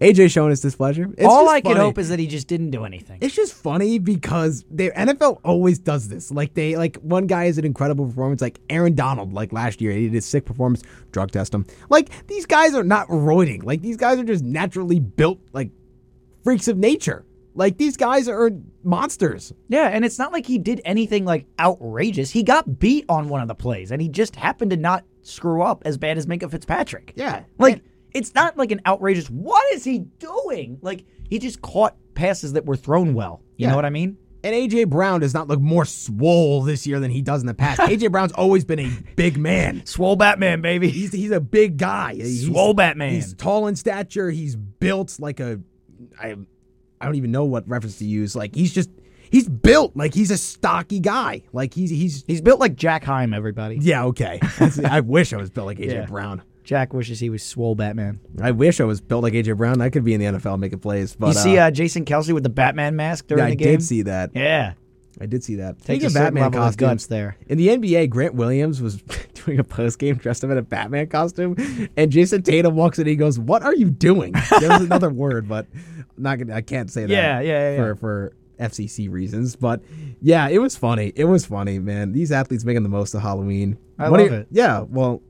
[0.00, 1.08] AJ showing his displeasure.
[1.18, 1.84] It's All I can funny.
[1.84, 3.18] hope is that he just didn't do anything.
[3.20, 6.30] It's just funny because the NFL always does this.
[6.30, 9.90] Like they like one guy is an incredible performance, like Aaron Donald, like last year,
[9.92, 11.66] he did a sick performance, drug test him.
[11.88, 13.64] Like these guys are not roiding.
[13.64, 15.70] Like these guys are just naturally built like
[16.44, 17.24] freaks of nature.
[17.54, 18.52] Like these guys are
[18.84, 19.52] monsters.
[19.68, 22.30] Yeah, and it's not like he did anything like outrageous.
[22.30, 25.62] He got beat on one of the plays, and he just happened to not screw
[25.62, 27.14] up as bad as Minkah Fitzpatrick.
[27.16, 27.42] Yeah.
[27.58, 27.82] Like And-
[28.14, 29.28] it's not like an outrageous.
[29.28, 30.78] What is he doing?
[30.82, 33.42] Like he just caught passes that were thrown well.
[33.56, 33.70] You Yeah.
[33.70, 34.16] know what I mean?
[34.44, 37.54] And AJ Brown does not look more swole this year than he does in the
[37.54, 37.80] past.
[37.80, 39.84] AJ Brown's always been a big man.
[39.84, 40.88] Swole Batman, baby.
[40.90, 42.14] He's he's a big guy.
[42.14, 43.12] He's, Swole Batman.
[43.14, 44.30] He's tall in stature.
[44.30, 45.60] He's built like a
[46.20, 46.36] I
[47.00, 48.36] I don't even know what reference to use.
[48.36, 48.90] Like he's just
[49.30, 51.42] he's built like he's a stocky guy.
[51.52, 53.34] Like he's he's He's built like Jack Heim.
[53.34, 53.78] Everybody.
[53.80, 54.38] yeah okay.
[54.84, 56.06] I wish I was built like AJ Yeah.
[56.06, 56.42] Brown.
[56.68, 58.20] Jack wishes he was Swole Batman.
[58.42, 59.80] I wish I was built like AJ Brown.
[59.80, 61.16] I could be in the NFL making plays.
[61.16, 63.68] But you see uh, Jason Kelce with the Batman mask during yeah, the game.
[63.68, 64.32] I did see that.
[64.34, 64.74] Yeah,
[65.18, 65.80] I did see that.
[65.82, 67.38] Speaking a Batman guts there.
[67.46, 68.96] In the NBA, Grant Williams was
[69.34, 71.56] doing a post game dressed up in a Batman costume,
[71.96, 73.04] and Jayson Tatum walks in.
[73.04, 76.54] and He goes, "What are you doing?" There was another word, but I'm not gonna.
[76.54, 77.10] I can't say that.
[77.10, 79.80] Yeah, yeah, yeah, For for FCC reasons, but
[80.20, 81.14] yeah, it was funny.
[81.16, 82.12] It was funny, man.
[82.12, 83.78] These athletes making the most of Halloween.
[83.98, 84.48] I What love you- it.
[84.50, 85.22] Yeah, well,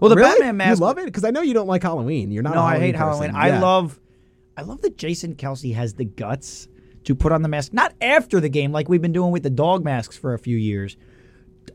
[0.00, 0.30] Well, the really?
[0.38, 2.30] Batman mask- You love it because I know you don't like Halloween.
[2.30, 2.54] You're not.
[2.54, 3.30] No, I Halloween hate Halloween.
[3.30, 3.36] person.
[3.42, 3.60] I Yeah.
[3.60, 4.00] love,
[4.56, 6.68] I love that Jason Kelce has the guts
[7.04, 9.50] to put on the mask, not after the game like we've been doing with the
[9.50, 10.96] dog masks for a few years.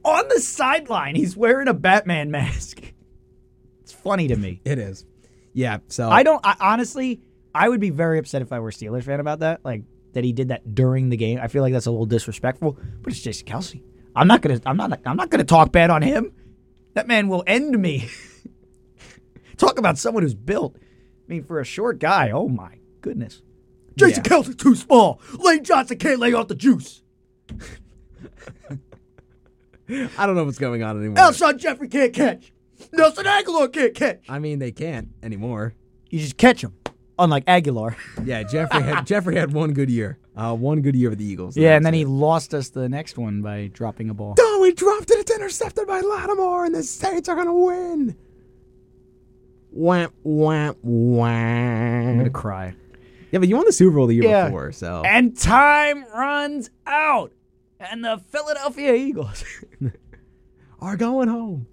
[0.05, 2.82] On the sideline, he's wearing a Batman mask.
[3.82, 4.61] It's funny to me.
[4.65, 5.05] It is.
[5.53, 5.80] Yeah.
[5.88, 6.39] So I don't.
[6.45, 7.22] I, honestly,
[7.55, 9.61] I would be very upset if I were a Steelers fan about that.
[9.65, 11.39] Like that he did that during the game.
[11.41, 12.78] I feel like that's a little disrespectful.
[13.01, 13.82] But it's Jason Kelce.
[14.15, 14.59] I'm not gonna.
[14.65, 14.99] I'm not.
[15.05, 16.32] I'm not gonna talk bad on him.
[16.99, 18.09] That man will end me.
[19.57, 20.75] talk about someone who's built.
[20.77, 20.81] I
[21.29, 22.31] mean, for a short guy.
[22.31, 23.41] Oh my goodness.
[23.95, 24.29] Jason Yeah.
[24.29, 25.21] Kelce's too small.
[25.37, 27.01] Lane Johnson can't lay off the juice.
[29.89, 31.15] I don't know what's going on anymore.
[31.15, 32.51] Alshon Jeffery can't catch.
[32.91, 34.25] Nelson Agholor can't catch.
[34.27, 35.75] I mean, they can't anymore.
[36.09, 36.73] You just catch him.
[37.20, 37.95] Unlike Agholor.
[38.26, 40.17] Yeah, Jeffery had Jeffery had one good year.
[40.36, 41.57] Uh, one good year with the Eagles.
[41.57, 44.36] Yeah, and That's then he lost us the next one by dropping a ball.
[44.39, 45.20] Oh, he dropped it.
[45.20, 48.15] It's intercepted by Lattimore, and the Saints are gonna win.
[49.72, 52.17] Wham, wham, I'm wham.
[52.17, 52.74] gonna cry.
[53.32, 54.45] Yeah, but you won the Super Bowl the year Yeah.
[54.45, 57.32] before, so And time runs out,
[57.80, 59.43] and the Philadelphia Eagles.
[60.82, 61.67] are going home.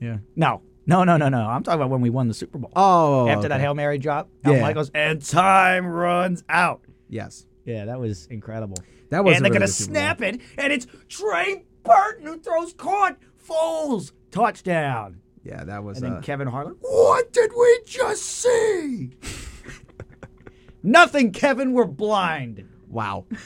[0.00, 0.18] yeah.
[0.36, 1.40] No, no, no, no, no.
[1.46, 2.70] I'm talking about when we won the Super Bowl.
[2.76, 3.60] Oh, After that.
[3.60, 4.60] Hail Mary drop, Al Yeah.
[4.62, 6.82] Michaels, and time runs out.
[7.08, 8.76] Yes, Yeah, that was incredible.
[9.10, 9.36] that was.
[9.36, 13.16] and they're really gonna snap it, and it's Trey Burton who throws caught.
[13.48, 15.20] Foles touchdown.
[15.44, 15.98] Yeah, that was.
[15.98, 16.76] And then uh, Kevin Harlan.
[16.80, 19.10] What did we just see?
[20.82, 21.72] Nothing, Kevin.
[21.72, 22.66] We're blind.
[22.88, 23.26] wow.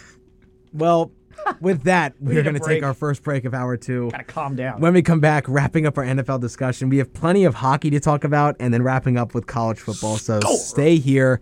[0.71, 1.13] Well,
[1.61, 4.11] with that, we're going to take our first break of hour two.
[4.11, 4.81] Gotta calm down.
[4.81, 8.01] When we come back, wrapping up our NFL discussion, we have plenty of hockey to
[8.01, 10.17] talk about, and then wrapping up with college football.
[10.17, 11.41] So stay here,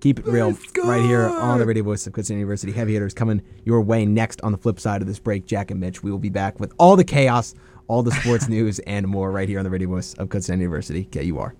[0.00, 2.72] keep it real, right here on the radio voice of Kutztown University.
[2.72, 5.46] Heavy hitters coming your way next on the flip side of this break.
[5.46, 7.54] Jack and Mitch, we will be back with all the chaos,
[7.86, 11.04] all the sports news, and more right here on the radio voice of Kutztown University.
[11.04, 11.54] KUR.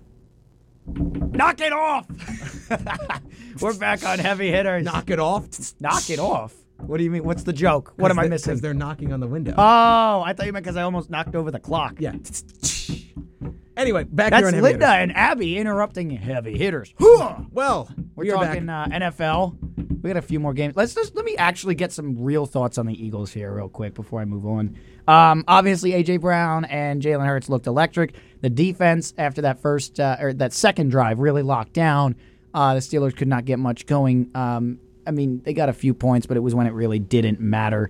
[0.87, 2.07] Knock it off.
[3.61, 4.83] We're back on heavy hitters.
[4.83, 5.45] Knock it off.
[5.79, 6.53] Knock it off.
[6.81, 7.23] What do you mean?
[7.23, 7.93] What's the joke?
[7.97, 8.61] What am I Because missing?
[8.61, 9.53] they're knocking on the window.
[9.57, 11.95] Oh, I thought you meant because I almost knocked over the clock.
[11.99, 12.13] yeah.
[13.77, 16.93] Anyway, back here That's on Heavy Linda and Abby interrupting heavy hitters.
[16.99, 17.47] Well,
[18.13, 19.55] We're we are talking uh, NFL.
[20.03, 20.75] We got a few more games.
[20.75, 23.93] Let's just let me actually get some real thoughts on the Eagles here, real quick,
[23.93, 24.77] before I move on.
[25.07, 28.15] Um, obviously, AJ Brown and Jalen Hurts looked electric.
[28.41, 32.17] The defense after that first uh, or that second drive really locked down.
[32.53, 34.29] Uh, the Steelers could not get much going.
[34.35, 37.39] Um, I mean, they got a few points, but it was when it really didn't
[37.39, 37.89] matter.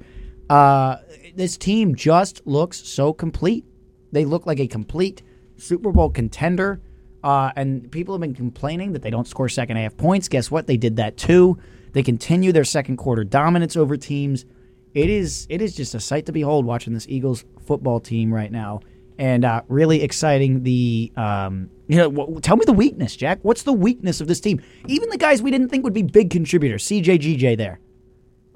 [0.50, 0.98] Uh,
[1.36, 3.66] this team just looks so complete.
[4.12, 5.22] They look like a complete
[5.58, 6.82] Super Bowl contender.
[7.24, 10.28] Uh, and people have been complaining that they don't score second half points.
[10.28, 10.68] Guess what?
[10.68, 11.58] They did that too.
[11.92, 14.46] They continue their second quarter dominance over teams.
[14.94, 18.52] It is it is just a sight to behold watching this Eagles football team right
[18.52, 18.80] now,
[19.20, 20.64] and uh, really exciting.
[20.64, 23.40] The um, you know, wh- tell me the weakness, Jack.
[23.44, 24.62] What's the weakness of this team?
[24.88, 27.80] Even the guys we didn't think would be big contributors, CJ, GJ, there.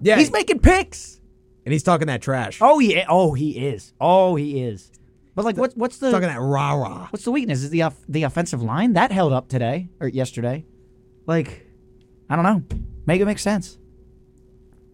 [0.01, 1.19] yeah, He's making picks.
[1.65, 2.57] and he's talking that trash.
[2.61, 3.05] Oh yeah.
[3.07, 3.93] Oh, he is.
[4.01, 4.89] Oh, he is.
[5.35, 7.07] But like, what's what's the talking that rah rah.
[7.09, 7.63] What's the weakness?
[7.63, 10.65] Is the off- the offensive line that held up today or yesterday?
[11.25, 11.65] Like,
[12.29, 12.63] I don't know.
[13.05, 13.77] Make it make sense.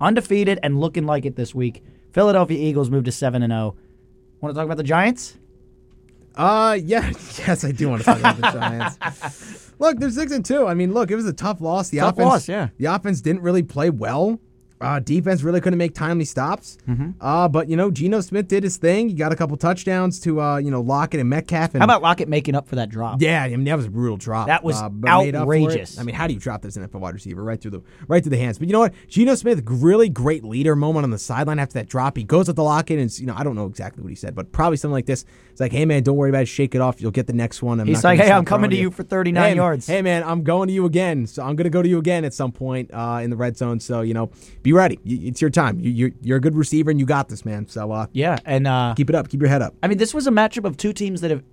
[0.01, 1.83] Undefeated and looking like it this week.
[2.13, 3.75] Philadelphia Eagles moved to 7 and 0.
[4.41, 5.37] Want to talk about the Giants?
[6.35, 7.07] Uh, yeah,
[7.37, 9.71] yes, I do want to talk about the Giants.
[9.79, 10.67] Look, they're six and two.
[10.67, 11.89] I mean, look, it was a tough loss.
[11.89, 12.69] The Tough offense, loss, yeah.
[12.77, 14.39] the offense didn't really play well.
[14.81, 16.77] Uh, defense really couldn't make timely stops.
[16.87, 17.11] Mm-hmm.
[17.19, 19.09] Uh, but you know, Geno Smith did his thing.
[19.09, 21.73] He got a couple touchdowns to uh, you know, Lockett and Metcalf.
[21.73, 23.21] And How about Lockett making up for that drop?
[23.21, 24.47] Yeah, I mean that was a brutal drop.
[24.47, 25.63] That was uh, but made up for it.
[25.63, 25.99] outrageous.
[25.99, 28.31] I mean, how do you drop this NFL wide receiver right through the right through
[28.31, 28.57] the hands?
[28.57, 28.93] But you know what?
[29.09, 32.15] Geno Smith, really great leader moment on the sideline after that drop.
[32.15, 34.33] He goes at the Lockett and you know I don't know exactly what he said,
[34.33, 35.25] but probably something like this.
[35.51, 36.47] It's like, hey man, don't worry about it.
[36.47, 37.01] Shake it off.
[37.01, 37.81] You'll get the next one.
[37.81, 39.87] I'm He's like, hey, I'm coming to you for 39 hey, yards.
[39.87, 41.27] Hey man, I'm going to you again.
[41.27, 43.81] So I'm gonna go to you again at some point uh, in the red zone.
[43.81, 44.31] So you know,
[44.63, 44.99] be ready.
[45.05, 45.79] It's your time.
[45.79, 47.67] You, you're you're a good receiver and you got this, man.
[47.67, 49.29] So uh, Yeah, and uh, keep it up.
[49.29, 49.75] Keep your head up.
[49.83, 51.43] I mean, this was a matchup of two teams that have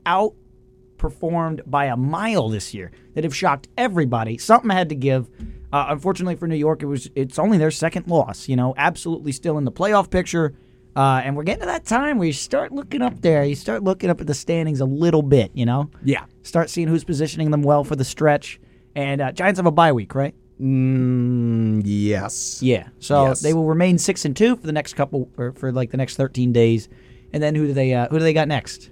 [0.99, 4.39] outperformed by a mile this year, that have shocked everybody.
[4.39, 5.29] Something had to give.
[5.73, 8.49] Uh, unfortunately for New York, it was it's only their second loss.
[8.49, 10.55] You know, absolutely still in the playoff picture.
[10.95, 13.45] Uh, and we're getting to that time where you start looking up there.
[13.45, 15.51] You start looking up at the standings a little bit.
[15.53, 16.25] You know, Yeah.
[16.43, 18.59] start seeing who's positioning them well for the stretch.
[18.95, 20.35] And uh, Giants have a bye week, right?
[20.61, 22.63] Mm, yes.
[22.63, 22.89] Yeah.
[22.99, 23.41] So Yes.
[23.41, 26.17] they will remain six and two for the next couple, or for like the next
[26.17, 26.89] thirteen days.
[27.33, 28.91] And then who do they uh, who do they got next?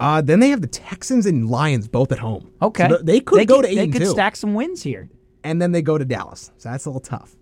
[0.00, 2.50] Uh, then they have the Texans and Lions both at home.
[2.60, 5.08] Okay, th- they could go to eight They and could two, stack some wins here.
[5.44, 6.50] and then they go to Dallas.
[6.56, 7.36] So that's a little tough.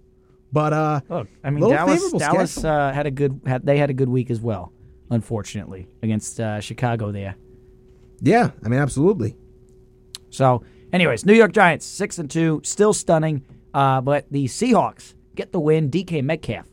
[0.53, 1.95] But uh, Look, I mean, little Dallas.
[1.95, 2.71] favorable Dallas schedule.
[2.71, 3.41] uh, had a good.
[3.47, 4.73] Had, they had a good week as well.
[5.11, 7.37] Unfortunately, against uh, Chicago there.
[8.21, 9.35] yeah, I mean, absolutely.
[10.31, 10.63] So,
[10.93, 13.45] anyways, New York Giants six and two, still stunning.
[13.75, 15.91] Uh, but the Seahawks get the win.
[15.91, 16.67] DK Metcalf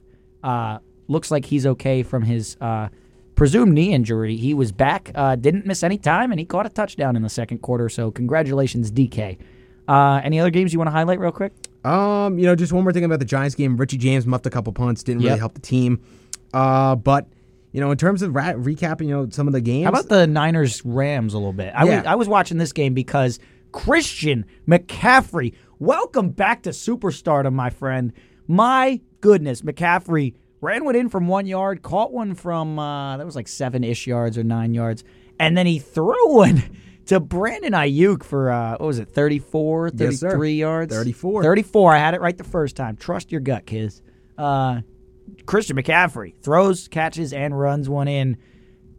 [0.43, 2.89] uh, looks like he's okay from his uh,
[3.35, 4.35] presumed knee injury.
[4.35, 7.29] He was back, uh, didn't miss any time, and he caught a touchdown in the
[7.29, 7.89] second quarter.
[7.89, 9.37] So, congratulations, DK.
[9.87, 11.53] Uh, any other games you want to highlight real quick?
[11.83, 13.77] Um, you know, just one more thing about the Giants game.
[13.77, 15.39] Richie James muffed a couple punts, didn't really Yep.
[15.39, 16.01] help the team.
[16.53, 17.27] Uh, but
[17.71, 19.83] you know, in terms of ra- recapping, you know, some of the games.
[19.85, 21.71] How about the Niners Rams a little bit?
[21.75, 21.97] I, Yeah.
[21.97, 23.39] was, I was watching this game because
[23.71, 28.13] Christian McCaffrey, welcome back to superstardom, my friend.
[28.47, 33.35] My goodness, McCaffrey ran one in from one yard, caught one from uh, that was
[33.35, 35.03] like seven ish yards or nine yards,
[35.39, 36.63] and then he threw one
[37.05, 40.93] to Brandon Aiyuk for uh, what was it, 34, Yes, 33 yards?
[40.93, 41.43] 34.
[41.43, 41.95] 34.
[41.95, 42.97] I had it right the first time.
[42.97, 44.01] Trust your gut, kids.
[44.37, 44.81] Uh,
[45.45, 48.37] Christian McCaffrey throws, catches, and runs one in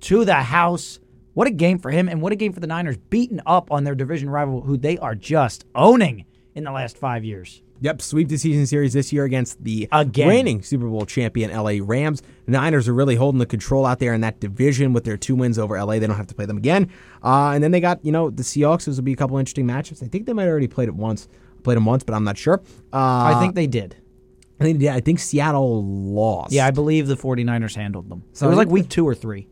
[0.01, 0.99] to the house.
[1.35, 3.85] What a game for him, and what a game for the Niners, beaten up on
[3.85, 6.25] their division rival, who they are just owning
[6.61, 7.63] in the last five years.
[7.83, 10.29] Yep, sweep the season series this year against the Again.
[10.29, 12.23] reigning Super Bowl champion LA Rams.
[12.45, 15.35] The Niners are really holding the control out there in that division with their two
[15.35, 15.99] wins over LA.
[15.99, 16.91] They don't have to play them again.
[17.25, 18.85] Uh, and then they got, you know, the Seahawks.
[18.85, 20.03] Those will be a couple interesting matchups.
[20.03, 21.27] I think they might have already played it once.
[21.63, 22.61] Played them once, but I'm not sure.
[22.93, 23.97] Uh, I think they did.
[24.61, 26.53] I think, yeah, I think Seattle lost.
[26.53, 28.25] Yeah, I believe the 49ers handled them.
[28.35, 29.49] So it was like week two or three.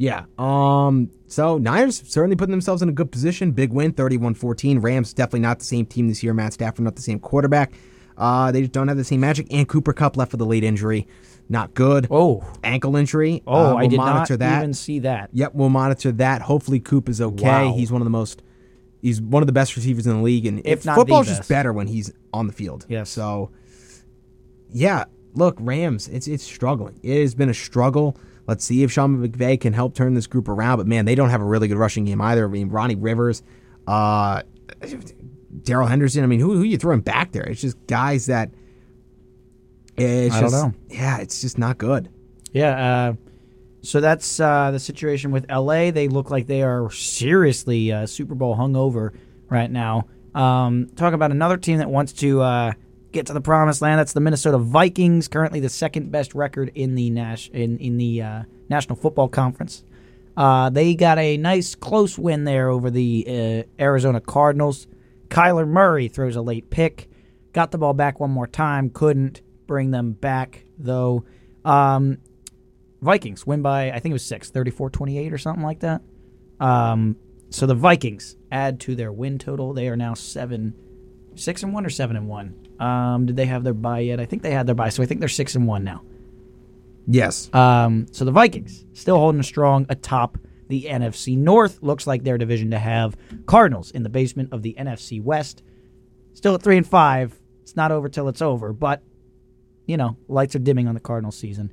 [0.00, 0.24] Yeah.
[0.38, 1.10] Um.
[1.26, 3.50] So Niners certainly putting themselves in a good position.
[3.50, 4.82] Big win, 31-14.
[4.82, 6.32] Rams definitely not the same team this year.
[6.32, 7.72] Matt Stafford not the same quarterback.
[8.16, 9.46] Uh, they just don't have the same magic.
[9.50, 11.06] And Cooper Kupp left with a late injury,
[11.48, 12.06] not good.
[12.10, 13.42] Oh, Ankle injury.
[13.46, 14.58] oh, Uh, I we'll did monitor not that.
[14.60, 15.30] even see that.
[15.32, 16.42] Yep, we'll monitor that.
[16.42, 17.44] Hopefully, Coop is okay.
[17.44, 17.74] Wow.
[17.74, 18.42] He's one of the most.
[19.02, 21.48] He's one of the best receivers in the league, and If it- not football's just
[21.48, 22.86] better when he's on the field.
[22.88, 23.02] Yeah.
[23.04, 23.50] So,
[24.72, 25.04] yeah,
[25.34, 26.98] look, Rams, it's it's struggling.
[27.02, 28.16] It has been a struggle.
[28.48, 30.78] Let's see if Sean McVay can help turn this group around.
[30.78, 32.46] But man, they don't have a really good rushing game either.
[32.46, 33.42] I mean, Ronnie Rivers,
[33.86, 34.42] uh,
[35.62, 36.24] Darrell Henderson.
[36.24, 37.44] I mean, who who you throwing back there?
[37.44, 38.50] It's just guys that.
[39.98, 40.72] It's I don't know.
[40.88, 42.08] Yeah, it's just not good.
[42.52, 43.10] Yeah.
[43.10, 43.14] Uh,
[43.82, 45.90] so that's uh, the situation with LA.
[45.90, 49.14] They look like they are seriously uh, Super Bowl hungover
[49.50, 50.06] right now.
[50.34, 52.72] Um, talk about another team that wants to uh,
[53.12, 53.98] get to the promised land.
[53.98, 58.22] That's the Minnesota Vikings, currently the second best record in the Nash in in the
[58.22, 59.84] uh, National Football Conference.
[60.36, 64.86] Uh, they got a nice close win there over the uh, Arizona Cardinals.
[65.28, 67.10] Kyler Murray throws a late pick,
[67.52, 71.24] got the ball back one more time, couldn't bring them back though.
[71.64, 72.18] Um,
[73.00, 76.02] Vikings win by I think it was six, 34-28 or something like that.
[76.60, 77.16] Um,
[77.50, 79.72] so the Vikings add to their win total.
[79.72, 80.74] They are now seven,
[81.34, 82.67] six and one or seven and one.
[82.78, 84.20] Um, did they have their bye yet?
[84.20, 86.02] I think they had their bye, so I think they're six and one now.
[87.06, 87.52] Yes.
[87.54, 90.38] Um, so the Vikings still holding strong atop
[90.68, 91.78] the NFC North.
[91.82, 95.62] Looks like their division to have Cardinals in the basement of the NFC West.
[96.34, 97.34] Still at three and five.
[97.62, 99.02] It's not over till it's over, but
[99.86, 101.70] you know, lights are dimming on the Cardinals season.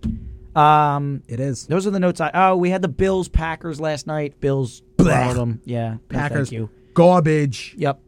[0.55, 1.67] Um, It is.
[1.67, 2.31] those are the notes I.
[2.33, 4.39] Oh, we had the Bills Packers last night.
[4.39, 5.61] Bills them.
[5.65, 6.51] Yeah, no, Packers.
[6.51, 6.69] You.
[6.93, 7.75] Garbage.
[7.77, 7.99] Yep.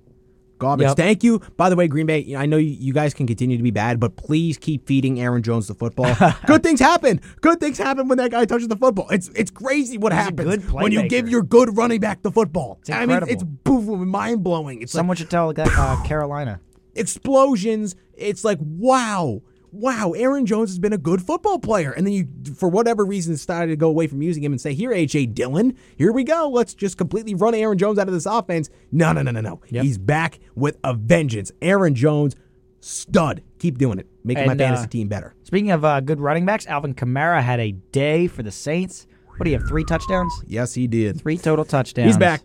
[0.58, 0.88] Garbage.
[0.88, 0.98] Yep.
[0.98, 1.40] Thank you.
[1.58, 4.16] By the way, Green Bay, I know you, guys can continue to be bad, but
[4.16, 6.16] please keep feeding Aaron Jones the football.
[6.48, 7.22] good things happen.
[7.42, 9.08] Good things happen when that guy touches the football.
[9.10, 12.80] It's it's crazy what He's happens when you give your good running back the football.
[12.82, 14.82] It's I mean, it's mind blowing.
[14.82, 16.60] It's like Someone should tell uh, Carolina.
[16.96, 17.96] explosions.
[18.14, 20.12] It's like wow, wow.
[20.12, 23.72] Aaron Jones has been a good football player, and then you, for whatever reason, decided
[23.72, 26.50] to go away from using him and say, "Here, AJ Dillon, here we go.
[26.50, 29.62] Let's just completely run Aaron Jones out of this offense." No, no, no, no, no.
[29.70, 29.84] Yep.
[29.84, 31.52] He's back with a vengeance.
[31.62, 32.36] Aaron Jones,
[32.80, 33.42] stud.
[33.60, 35.34] Keep doing it, making my fantasy uh, team better.
[35.44, 39.08] Speaking of uh, good running backs, Alvin Kamara had a day for the Saints.
[39.38, 39.68] What do you have?
[39.68, 40.34] Three touchdowns?
[40.48, 41.22] Yes, he did.
[41.22, 42.08] Three total touchdowns.
[42.08, 42.42] He's back.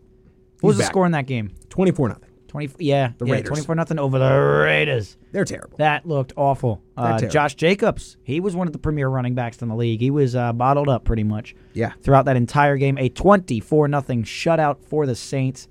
[0.61, 0.93] What was He's the back.
[0.93, 1.53] score in that game?
[1.71, 2.29] Twenty-four nothing.
[2.53, 2.71] Twenty.
[2.85, 3.49] Yeah, The yeah, Raiders.
[3.49, 5.17] twenty-four nothing over the Raiders.
[5.33, 5.79] They're terrible.
[5.79, 6.83] That looked awful.
[6.99, 7.29] Uh, terrible.
[7.33, 10.01] Josh Jacobs, he was one of the premier running backs in the league.
[10.01, 11.55] He was uh, bottled up pretty much.
[11.73, 11.95] Yeah.
[12.03, 15.67] Throughout that entire game, a twenty-four nothing shutout for the Saints.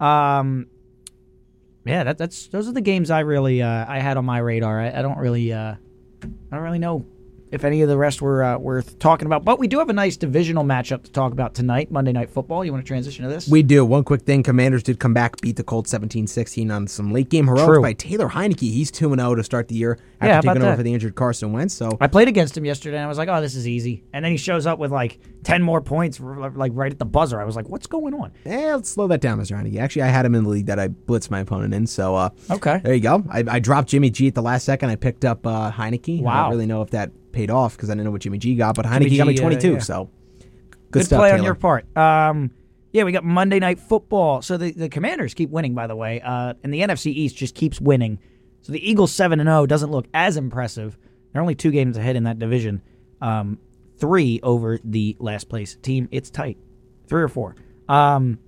[0.00, 0.66] Um,
[1.84, 4.80] yeah, that, that's those are the games I really uh, I had on my radar.
[4.80, 5.76] I, I don't really uh,
[6.24, 7.06] I don't really know
[7.56, 9.44] if any of the rest were uh, worth talking about.
[9.44, 12.64] But we do have a nice divisional matchup to talk about tonight, Monday Night Football.
[12.64, 13.48] You want to transition to this?
[13.48, 13.84] We do.
[13.84, 14.42] One quick thing.
[14.44, 17.82] Commanders did come back, beat the Colts 17-16 on some late game heroics True.
[17.82, 18.60] by Taylor Heinicke.
[18.60, 21.74] He's 2-0 to start the year after Yeah, taking over for the injured Carson Wentz.
[21.74, 24.24] So I played against him yesterday, and I was like, "Oh, this is easy." And
[24.24, 27.40] then he shows up with like ten more points, like right at the buzzer.
[27.40, 29.60] I was like, "What's going on?" Eh, let's slow that down, Mr.
[29.60, 29.78] Heinicke.
[29.78, 31.86] Actually, I had him in the league that I blitzed my opponent in.
[31.86, 32.80] So uh, Okay.
[32.82, 33.24] there you go.
[33.30, 34.90] I, I dropped Jimmy G at the last second.
[34.90, 36.20] I picked up uh, Heinicke.
[36.20, 36.42] I Wow.
[36.44, 38.74] don't really know if that paid off because I didn't know what Jimmy G got,
[38.74, 39.72] but Heinicke got me G, uh, 22.
[39.74, 39.78] yeah.
[39.78, 40.10] So
[40.40, 41.38] good, Good stuff, play Taylor.
[41.38, 41.96] on your part.
[41.96, 42.50] Um,
[42.92, 44.42] yeah, we got Monday Night Football.
[44.42, 47.54] So the, the Commanders keep winning, by the way, uh, and the NFC East just
[47.54, 48.18] keeps winning.
[48.62, 50.98] So the Eagles seven and zero doesn't look as impressive.
[51.32, 52.80] They're only two games ahead in that division,
[53.20, 53.58] um,
[53.98, 56.08] three over the last place team.
[56.10, 56.56] It's tight,
[57.06, 57.54] three or four.
[57.88, 58.38] Um,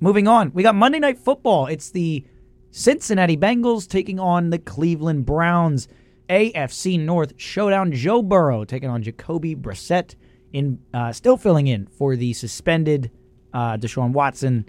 [0.00, 1.66] moving on, we got Monday Night Football.
[1.66, 2.24] It's the
[2.70, 5.88] Cincinnati Bengals taking on the Cleveland Browns.
[6.28, 7.92] AFC North showdown.
[7.92, 10.14] Joe Burrow taking on Jacoby Brissett
[10.52, 13.10] in uh, still filling in for the suspended
[13.52, 14.68] uh, Deshaun Watson.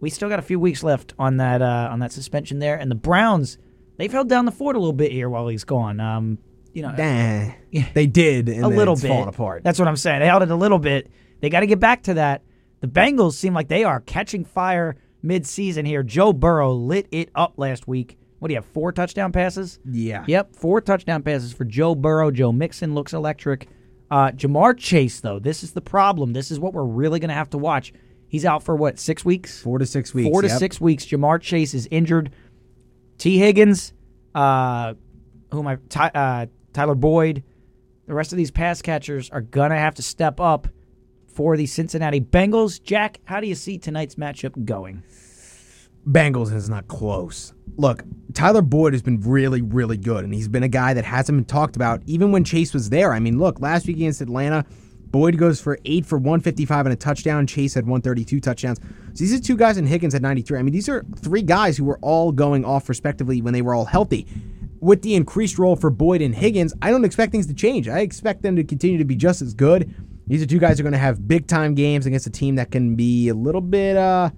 [0.00, 2.90] We still got a few weeks left on that uh, on that suspension there, and
[2.90, 3.58] the Browns
[3.96, 6.00] they've held down the fort a little bit here while he's gone.
[6.00, 6.38] Um,
[6.74, 7.52] you know, Nah,
[7.94, 8.48] they did.
[8.50, 9.08] And a little it's bit.
[9.08, 9.64] falling apart.
[9.64, 10.20] That's what I'm saying.
[10.20, 11.10] They held it a little bit.
[11.40, 12.42] They got to get back to that.
[12.80, 16.02] The Bengals seem like they are catching fire mid-season here.
[16.02, 18.18] Joe Burrow lit it up last week.
[18.38, 18.66] What do you have?
[18.66, 19.78] Four touchdown passes.
[19.84, 20.24] yeah.
[20.26, 22.30] Yep, four touchdown passes for Joe Burrow.
[22.30, 23.68] Joe Mixon looks electric.
[24.10, 26.32] Uh, Ja'Marr Chase, though, this is the problem.
[26.32, 27.92] This is what we're really going to have to watch.
[28.28, 29.62] He's out for what, six weeks?
[29.62, 30.28] Four to six weeks.
[30.28, 30.58] Four to yep.
[30.58, 31.06] six weeks.
[31.06, 32.32] Ja'Marr Chase is injured.
[33.18, 33.94] Tee Higgins,
[34.34, 34.94] uh,
[35.50, 35.76] who am I?
[35.88, 37.42] Ty, uh, Tyler Boyd.
[38.06, 40.68] The rest of these pass catchers are going to have to step up
[41.26, 42.82] for the Cincinnati Bengals.
[42.82, 45.02] Jack, how do you see tonight's matchup going?
[46.06, 47.52] Bengals is not close.
[47.76, 51.36] Look, Tyler Boyd has been really, really good, and he's been a guy that hasn't
[51.36, 53.12] been talked about even when Chase was there.
[53.12, 54.64] I mean, look, last week against Atlanta,
[55.10, 57.46] Boyd goes for eight for 155 and a touchdown.
[57.46, 58.78] Chase had 132 touchdowns.
[58.78, 60.58] So these are two guys, and Higgins had 93.
[60.58, 63.74] I mean, these are three guys who were all going off respectively when they were
[63.74, 64.26] all healthy.
[64.80, 67.88] With the increased role for Boyd and Higgins, I don't expect things to change.
[67.88, 69.92] I expect them to continue to be just as good.
[70.26, 72.56] These are two guys who are going to have big time games against a team
[72.56, 74.30] that can be a little bit uh,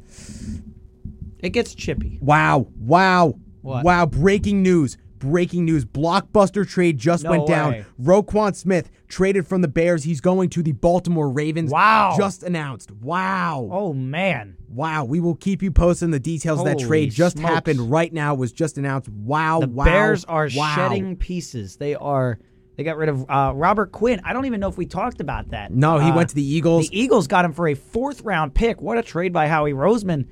[1.40, 2.18] It gets chippy.
[2.20, 3.84] Wow, wow, What?
[3.84, 4.06] wow.
[4.06, 4.96] Breaking news.
[5.18, 5.84] Breaking news.
[5.84, 7.72] Blockbuster trade just No went down.
[7.72, 7.84] way.
[8.00, 10.04] Roquan Smith traded from the Bears.
[10.04, 11.72] He's going to the Baltimore Ravens.
[11.72, 12.14] Wow.
[12.16, 12.92] Just announced.
[12.92, 13.68] Wow.
[13.72, 14.56] Oh, man.
[14.68, 15.04] Wow.
[15.04, 17.10] We will keep you posted on the details of that Holy trade.
[17.10, 17.52] Just smokes.
[17.52, 18.34] happened right now.
[18.34, 19.08] Was just announced.
[19.08, 19.58] Wow.
[19.58, 19.60] Wow.
[19.60, 19.84] The wow.
[19.84, 20.74] Bears are wow.
[20.76, 21.76] shedding pieces.
[21.78, 22.38] They are.
[22.76, 24.20] They got rid of uh, Robert Quinn.
[24.24, 25.72] I don't even know if we talked about that.
[25.72, 26.88] No, he Uh, went to the Eagles.
[26.90, 28.80] The Eagles got him for a fourth round pick.
[28.80, 30.26] What a trade by Howie Roseman.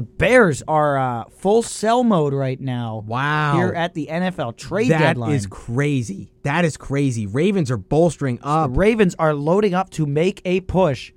[0.00, 3.04] The Bears are uh, full sell mode right now.
[3.06, 3.56] Wow.
[3.56, 5.28] Here at the NFL trade That deadline.
[5.28, 6.32] That is crazy.
[6.42, 7.26] That is crazy.
[7.26, 11.12] Ravens are bolstering up, the Ravens are loading up to make a push,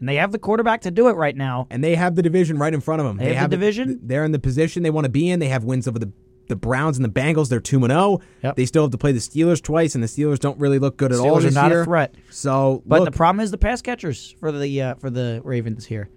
[0.00, 1.66] and they have the quarterback to do it right now.
[1.70, 3.16] and they have the division right in front of them.
[3.16, 4.00] They have the it- division?
[4.02, 5.40] They're in the position they want to be in.
[5.40, 6.12] They have wins over the
[6.48, 7.48] the Browns and the Bengals.
[7.48, 8.20] They're two and zero.
[8.42, 8.56] Yep.
[8.56, 11.10] They still have to play the Steelers twice, and the Steelers don't really look good
[11.10, 12.14] at all Steelers are this not a threat.
[12.28, 15.86] So, But look, the problem is the pass catchers for the uh, for the Ravens
[15.86, 16.10] here.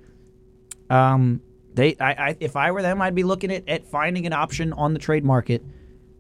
[0.90, 1.42] Um,
[1.80, 4.74] they I, I if I were them, I'd be looking at, at finding an option
[4.74, 5.64] on the trade market.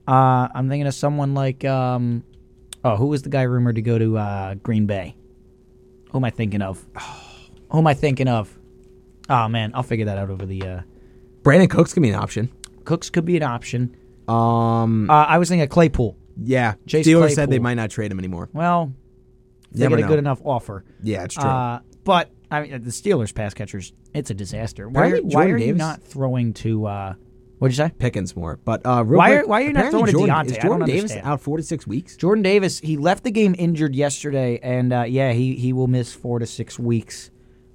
[0.07, 2.23] Uh, I'm thinking of someone like um,
[2.84, 5.15] oh, who was the guy rumored to go to uh, Green Bay?
[6.11, 6.84] Who am I thinking of?
[7.72, 8.57] Who am I thinking of?
[9.30, 10.61] Oh man, I'll figure that out over the.
[10.64, 10.81] Uh,
[11.44, 12.52] Brandin Cooks could be an option.
[12.86, 13.95] Cooks could be an option.
[14.27, 16.18] Um, Uh, I was thinking of Claypool.
[16.44, 18.49] yeah, Chase Steelers said they might not trade him anymore.
[18.53, 18.91] Well,
[19.72, 20.07] they Never get a know.
[20.10, 20.84] good enough offer.
[21.03, 21.48] Yeah, it's true.
[21.48, 24.90] Uh, but I mean, the Steelers pass catchers, it's a disaster.
[24.90, 27.14] Why, Apparently are, why Jordan are you Davis- not throwing to uh,
[27.60, 27.92] What'd you say?
[28.00, 28.58] Pickens more.
[28.64, 30.46] But uh, real Why quick, are- why are you not apparently throwing to Jordan, Diontae?
[30.46, 31.28] Is I don't Jordan Davis understand.
[31.28, 32.16] out 46 weeks?
[32.18, 36.14] Jordan Davis, he left the game injured yesterday, and uh, yeah, he, he will miss
[36.14, 37.32] four to six weeks.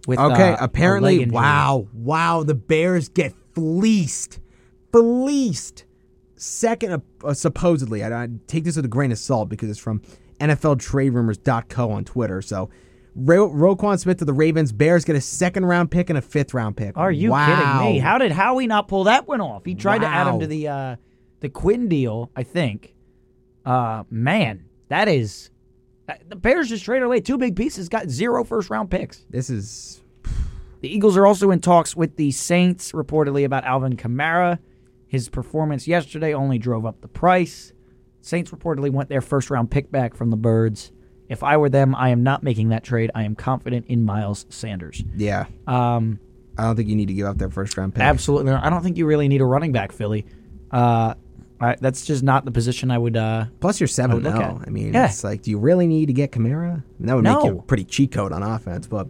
[0.07, 1.35] With Okay, uh, a apparently, leg injury.
[1.35, 4.41] wow, wow, the Bears get fleeced,
[4.93, 5.85] fleeced.
[6.37, 9.79] Second, uh, uh, supposedly, I, I take this with a grain of salt because it's
[9.79, 10.03] from
[10.41, 12.43] NFLTradeRumors.co on Twitter.
[12.43, 12.71] So,
[13.15, 14.73] Ro- Roquan Smith to the Ravens.
[14.73, 16.97] Bears get a second round pick and a fifth round pick.
[16.97, 17.47] Are you wow.
[17.47, 17.99] kidding me?
[17.99, 19.65] How did Howie not pull that one off?
[19.65, 20.97] He tried to add him to the uh,
[21.41, 22.95] the Quinn deal, I think.
[23.65, 25.51] Uh, man, that is
[26.09, 29.25] uh, the Bears just traded away two big pieces, got zero first round picks.
[29.31, 30.03] This is
[30.85, 34.59] The Eagles are also in talks with the Saints, reportedly about Alvin Kamara.
[35.07, 37.73] His performance yesterday only drove up the price.
[38.21, 40.93] Saints reportedly want their first round pick back from the Birds.
[41.35, 43.11] If I were them, I am not making that trade.
[43.15, 45.03] I am confident in Miles Sanders.
[45.17, 45.47] yeah.
[45.67, 46.19] Um,
[46.57, 48.03] I don't think you need to give up that first round pick.
[48.05, 48.53] Absolutely.
[48.53, 50.25] I don't think you really need a running back, Philly.
[50.71, 51.15] Uh,
[51.61, 53.17] I, that's just not the position I would.
[53.17, 54.61] Uh, Plus, you're seven look zero.
[54.65, 55.07] I mean, Yeah.
[55.07, 56.83] it's like, do you really need to get Kamara?
[57.01, 57.61] That would make you No.
[57.63, 58.87] pretty cheat code on offense.
[58.87, 59.09] But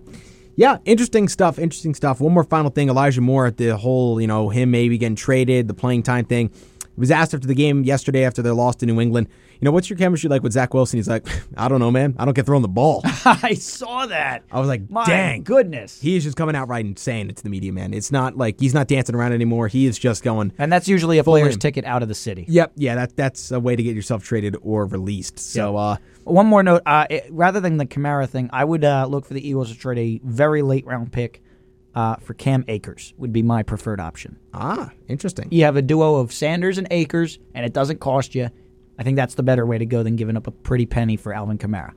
[0.56, 1.59] yeah, interesting stuff.
[1.59, 2.20] Interesting stuff.
[2.20, 2.88] One more final thing.
[2.88, 6.51] Elijah Moore at the whole, you know, him maybe getting traded, the playing time thing.
[6.95, 9.29] He was asked after the game yesterday after their loss to New England.
[9.61, 10.99] You know, what's your chemistry like with Zach Wilson?
[10.99, 11.27] He's like,
[11.57, 12.15] I don't know, man.
[12.19, 13.01] I don't get thrown the ball.
[13.25, 14.45] I saw that.
[14.53, 15.43] I was like, My dang.
[15.43, 16.01] goodness.
[16.01, 17.95] He is just coming out right and saying it to the media, man.
[17.95, 19.69] It's not like he's not dancing around anymore.
[19.69, 21.61] He is just going, And that's usually a player's him.
[21.61, 22.45] ticket out of the city.
[22.49, 25.39] Yep, yeah, that that's a way to get yourself traded or released.
[25.39, 29.07] So, uh, One more note: uh, it- rather than the Kamara thing, I would uh,
[29.09, 31.43] look for the Eagles to trade a very late round pick
[31.95, 33.15] uh, for Cam Akers.
[33.19, 34.39] Would be my preferred option.
[34.53, 35.49] ah, interesting.
[35.51, 38.51] You have a duo of Sanders and Akers, and it doesn't cost you.
[38.99, 41.33] I think that's the better way to go than giving up a pretty penny for
[41.33, 41.93] Alvin Kamara.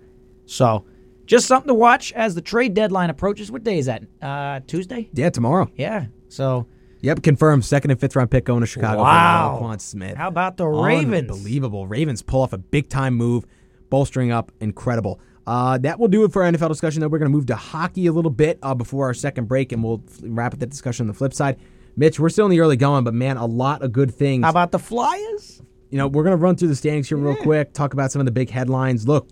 [0.45, 0.85] So,
[1.25, 3.51] just something to watch as the trade deadline approaches.
[3.51, 4.03] What day is that?
[4.21, 5.09] Uh, Tuesday.
[5.13, 5.69] Yeah, tomorrow.
[5.75, 6.05] Yeah.
[6.29, 6.67] So,
[7.01, 7.63] Yep, confirmed.
[7.63, 9.03] Second and fifth round pick going to Chicago.
[9.03, 9.59] Wow.
[9.61, 10.17] Roquan Smith.
[10.17, 11.29] how about the Ravens?
[11.29, 11.85] Unbelievable.
[11.87, 13.45] Ravens pull off a big time move,
[13.89, 14.51] bolstering up.
[14.59, 15.19] Incredible.
[15.47, 17.01] Uh, that will do it for our NFL discussion.
[17.01, 19.71] Though we're going to move to hockey a little bit uh, before our second break,
[19.71, 21.57] and we'll wrap up that discussion on the flip side.
[21.95, 24.43] Mitch, we're still in the early going, but man, a lot of good things.
[24.43, 25.61] How about the Flyers?
[25.89, 28.19] you know, we're going to run through the standings here real quick, talk about some
[28.19, 29.07] of the big headlines.
[29.07, 29.29] Look,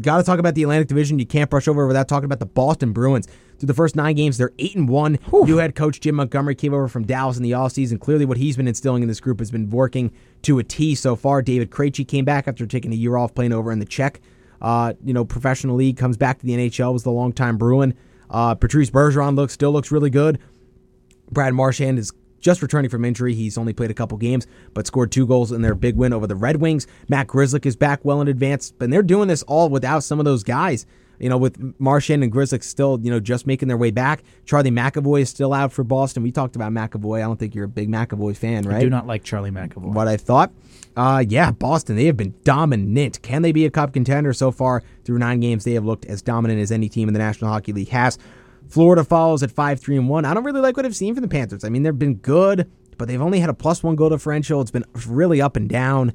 [0.00, 1.18] got to talk about the Atlantic Division.
[1.18, 3.26] You can't brush over without talking about the Boston Bruins.
[3.58, 5.18] Through the first nine games, they're 8 and 1.
[5.32, 8.00] New head coach Jim Montgomery came over from Dallas in the offseason.
[8.00, 10.12] Clearly, what he's been instilling in this group has been working
[10.42, 11.40] to a T so far.
[11.40, 14.20] David Krejci came back after taking a year off playing over in the Czech,
[14.60, 17.94] uh, you know, professional league, comes back to the NHL, was the longtime Bruin.
[18.30, 20.38] Uh, Patrice Bergeron looks still looks really good.
[21.30, 23.34] Brad Marchand is just returning from injury.
[23.34, 26.26] He's only played a couple games, but scored two goals in their big win over
[26.26, 26.86] the Red Wings.
[27.08, 30.26] Matt Grzelcyk is back well in advance, but they're doing this all without some of
[30.26, 30.84] those guys.
[31.18, 34.22] You know, with Marchand and Grzelcyk still, you know, just making their way back.
[34.44, 36.22] Charlie McAvoy is still out for Boston.
[36.22, 37.18] We talked about McAvoy.
[37.18, 38.76] I don't think you're a big McAvoy fan, right?
[38.76, 39.92] I do not like Charlie McAvoy.
[39.92, 40.52] what I thought.
[40.96, 43.20] Uh, yeah, Boston, they have been dominant.
[43.22, 45.64] Can they be a cup contender so far through nine games?
[45.64, 48.18] They have looked as dominant as any team in the National Hockey League has.
[48.68, 50.24] Florida follows at 5 3 and 1.
[50.24, 51.64] I don't really like what I've seen from the Panthers.
[51.64, 54.60] I mean, they've been good, but they've only had a plus one goal differential.
[54.60, 56.12] It's been really up and down.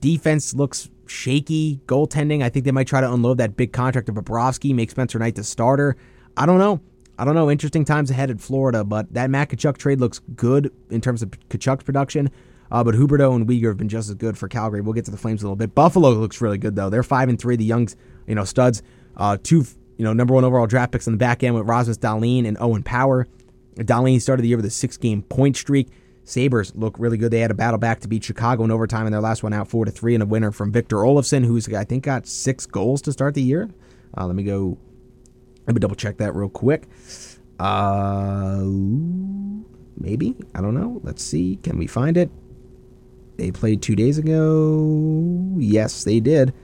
[0.00, 1.80] Defense looks shaky.
[1.86, 5.18] Goaltending, I think they might try to unload that big contract of Bobrovsky, make Spencer
[5.18, 5.96] Knight the starter.
[6.36, 6.80] I don't know.
[7.18, 7.50] I don't know.
[7.50, 11.30] Interesting times ahead at Florida, but that Matt Tkachuk trade looks good in terms of
[11.48, 12.30] Tkachuk's production.
[12.72, 14.80] Uh, but Huberdeau and Weegar have been just as good for Calgary.
[14.80, 15.74] We'll get to the Flames a little bit.
[15.74, 16.90] Buffalo looks really good though.
[16.90, 17.54] They're five and three.
[17.54, 17.94] The Youngs,
[18.26, 18.82] you know, studs.
[19.16, 19.64] Uh, two,
[19.96, 22.56] you know, number one overall draft picks on the back end with Rasmus Dahlin and
[22.58, 23.28] Owen Power.
[23.76, 25.88] Dahlin started the year with a six-game point streak.
[26.24, 27.30] Sabres look really good.
[27.30, 29.68] They had a battle back to beat Chicago in overtime in their last one out
[29.68, 33.02] four to three, and a winner from Victor Olofsson, who's I think got six goals
[33.02, 33.70] to start the year.
[34.16, 34.78] Uh, let me go.
[35.66, 36.88] Let me double check that real quick.
[37.58, 38.62] Uh,
[39.96, 41.00] maybe I don't know.
[41.04, 41.56] Let's see.
[41.62, 42.30] Can we find it?
[43.36, 45.56] They played two days ago.
[45.58, 46.54] Yes, they did.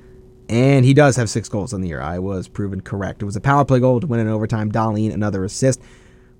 [0.48, 2.00] And he does have six goals on the year.
[2.00, 3.22] I was proven correct.
[3.22, 4.72] It was a power play goal to win in overtime.
[4.72, 5.80] Dahlin, another assist.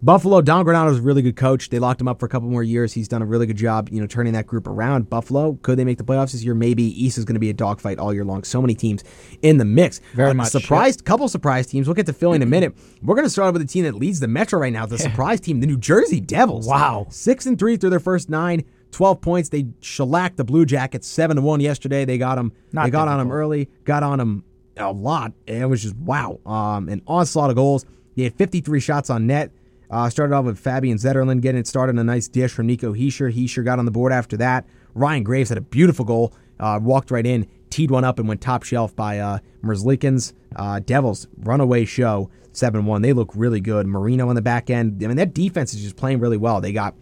[0.02, 1.68] Buffalo, Don Granato is a really good coach.
[1.68, 2.94] They locked him up for a couple more years.
[2.94, 5.10] He's done a really good job, you know, turning that group around.
[5.10, 6.54] Buffalo, could they make the playoffs this year?
[6.54, 6.84] Maybe.
[7.04, 8.42] East is going to be a dogfight all year long.
[8.44, 9.04] So many teams
[9.42, 10.00] in the mix.
[10.14, 11.04] Very Uh, much, surprised.
[11.04, 11.86] Couple surprise teams.
[11.86, 12.74] We'll get to Philly in a minute.
[13.02, 14.86] We're going to start with the team that leads the Metro right now.
[14.86, 16.66] The surprise team, the New Jersey Devils.
[16.66, 17.06] Wow.
[17.10, 18.64] six and three through their first nine.
[18.92, 19.50] 12 points.
[19.50, 22.06] They shellacked the Blue Jackets 7 to 1 yesterday.
[22.06, 24.44] They got them Not they got on them early, got on them
[24.78, 25.32] a lot.
[25.46, 26.40] It was just wow.
[26.46, 27.84] Um, an onslaught of goals.
[28.16, 29.52] He had 53 shots on net.
[29.90, 32.94] Uh, started off with Fabian Zetterlund getting it started on a nice dish from Nico
[32.94, 33.34] Hischier.
[33.34, 34.64] Hischier got on the board after that.
[34.94, 36.32] Ryan Graves had a beautiful goal.
[36.58, 40.32] Uh, walked right in, teed one up, and went top shelf by uh, Merzlikins.
[40.54, 43.02] Uh, Devils runaway show 7 1.
[43.02, 43.86] They look really good.
[43.86, 45.02] Marino on the back end.
[45.02, 46.60] I mean, that defense is just playing really well.
[46.60, 46.94] They got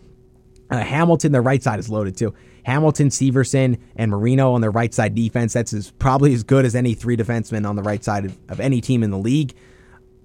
[0.71, 2.35] Uh, Hamilton, their right side is loaded too.
[2.65, 5.55] Hamilton, Severson, and Marino on their right side defense.
[5.55, 8.61] That's as, probably as good as any three defensemen on the right side of, of
[8.61, 9.55] any team in the league.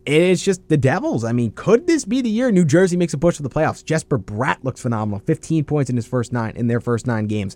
[0.05, 1.23] It's just the Devils.
[1.23, 3.83] I mean, could this be the year New Jersey makes a push for the playoffs?
[3.83, 5.21] Jesper Bratt looks phenomenal.
[5.25, 7.55] 15 points in his first nine in their first nine games.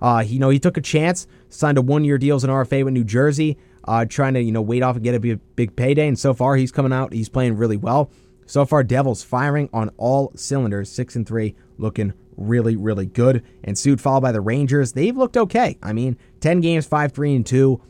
[0.00, 2.94] Uh, you know, he took a chance, signed a one-year deal as an RFA with
[2.94, 6.06] New Jersey, uh, trying to you know wait off and get a big, payday.
[6.06, 7.12] And so far, he's coming out.
[7.12, 8.10] He's playing really well.
[8.46, 13.44] So far, Devils firing on all cylinders, six and three, looking really, really good.
[13.62, 14.92] And suit followed by the Rangers.
[14.92, 15.78] They've looked okay.
[15.82, 17.80] I mean, 10 games, 5 3 and 2.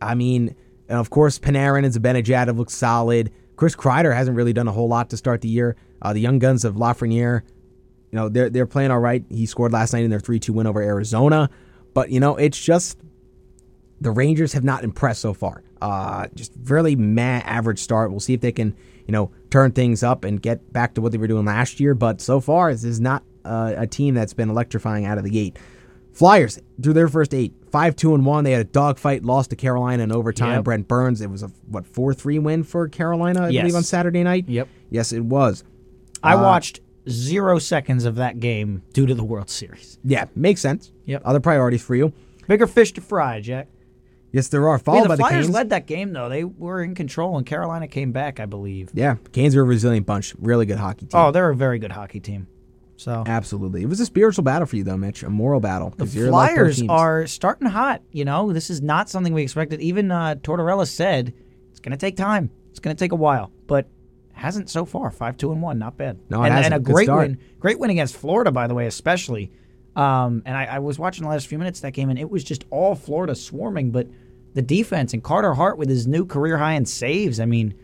[0.00, 0.56] I mean,
[0.88, 3.32] and of course, Panarin and Zibanejad have looked solid.
[3.58, 5.74] Chris Kreider hasn't really done a whole lot to start the year.
[6.00, 7.42] Uh, the young guns of Lafreniere,
[8.12, 9.24] you know, they're, they're playing all right.
[9.28, 11.50] He scored last night in their 3 2 win over Arizona.
[11.92, 12.98] But, you know, it's just
[14.00, 15.64] the Rangers have not impressed so far.
[15.82, 18.12] Uh, just really meh average start.
[18.12, 18.76] We'll see if they can,
[19.08, 21.96] you know, turn things up and get back to what they were doing last year.
[21.96, 25.30] But so far, this is not uh, a team that's been electrifying out of the
[25.30, 25.58] gate.
[26.12, 28.44] Flyers through their first eight, five two and one.
[28.44, 30.56] They had a dogfight, lost to Carolina in overtime.
[30.56, 30.64] Yep.
[30.64, 31.20] Brent Burns.
[31.20, 33.62] It was a what four three win for Carolina, I Yes.
[33.62, 34.48] believe, on Saturday night.
[34.48, 34.68] Yep.
[34.90, 35.64] Yes, it was.
[36.22, 39.98] I Uh, watched zero seconds of that game due to the World Series.
[40.04, 40.92] Yeah, makes sense.
[41.06, 41.22] Yep.
[41.24, 42.12] Other priorities for you.
[42.46, 43.68] Bigger fish to fry, Jack.
[44.32, 44.78] Yes, there are.
[44.78, 46.28] Followed mean, by the the Flyers led that game though.
[46.28, 48.90] They were in control, and Carolina came back, I believe.
[48.92, 50.34] yeah, Canes are a resilient bunch.
[50.38, 51.10] Really good hockey team.
[51.18, 52.46] Oh, they're a very good hockey team.
[52.98, 53.82] So Absolutely.
[53.82, 55.22] It was a spiritual battle for you, though, Mitch.
[55.22, 55.94] A moral battle.
[55.96, 58.02] the Flyers are starting hot.
[58.10, 59.80] You know, this is not something we expected.
[59.80, 61.32] Even uh, Tortorella said
[61.70, 62.50] it's going to take time.
[62.70, 63.86] It's going to take a while, but
[64.32, 65.12] hasn't so far.
[65.12, 66.18] Five two and one, not bad.
[66.28, 66.74] No, it and, hasn't.
[66.74, 67.28] and a Good great start.
[67.28, 67.38] win.
[67.60, 69.52] Great win against Florida, by the way, especially.
[69.94, 72.28] Um, and I, I was watching the last few minutes of that game, and it
[72.28, 73.92] was just all Florida swarming.
[73.92, 74.08] But
[74.54, 77.38] the defense and Carter Hart with his new career high in saves.
[77.38, 77.74] I mean,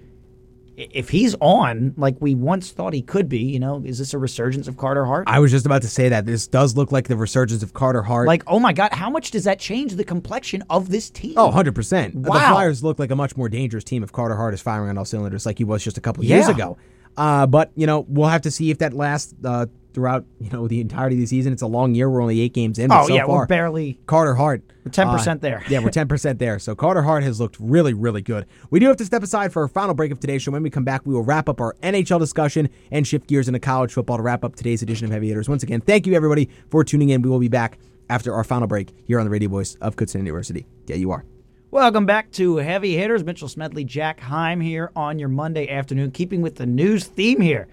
[0.77, 4.19] if he's on like we once thought he could be, you know, is this a
[4.19, 5.25] resurgence of Carter Hart?
[5.29, 6.27] I was just about to say that.
[6.27, 8.27] This does look like the resurgence of Carter Hart.
[8.27, 11.35] Like, oh my God, how much does that change the complexion of this team?
[11.37, 12.23] Oh, 100%.
[12.25, 12.51] The Wow.
[12.53, 15.05] Flyers look like a much more dangerous team if Carter Hart is firing on all
[15.05, 16.77] cylinders like he was just a couple years ago.
[17.17, 20.69] Uh, but, you know, we'll have to see if that lasts uh, throughout, you know,
[20.69, 21.53] the entirety of the season.
[21.53, 22.11] It's a long year.
[22.11, 22.93] We're only eight games in.
[22.93, 23.99] Oh, so yeah, far, we're barely.
[24.07, 24.63] Carter Hart.
[24.85, 25.63] We're 10% uh, there.
[25.69, 26.59] yeah, we're 10% there.
[26.59, 28.47] So Carter Hart has looked really, really good.
[28.71, 30.51] We do have to step aside for our final break of today's show.
[30.51, 33.61] When we come back, we will wrap up our NHL discussion and shift gears into
[33.61, 35.49] college football to wrap up today's edition of Heavy Hitters.
[35.49, 37.23] Once again, thank you, everybody, for tuning in.
[37.23, 37.79] We will be back
[38.11, 40.67] after our final break here on the radio voice of Kutztown University.
[40.87, 41.25] Yeah, you are.
[41.71, 43.25] Welcome back to Heavy Hitters.
[43.25, 47.67] Mitchell Smedley, Jack Heim here on your Monday afternoon, keeping with the news theme here.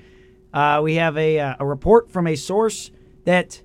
[0.53, 2.91] Uh, we have a, uh, a report from a source
[3.25, 3.61] that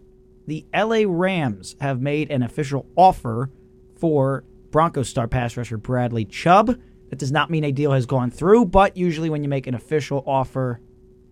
[0.46, 3.50] the LA Rams have made an official offer
[3.96, 6.78] for Broncos star pass rusher Bradley Chubb.
[7.10, 9.74] That does not mean a deal has gone through, but usually when you make an
[9.74, 10.80] official offer,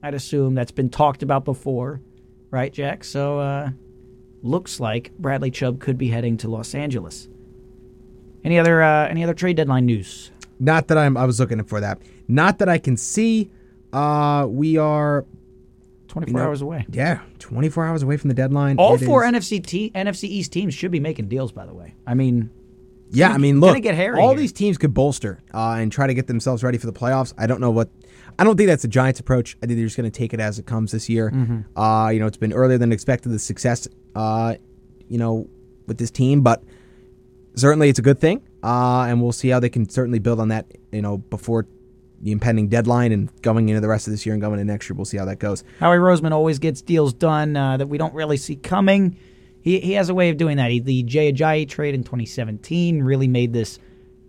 [0.02, 2.00] I'd assume that's been talked about before,
[2.50, 3.04] right, Jack?
[3.04, 3.70] So, uh,
[4.42, 7.28] looks like Bradley Chubb could be heading to Los Angeles.
[8.44, 10.30] Any other uh, any other trade deadline news?
[10.60, 11.16] Not that I'm.
[11.16, 12.00] I was looking for that.
[12.28, 13.50] Not that I can see.
[13.92, 15.24] Uh, we are.
[16.14, 16.86] Twenty four know, hours away.
[16.90, 18.78] Yeah, 24 hours away from the deadline.
[18.78, 21.50] All It four is- NFC te- NFC East teams should be making deals.
[21.52, 22.50] By the way, I mean,
[23.10, 24.34] Yeah, I mean, look, all here.
[24.36, 27.32] these teams could bolster uh, and try to get themselves ready for the playoffs.
[27.36, 27.88] I don't know what.
[28.38, 29.56] I don't think that's the Giants' approach.
[29.62, 31.30] I think they're just going to take it as it comes this year.
[31.30, 31.78] Mm-hmm.
[31.78, 33.86] Uh, you know, it's been earlier than expected the success.
[34.14, 34.54] Uh,
[35.08, 35.48] you know,
[35.86, 36.62] with this team, but
[37.56, 38.40] certainly it's a good thing.
[38.62, 40.66] Uh, and we'll see how they can certainly build on that.
[40.92, 41.66] You know, before
[42.22, 44.88] the impending deadline and going into the rest of this year and going into next
[44.88, 45.64] year, we'll see how that goes.
[45.80, 49.16] Howie Roseman always gets deals done uh, that we don't really see coming.
[49.60, 50.70] He he has a way of doing that.
[50.70, 53.78] He, the Jay Ajayi trade in 2017 really made this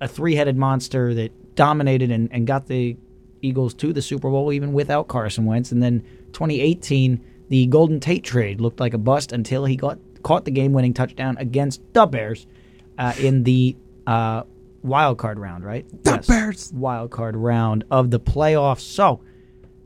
[0.02, 2.98] a three headed monster that dominated and, and got the
[3.41, 5.72] Eagles to the Super Bowl even without Carson Wentz.
[5.72, 6.02] And then
[6.34, 10.74] 2018, the Golden Tate trade looked like a bust until he got caught the game
[10.74, 12.48] winning touchdown against the Bears
[12.98, 13.76] uh, in the
[14.07, 14.44] uh,
[14.86, 15.86] wild card round, right?
[16.03, 16.72] The Bears.
[16.74, 18.82] wild card round of the playoffs.
[18.82, 19.22] So,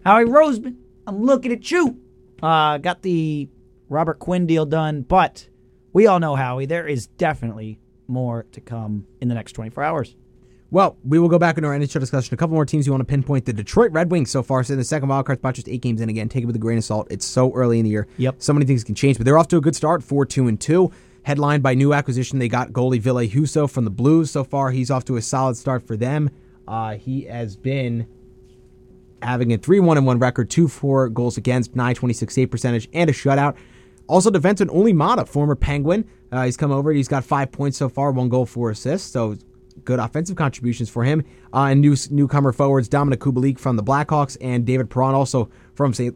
[0.06, 0.76] Howie Roseman,
[1.08, 2.00] I'm looking at you.
[2.42, 3.50] Uh, got the
[3.90, 5.48] Robert Quinn deal done, but
[5.94, 6.66] we all know Howie.
[6.66, 10.16] There is definitely more to come in the next 24 hours.
[10.72, 12.34] Well, we will go back into our NHL discussion.
[12.34, 13.46] A couple more teams you want to pinpoint.
[13.46, 15.82] The Detroit Red Wings so far, so in the second wild card spot, just eight
[15.82, 16.30] games in again.
[16.30, 17.08] Take it with a grain of salt.
[17.10, 18.08] It's so early in the year.
[18.18, 18.36] Yep.
[18.38, 20.62] So many things can change, but they're off to a good start, 4 2 and
[20.62, 20.92] 2.
[21.24, 24.32] Headlined by new acquisition, they got goalie Ville Husso from the Blues.
[24.32, 26.30] So far, he's off to a solid start for them.
[26.68, 28.08] Uh, he has been
[29.22, 33.14] having a 3 1 1 record, 2 4 goals against, 926 save percentage, and a
[33.14, 33.56] shutout.
[34.08, 36.04] Also, defenseman Olli Maatta, former Penguin.
[36.32, 36.92] Uh, he's come over.
[36.92, 39.12] He's got five points so far, one goal, four assists.
[39.12, 39.36] So
[39.86, 41.24] good offensive contributions for him.
[41.54, 45.94] Uh, and new newcomer forwards Dominik Kubalik from the Blackhawks and David Perron also from
[45.94, 46.16] St.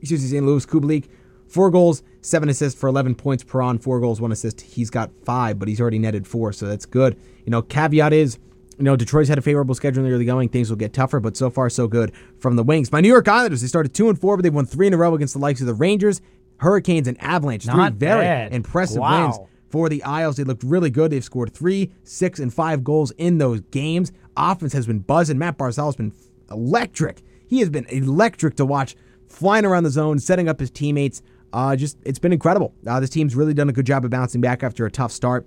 [0.00, 0.46] Excuse me, St.
[0.46, 1.08] Louis Kubalik
[1.48, 4.60] Four goals, seven assists for 11 points Perron, four goals, one assist.
[4.60, 7.16] He's got five, but he's already netted four, so that's good.
[7.44, 8.38] You know, caveat is,
[8.76, 10.48] you know, Detroit's had a favorable schedule in the early going.
[10.50, 12.92] Things will get tougher, but so far, so good from the Wings.
[12.92, 14.96] My New York Islanders, they started two and four, but they've won three in a
[14.98, 16.20] row against the likes of the Rangers,
[16.58, 17.66] Hurricanes, and Avalanche.
[17.66, 18.52] Not three very bad.
[18.52, 19.24] impressive Wow.
[19.26, 19.38] wins
[19.70, 20.36] for the Isles.
[20.36, 21.10] They looked really good.
[21.10, 24.12] They've scored three, six, and five goals in those games.
[24.36, 25.38] Offense has been buzzing.
[25.38, 26.12] Matt Barzal has been
[26.50, 27.22] electric.
[27.46, 28.94] He has been electric to watch,
[29.26, 31.22] flying around the zone, setting up his teammates.
[31.52, 32.74] Uh, just it's been incredible.
[32.86, 35.46] Uh, this team's really done a good job of bouncing back after a tough start.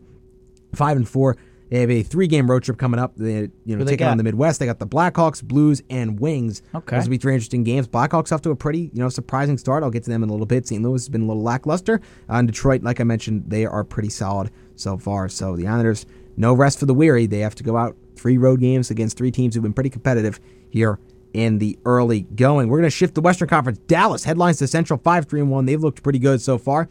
[0.73, 1.37] Five and four.
[1.69, 3.15] They have a three-game road trip coming up.
[3.15, 4.59] They, you know, taking on the Midwest.
[4.59, 6.61] They got the Blackhawks, Blues, and Wings.
[6.75, 6.97] Okay.
[6.97, 7.87] Those will be three interesting games.
[7.87, 9.81] Blackhawks off to a pretty, you know, surprising start.
[9.81, 10.67] I'll get to them in a little bit.
[10.67, 10.83] St.
[10.83, 12.01] Louis has been a little lackluster.
[12.29, 15.29] Uh, and Detroit, like I mentioned, they are pretty solid so far.
[15.29, 16.05] So the Islanders,
[16.35, 17.25] no rest for the weary.
[17.25, 20.41] They have to go out three road games against three teams who've been pretty competitive
[20.71, 20.99] here
[21.33, 22.69] in the early going.
[22.69, 23.79] We're going to shift the Western Conference.
[23.87, 25.65] Dallas headlines the Central 5 3 1.
[25.65, 26.89] They've looked pretty good so far.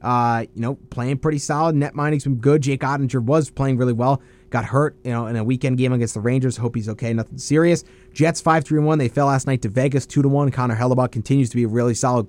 [0.00, 1.76] Uh, you know, playing pretty solid.
[1.76, 2.62] Net mining's been good.
[2.62, 4.20] Jake Oettinger was playing really well.
[4.50, 6.56] Got hurt, you know, in a weekend game against the Rangers.
[6.56, 7.12] Hope he's okay.
[7.12, 7.84] Nothing serious.
[8.12, 8.98] Jets 5 3 1.
[8.98, 10.50] They fell last night to Vegas 2 1.
[10.50, 12.26] Connor Hellebuyck continues to be a really solid,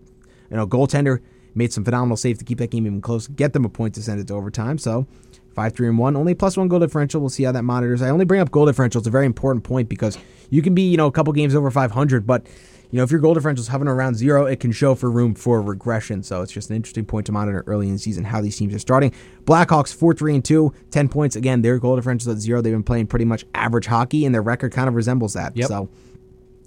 [0.49, 1.19] you know, goaltender.
[1.56, 3.27] Made some phenomenal saves to keep that game even close.
[3.27, 4.77] Get them a point to send it to overtime.
[4.77, 5.07] So,
[5.53, 6.15] 5 3 and 1.
[6.15, 7.21] Only plus one goal differential.
[7.21, 8.01] We'll see how that monitors.
[8.01, 8.99] I only bring up goal differential.
[8.99, 10.17] It's a very important point because
[10.49, 12.45] you can be, you know, a couple games over 500, but,
[12.91, 15.34] you know, if your goal differential is hovering around zero, it can show for room
[15.34, 16.21] for regression.
[16.21, 18.73] So it's just an interesting point to monitor early in the season how these teams
[18.73, 19.11] are starting.
[19.45, 21.35] Blackhawks 4 3 and 2, 10 points.
[21.35, 22.61] Again, their goal differential is at zero.
[22.61, 25.55] They've been playing pretty much average hockey, and their record kind of resembles that.
[25.57, 25.67] Yep.
[25.67, 25.89] So.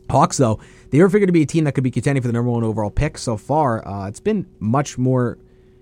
[0.08, 0.60] Hawks, though,
[0.90, 2.62] they were figured to be a team that could be contending for the number one
[2.62, 3.18] overall pick.
[3.18, 5.38] So far, uh, it's been much more,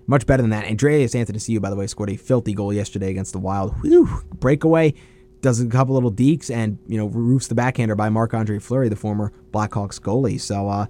[0.06, 0.66] much better than that.
[0.66, 3.74] Andreas Athanasiou, by the way, scored a filthy goal yesterday against the Wild.
[3.82, 4.94] Whew, breakaway,
[5.40, 8.88] does a couple little dekes, and you know roofs the backhander by Marc Andre Fleury,
[8.88, 10.40] the former Blackhawks goalie.
[10.40, 10.86] So uh,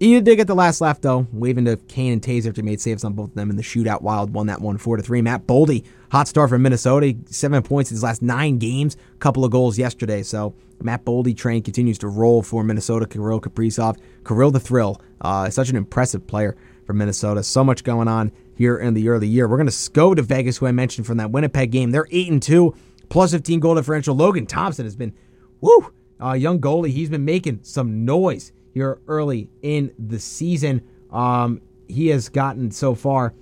[0.00, 3.04] he did get the last laugh though, waving to Kane and Toews after made saves
[3.04, 4.02] on both of them in the shootout.
[4.02, 5.22] Wild won that one four to three.
[5.22, 9.50] Matt Boldy, hot star from Minnesota, seven points in his last nine games, couple of
[9.50, 10.22] goals yesterday.
[10.22, 13.06] So Matt Boldy train continues to roll for Minnesota.
[13.06, 16.56] Kirill Kaprizov, Kirill the Thrill, uh, such an impressive player
[16.86, 17.42] for Minnesota.
[17.42, 19.48] So much going on here in the early year.
[19.48, 21.90] We're gonna go to Vegas, who I mentioned from that Winnipeg game.
[21.90, 22.74] They're eight and two,
[23.08, 24.14] plus 15 goal differential.
[24.14, 25.14] Logan Thompson has been,
[25.60, 25.92] woo,
[26.22, 26.90] uh, young goalie.
[26.90, 30.82] He's been making some noise here early in the season.
[31.10, 33.34] Um, he has gotten so far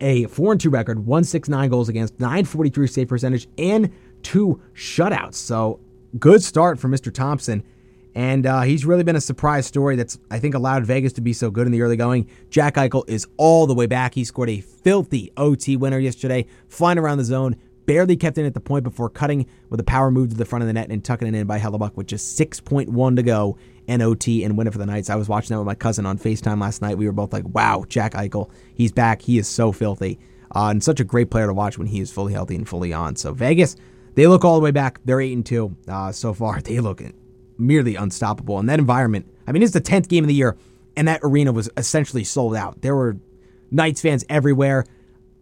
[0.00, 3.90] a 4 and 2 record, 169 goals against, 943 save percentage, and
[4.22, 5.34] two shutouts.
[5.34, 5.80] So
[6.18, 7.12] good start for Mr.
[7.12, 7.62] Thompson.
[8.14, 11.32] And uh, he's really been a surprise story that's, I think, allowed Vegas to be
[11.32, 12.28] so good in the early going.
[12.48, 14.14] Jack Eichel is all the way back.
[14.14, 18.54] He scored a filthy OT winner yesterday, flying around the zone, barely kept in at
[18.54, 21.04] the point before cutting with a power move to the front of the net and
[21.04, 23.58] tucking it in by Hellebuyck with just 6.1 to go
[23.88, 25.10] and OT and win it for the Knights.
[25.10, 26.96] I was watching that with my cousin on FaceTime last night.
[26.96, 29.22] We were both like, wow, Jack Eichel, he's back.
[29.22, 30.18] He is so filthy.
[30.54, 32.92] Uh, and such a great player to watch when he is fully healthy and fully
[32.92, 33.16] on.
[33.16, 33.76] So Vegas,
[34.14, 35.00] they look all the way back.
[35.04, 36.60] They're 8 and 2 uh, so far.
[36.64, 37.02] They look
[37.58, 38.58] merely unstoppable.
[38.58, 40.56] And that environment, I mean, it's the 10th game of the year,
[40.96, 42.80] and that arena was essentially sold out.
[42.82, 43.16] There were
[43.70, 44.84] Knights fans everywhere.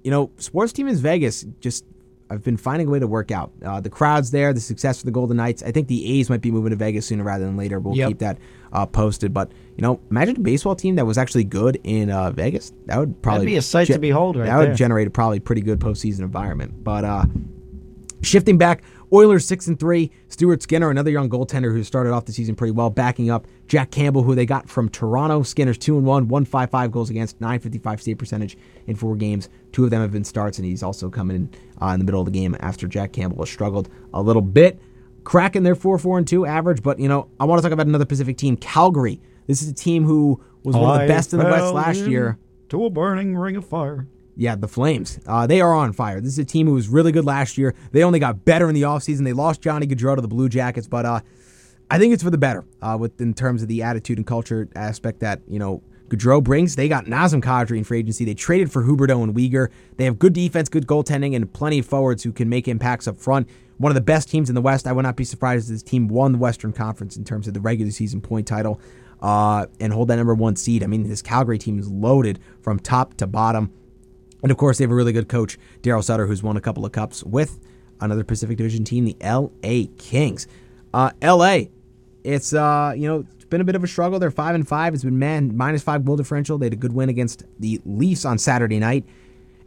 [0.04, 1.84] You know, sports team in Vegas just
[2.30, 3.52] I've been finding a way to work out.
[3.62, 5.62] Uh, the crowd's there, the success for the Golden Knights.
[5.62, 7.78] I think the A's might be moving to Vegas sooner rather than later.
[7.78, 8.08] We'll Yep.
[8.08, 8.38] keep that
[8.72, 9.34] uh, posted.
[9.34, 12.72] But you know, imagine a baseball team that was actually good in uh, Vegas.
[12.86, 15.60] That would probably be a sight to behold right that would generate a probably pretty
[15.60, 16.82] good postseason environment.
[16.82, 17.26] But uh,
[18.22, 18.82] Shifting back,
[19.12, 20.10] Oilers six and three.
[20.28, 23.90] Stuart Skinner, another young goaltender who started off the season pretty well, backing up Jack
[23.90, 25.42] Campbell, who they got from Toronto.
[25.42, 28.56] Skinner's two and one, one five five goals against, nine fifty five save percentage
[28.86, 29.48] in four games.
[29.72, 32.20] Two of them have been starts, and he's also coming in uh, in the middle
[32.20, 34.80] of the game after Jack Campbell has struggled a little bit.
[35.24, 37.86] Cracking their four four and two average, but you know I want to talk about
[37.86, 39.20] another Pacific team, Calgary.
[39.46, 42.38] This is a team who was one of the best in the West last year.
[42.70, 44.06] To a burning ring of fire.
[44.36, 45.20] Yeah, the Flames.
[45.26, 46.20] Uh, they are on fire.
[46.20, 47.74] This is a team who was really good last year.
[47.92, 49.24] They only got better in the offseason.
[49.24, 51.20] They lost Johnny Gaudreau to the Blue Jackets, but uh,
[51.90, 54.68] I think it's for the better uh, with in terms of the attitude and culture
[54.74, 56.76] aspect that, you know, Gaudreau brings.
[56.76, 58.24] They got Nazem Kadri in free agency.
[58.24, 59.68] They traded for Huberdeau and Weegar.
[59.96, 63.18] They have good defense, good goaltending, and plenty of forwards who can make impacts up
[63.18, 63.48] front.
[63.78, 64.86] One of the best teams in the West.
[64.86, 67.54] I would not be surprised if this team won the Western Conference in terms of
[67.54, 68.80] the regular season point title
[69.22, 70.82] uh, and hold that number one seed.
[70.82, 73.72] I mean, this Calgary team is loaded from top to bottom.
[74.42, 76.84] And of course, they have a really good coach, Daryl Sutter, who's won a couple
[76.84, 77.60] of cups with
[78.00, 80.46] another Pacific Division team, the LA Kings.
[80.92, 81.60] Uh, LA,
[82.24, 84.18] it's uh, you know, it's been a bit of a struggle.
[84.18, 84.94] They're five and five.
[84.94, 86.58] It's been man minus five goal differential.
[86.58, 89.04] They had a good win against the Leafs on Saturday night.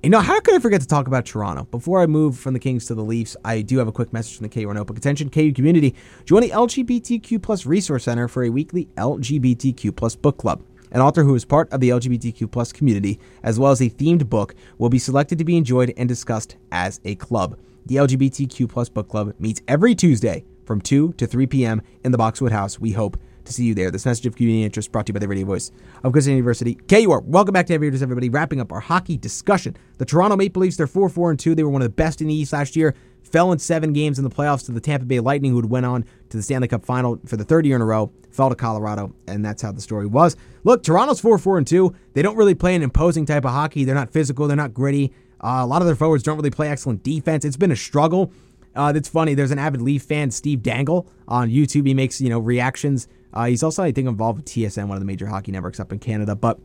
[0.04, 1.64] You know, how could I forget to talk about Toronto?
[1.72, 4.38] Before I move from the Kings to the Leafs, I do have a quick message
[4.38, 4.98] from the KU Notebook.
[4.98, 5.96] Attention, KU community.
[6.26, 10.62] Join the LGBTQ plus resource center for a weekly LGBTQ plus book club.
[10.96, 14.30] An author who is part of the LGBTQ plus community, as well as a themed
[14.30, 17.60] book, will be selected to be enjoyed and discussed as a club.
[17.86, 21.82] The LGBTQ plus book club meets every Tuesday from 2 to 3 p.m.
[22.06, 22.80] in the Boxwood House.
[22.80, 23.92] We hope to see you there.
[23.92, 25.70] This message of community interest brought to you by the radio voice
[26.06, 26.76] of Good University.
[26.76, 28.30] KUR, welcome back to Heavy Hitters, everybody.
[28.30, 29.76] Wrapping up our hockey discussion.
[29.98, 31.56] The Toronto Maple Leafs, they're 4 4 and 2.
[31.56, 32.96] They were one of the best in the East last year.
[33.36, 36.06] Fell in seven games in the playoffs to the Tampa Bay Lightning, who went on
[36.30, 38.10] to the Stanley Cup final for the third year in a row.
[38.32, 40.38] Fell to Colorado, and that's how the story was.
[40.64, 41.94] Look, Toronto's 4 4 and 2.
[42.14, 43.84] They don't really play an imposing type of hockey.
[43.84, 45.12] They're not physical, they're not gritty.
[45.42, 47.44] Uh, a lot of their forwards don't really play excellent defense.
[47.44, 48.32] It's been a struggle.
[48.74, 49.34] Uh, that's funny.
[49.34, 51.86] There's an avid Leaf fan, Steve Dangle, on YouTube.
[51.86, 53.10] He makes you know reactions.
[53.34, 55.92] Uh, he's also, I think, involved with TSN, one of the major hockey networks up
[55.92, 56.38] in Canada.
[56.38, 56.58] But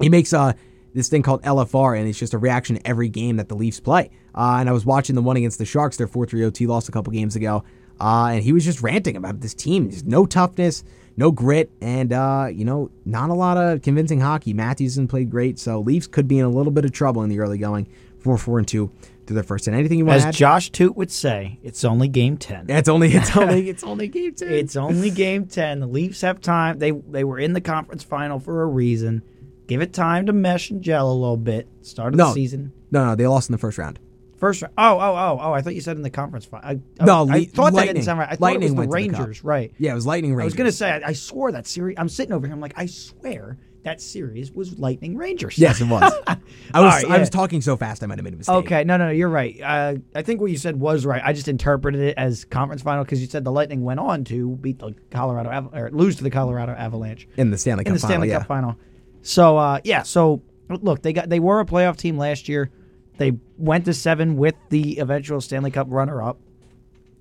[0.00, 0.54] he makes uh,
[0.94, 3.80] this thing called LFR, and it's just a reaction to every game that the Leafs
[3.80, 4.10] play.
[4.34, 6.88] Uh, and I was watching the one against the Sharks, their 4 3 OT lost
[6.88, 7.64] a couple games ago.
[8.00, 9.88] Uh, and he was just ranting about this team.
[9.88, 10.82] There's no toughness,
[11.16, 14.52] no grit, and, uh, you know, not a lot of convincing hockey.
[14.54, 17.38] Matthewson played great, so Leafs could be in a little bit of trouble in the
[17.38, 17.86] early going.
[18.20, 18.90] 4 4 and 2
[19.26, 19.74] through their first 10.
[19.74, 20.34] Anything you want As to add?
[20.34, 22.66] Josh Toot would say, it's only game 10.
[22.68, 24.52] it's only, it's only, it's only game 10.
[24.52, 25.80] It's only game 10.
[25.80, 26.78] The Leafs have time.
[26.78, 29.22] They they were in the conference final for a reason.
[29.72, 31.66] Give it time to mesh and gel a little bit.
[31.82, 32.26] Start of No.
[32.28, 32.72] the season.
[32.90, 33.98] no, no, they lost in the first round.
[34.36, 34.74] First round.
[34.76, 35.52] Oh, oh, oh, oh.
[35.52, 36.68] I thought you said in the conference final.
[36.68, 37.94] I, I- No, I thought that Lightning.
[37.94, 38.28] didn't sound right.
[38.28, 39.72] I thought Lightning it was the to the Rangers, right.
[39.78, 40.42] Yeah, it was Lightning Rangers.
[40.42, 41.96] I was going to say, I, I swore that series.
[41.98, 42.54] I'm sitting over here.
[42.54, 45.58] I'm like, I swear that series was Lightning Rangers.
[45.58, 46.02] Yes, it was.
[46.26, 46.36] I
[46.80, 48.54] was right, I was talking so fast I might have made a mistake.
[48.56, 49.60] Okay, no, no, no, you're right.
[49.60, 51.20] Uh, I think what you said was right.
[51.24, 54.50] I just interpreted it as conference final because you said the Lightning went on to
[54.56, 57.94] beat the Colorado Ava- or lose to the Colorado Avalanche In the Stanley Cup in
[57.94, 58.38] the final, Stanley yeah.
[58.38, 58.76] Cup final.
[59.22, 62.70] So uh, yeah, so look, they got they were a playoff team last year.
[63.18, 66.38] They went to seven with the eventual Stanley Cup runner up.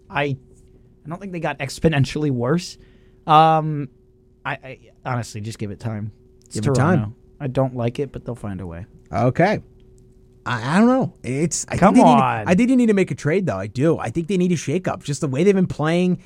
[0.09, 2.77] I I don't think they got exponentially worse.
[3.27, 3.89] Um,
[4.45, 6.11] I, I honestly just give it time.
[6.45, 7.15] It's Give it time.
[7.39, 8.85] I don't like it, but they'll find a way.
[9.11, 9.61] Okay.
[10.45, 11.13] I, I don't know.
[11.23, 12.19] It's I Come think on.
[12.47, 13.57] I think they need to make a trade though.
[13.57, 13.97] I do.
[13.97, 15.03] I think they need a shakeup.
[15.03, 16.21] Just the way they've been playing.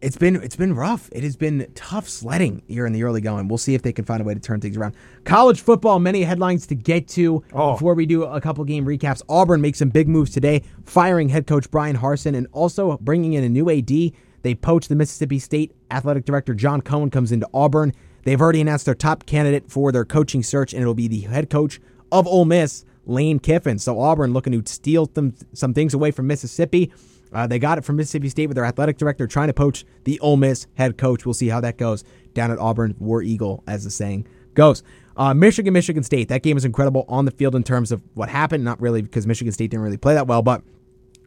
[0.00, 1.08] It's been it's been rough.
[1.10, 3.48] It has been tough sledding here in the early going.
[3.48, 4.94] We'll see if they can find a way to turn things around.
[5.24, 7.72] College football, many headlines to get to Oh.
[7.72, 9.22] before we do a couple game recaps.
[9.28, 13.42] Auburn makes some big moves today, firing head coach Bryan Harsin and also bringing in
[13.42, 14.12] a new AD.
[14.42, 17.92] They poached the Mississippi State athletic director John Cohen comes into Auburn.
[18.22, 21.50] They've already announced their top candidate for their coaching search, and it'll be the head
[21.50, 21.80] coach
[22.12, 23.78] of Ole Miss, Lane Kiffin.
[23.80, 26.92] So Auburn looking to steal them, some things away from Mississippi.
[27.32, 30.18] Uh, they got it from Mississippi State with their athletic director trying to poach the
[30.20, 31.26] Ole Miss head coach.
[31.26, 34.82] We'll see how that goes down at Auburn, War Eagle, as the saying goes.
[35.16, 36.28] Uh, Michigan, Michigan State.
[36.28, 38.64] That game was incredible on the field in terms of what happened.
[38.64, 40.62] Not really because Michigan State didn't really play that well, but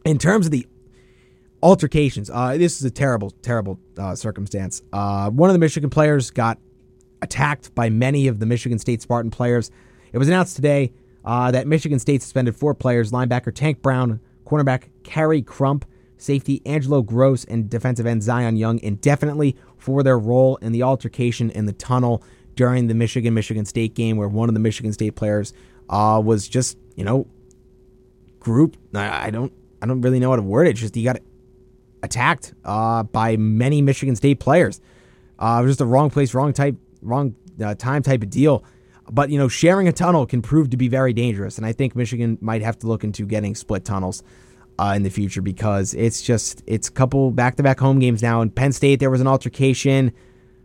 [0.06, 0.66] in terms of the
[1.62, 4.82] altercations, uh, this is a terrible, terrible uh, circumstance.
[4.94, 6.58] Uh, one of the Michigan players got
[7.22, 9.72] attacked by many of the Michigan State Spartan players.
[10.14, 14.20] It was announced today uh, that Michigan State suspended four players linebacker Tank Brown,
[14.52, 15.86] cornerback Khary Crump,
[16.18, 21.50] safety Angelo Grose, and defensive end Zion Young indefinitely for their role in the altercation
[21.52, 22.24] in the tunnel
[22.56, 25.54] during the Michigan Michigan State game, where one of the Michigan State players
[25.90, 27.28] uh, was just, you know,
[28.40, 28.76] group.
[28.94, 30.74] I I don't, I don't really know how to word it.
[30.74, 31.18] Just he got
[32.04, 34.82] attacked uh, by many Michigan State players.
[35.40, 38.64] Uh, it was just the wrong place, wrong type, wrong uh, time type of deal.
[39.12, 41.96] But you know, sharing a tunnel can prove to be very dangerous, and I think
[41.96, 44.24] Michigan might have to look into getting split tunnels
[44.80, 48.42] uh, in the future because it's just it's a couple back-to-back home games now.
[48.42, 50.14] In Penn State, there was an altercation.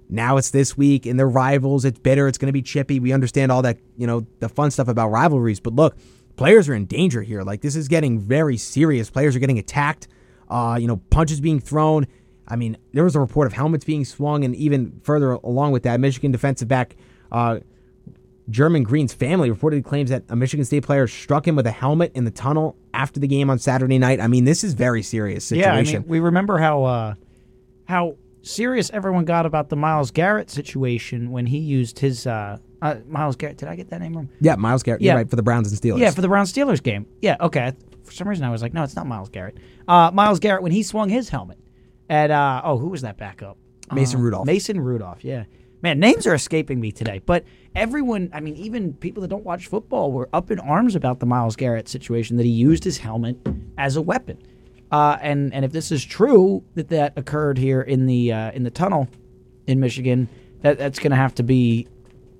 [0.09, 1.85] Now it's this week, and they're rivals.
[1.85, 2.29] It's bitter.
[2.29, 3.01] It's going to be chippy.
[3.01, 5.59] We understand all that, you know, the fun stuff about rivalries.
[5.59, 5.97] But look,
[6.37, 7.43] players are in danger here.
[7.43, 9.11] Like this is getting very serious.
[9.11, 10.07] Players are getting attacked.
[10.49, 12.07] Uh, you know, punches being thrown.
[12.47, 15.83] I mean, there was a report of helmets being swung, and even further along with
[15.83, 16.95] that, Michigan defensive back
[17.33, 17.59] uh,
[18.51, 22.13] Gemon Green's family reportedly claims that a Michigan State player struck him with a helmet
[22.15, 24.21] in the tunnel after the game on Saturday night.
[24.21, 25.73] I mean, this is very serious situation.
[25.73, 27.15] Yeah, I mean, we remember how uh,
[27.87, 32.97] how serious everyone got about the Myles Garrett situation when he used his uh, uh,
[33.09, 33.59] Myles Garrett.
[33.59, 34.29] Did I get that name wrong?
[34.41, 35.03] Yeah, Myles Garrett.
[35.03, 35.15] Yeah.
[35.15, 35.99] Right for the Browns and Steelers.
[35.99, 37.07] Yeah, for the Brown Steelers game.
[37.21, 37.73] Yeah, okay.
[38.05, 39.57] For some reason, I was like, no, it's not Myles Garrett.
[39.89, 41.59] Uh, Myles Garrett when he swung his helmet
[42.09, 43.59] at uh, oh, who was that backup?
[43.93, 44.47] Mason Uh, Rudolph.
[44.47, 45.25] Mason Rudolph.
[45.25, 45.45] Yeah.
[45.83, 47.21] Man, names are escaping me today.
[47.25, 47.45] But
[47.75, 51.27] everyone, I mean, even people that don't watch football were up in arms about the
[51.27, 53.37] Myles Garrett situation that he used his helmet
[53.77, 54.39] as a weapon.
[54.91, 58.63] Uh, and and if this is true that that occurred here in the uh, in
[58.63, 59.09] the tunnel
[59.67, 60.29] in Michigan,
[60.63, 61.89] that that's going to have to be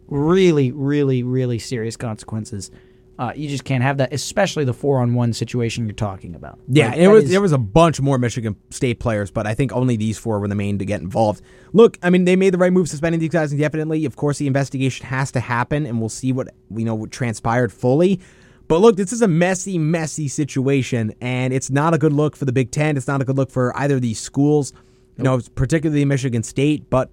[0.09, 2.71] really, really, really serious consequences
[3.19, 6.59] Uh, you just can't have that, especially the four on one situation you're talking about.
[6.69, 9.55] Yeah, Like, it was is- there was a bunch more Michigan State players, but I
[9.55, 11.41] think only these four were the main to get involved.
[11.73, 14.05] Look, I mean, they made the right move suspending these guys indefinitely.
[14.05, 17.73] Of course, the investigation has to happen, and we'll see what you know what transpired
[17.73, 18.21] fully.
[18.69, 22.45] But look, this is a messy, messy situation, and it's not a good look for
[22.45, 22.97] the Big Ten.
[22.97, 24.73] It's not a good look for either of these schools,
[25.17, 26.91] you know, particularly Michigan State.
[26.91, 27.11] But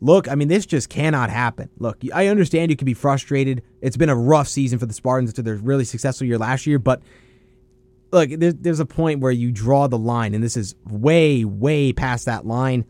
[0.00, 1.70] look, I mean, this just cannot happen.
[1.78, 3.62] Look, I understand you can be frustrated.
[3.80, 6.78] It's been a rough season for the Spartans after their really successful year last year,
[6.78, 7.02] but
[8.12, 11.92] look, there's, there's a point where you draw the line, and this is way, way
[11.92, 12.84] past that line.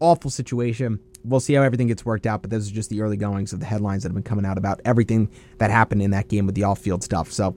[0.00, 1.00] Awful situation.
[1.24, 3.58] We'll see how everything gets worked out, but this is just the early goings of
[3.58, 5.28] the headlines that have been coming out about everything
[5.58, 7.32] that happened in that game with the off field stuff.
[7.32, 7.56] So,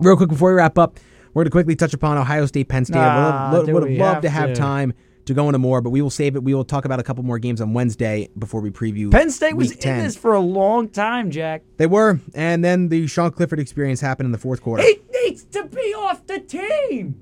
[0.00, 1.00] real quick before we wrap up,
[1.32, 2.98] we're going to quickly touch upon Ohio State, Penn State.
[2.98, 4.54] Ah, I would have loved have to have to?
[4.54, 4.92] time
[5.30, 6.44] to go into more, but we will save it.
[6.44, 9.10] We will talk about a couple more games on Wednesday before we preview.
[9.10, 11.62] Penn State was Week in this for a long time, Jack.
[11.76, 14.82] They were, and then the Sean Clifford experience happened in the fourth quarter.
[14.82, 17.20] He needs to be off the team.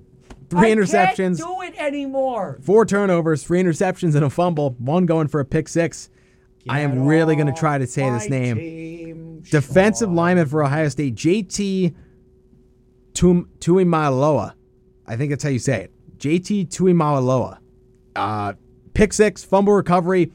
[0.51, 1.17] Three I interceptions.
[1.17, 2.59] Can't do it anymore.
[2.63, 4.75] Four turnovers, three interceptions, and a fumble.
[4.79, 6.09] One going for a pick six.
[6.69, 9.43] I am really going to try to say this name.
[9.43, 11.95] Defensive lineman for Ohio State, JT
[13.13, 14.53] Tuimoloau.
[15.07, 16.19] I think that's how you say it.
[16.19, 17.59] JT Tuimoloau.
[18.19, 18.53] Uh,
[18.95, 20.33] pick six, fumble recovery.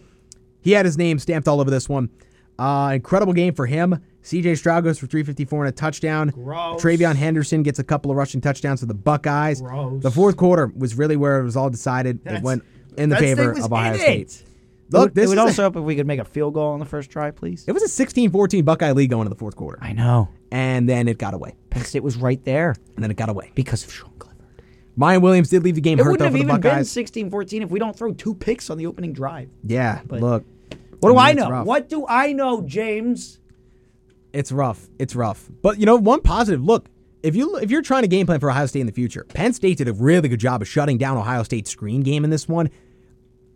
[0.62, 2.10] He had his name stamped all over this one.
[2.58, 4.02] Uh, incredible game for him.
[4.24, 6.30] CJ Stroud goes for 354 and a touchdown.
[6.30, 6.82] Gross.
[6.82, 9.62] TreVeyon Henderson gets a couple of rushing touchdowns for the Buckeyes.
[9.62, 10.02] Gross.
[10.02, 12.22] The fourth quarter was really where it was all decided.
[12.26, 12.64] it went
[12.98, 14.22] in the favor of Ohio State.
[14.32, 14.44] it.
[14.92, 16.72] Look, it this would is a- also help if we could make a field goal
[16.74, 17.66] on the first try, please.
[17.68, 19.80] It was a 16-14 Buckeye lead going into the fourth quarter.
[19.82, 20.30] I know.
[20.52, 21.56] And then it got away.
[21.72, 23.52] Penn State was right there And then it got away.
[23.56, 24.13] because of Sean Clifford.
[24.98, 26.90] Miyan Williams did leave the game It hurt wouldn't though have for the Buckeyes.
[26.90, 29.50] 16-14 if we don't throw two picks on the opening drive.
[29.64, 30.46] yeah, but look.
[31.00, 31.52] What do I I, mean, it's know?
[31.52, 31.66] rough.
[31.66, 33.40] What do I know, James?
[34.32, 34.88] It's rough.
[35.00, 35.50] It's rough.
[35.62, 36.88] But you know, one positive look.
[37.24, 39.54] If you if you're trying to game plan for Ohio State in the future, Penn
[39.54, 42.48] State did a really good job of shutting down Ohio State's screen game in this
[42.48, 42.70] one.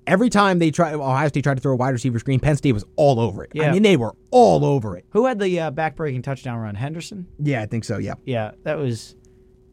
[0.05, 2.71] Every time they try Ohio State tried to throw a wide receiver screen, Penn State
[2.71, 3.51] was all over it.
[3.53, 3.63] Yeah.
[3.69, 5.03] I mean, they were all over it.
[5.09, 6.75] Who had the uh, back-breaking touchdown run?
[6.75, 7.27] Henderson?
[7.39, 7.97] Yeah, I think so.
[7.97, 8.13] Yeah.
[8.23, 9.16] Yeah, that was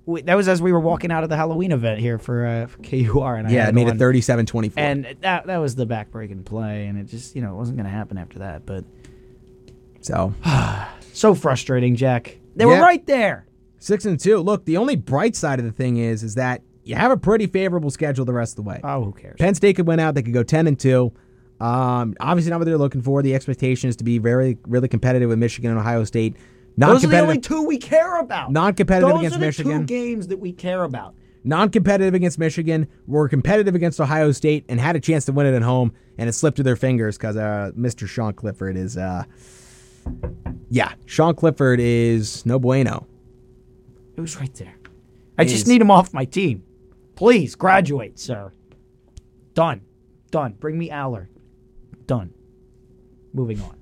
[0.06, 2.66] we, that was as we were walking out of the Halloween event here for, uh,
[2.66, 4.72] for KUR, and I Yeah, it made it 37-24.
[4.76, 7.86] and that that was the back-breaking play, and it just you know it wasn't going
[7.86, 8.66] to happen after that.
[8.66, 8.84] But
[10.00, 10.34] so
[11.12, 12.38] so frustrating, Jack.
[12.56, 12.70] They Yeah.
[12.78, 13.46] were right there.
[13.78, 14.38] six and two.
[14.38, 17.46] Look, the only bright side of the thing is, is that you have a pretty
[17.46, 18.80] favorable schedule the rest of the way.
[18.84, 19.36] Oh, who cares?
[19.38, 20.14] Penn State could win out.
[20.14, 21.12] They could go ten and two.
[21.60, 23.22] Um, obviously not what they're looking for.
[23.22, 26.36] The expectation is to be very, really competitive with Michigan and Ohio State.
[26.76, 28.50] Those are the only two we care about.
[28.50, 29.80] non-competitive Those against are the Michigan.
[29.80, 31.14] two games that we care about.
[31.44, 32.88] non-competitive against Michigan.
[33.06, 36.28] Were competitive against Ohio State and had a chance to win it at home, and
[36.28, 38.08] it slipped through their fingers because uh, Mr.
[38.08, 39.24] Sean Clifford is, uh,
[40.70, 43.06] yeah, Sean Clifford is no bueno.
[44.16, 44.74] It was right there.
[45.38, 46.62] I Is- just need him off my team.
[47.16, 48.52] Please graduate, sir.
[49.54, 49.82] Done.
[50.32, 50.54] Done.
[50.58, 51.28] Bring me Allar.
[52.06, 52.32] Done.
[53.32, 53.76] Moving on.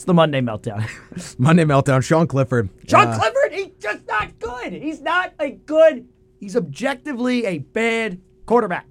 [0.00, 0.88] It's the Monday meltdown.
[1.38, 2.02] Monday meltdown.
[2.02, 2.70] Sean Clifford.
[2.88, 4.72] Sean Uh, Clifford, he's just not good.
[4.72, 6.08] He's not a good.
[6.38, 8.86] He's objectively a bad quarterback.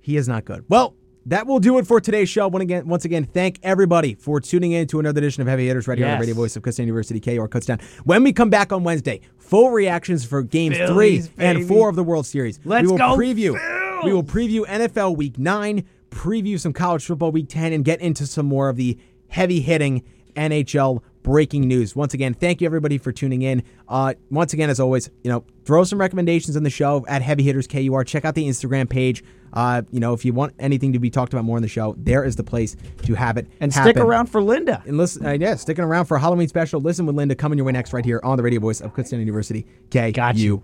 [0.00, 0.66] He is not good.
[0.68, 0.94] Well,
[1.26, 2.46] that will do it for today's show.
[2.46, 5.88] Once again, once again, thank everybody for tuning in to another edition of Heavy Hitters
[5.88, 7.82] right here on the radio voice of Kutztown University, KUR Kutztown.
[8.04, 11.96] When we come back on Wednesday, full reactions for games Phillies, three and four of
[11.96, 12.60] the World Series.
[12.64, 13.58] Let's we will go, preview.
[13.58, 14.04] Phils!
[14.04, 18.28] We will preview NFL Week Nine, preview some college football Week Ten, and get into
[18.28, 18.96] some more of the
[19.34, 20.00] heavy hitting
[20.36, 21.96] NHL breaking news.
[21.96, 23.64] Once again, thank you everybody for tuning in.
[23.88, 27.42] Uh, once again, as always, you know, throw some recommendations in the show at Heavy
[27.42, 28.04] Hitters KUR.
[28.04, 29.24] Check out the Instagram page.
[29.52, 31.94] Uh, you know, if you want anything to be talked about more in the show,
[31.98, 33.48] there is the place to have it.
[33.60, 33.92] And happen.
[33.92, 34.82] stick around for Linda.
[34.86, 36.80] And listen, uh, yeah, sticking around for a Halloween special.
[36.80, 39.18] Listen with Linda coming your way next right here on the radio voice of Kutztown
[39.18, 40.12] University, KUR.
[40.12, 40.62] Got you.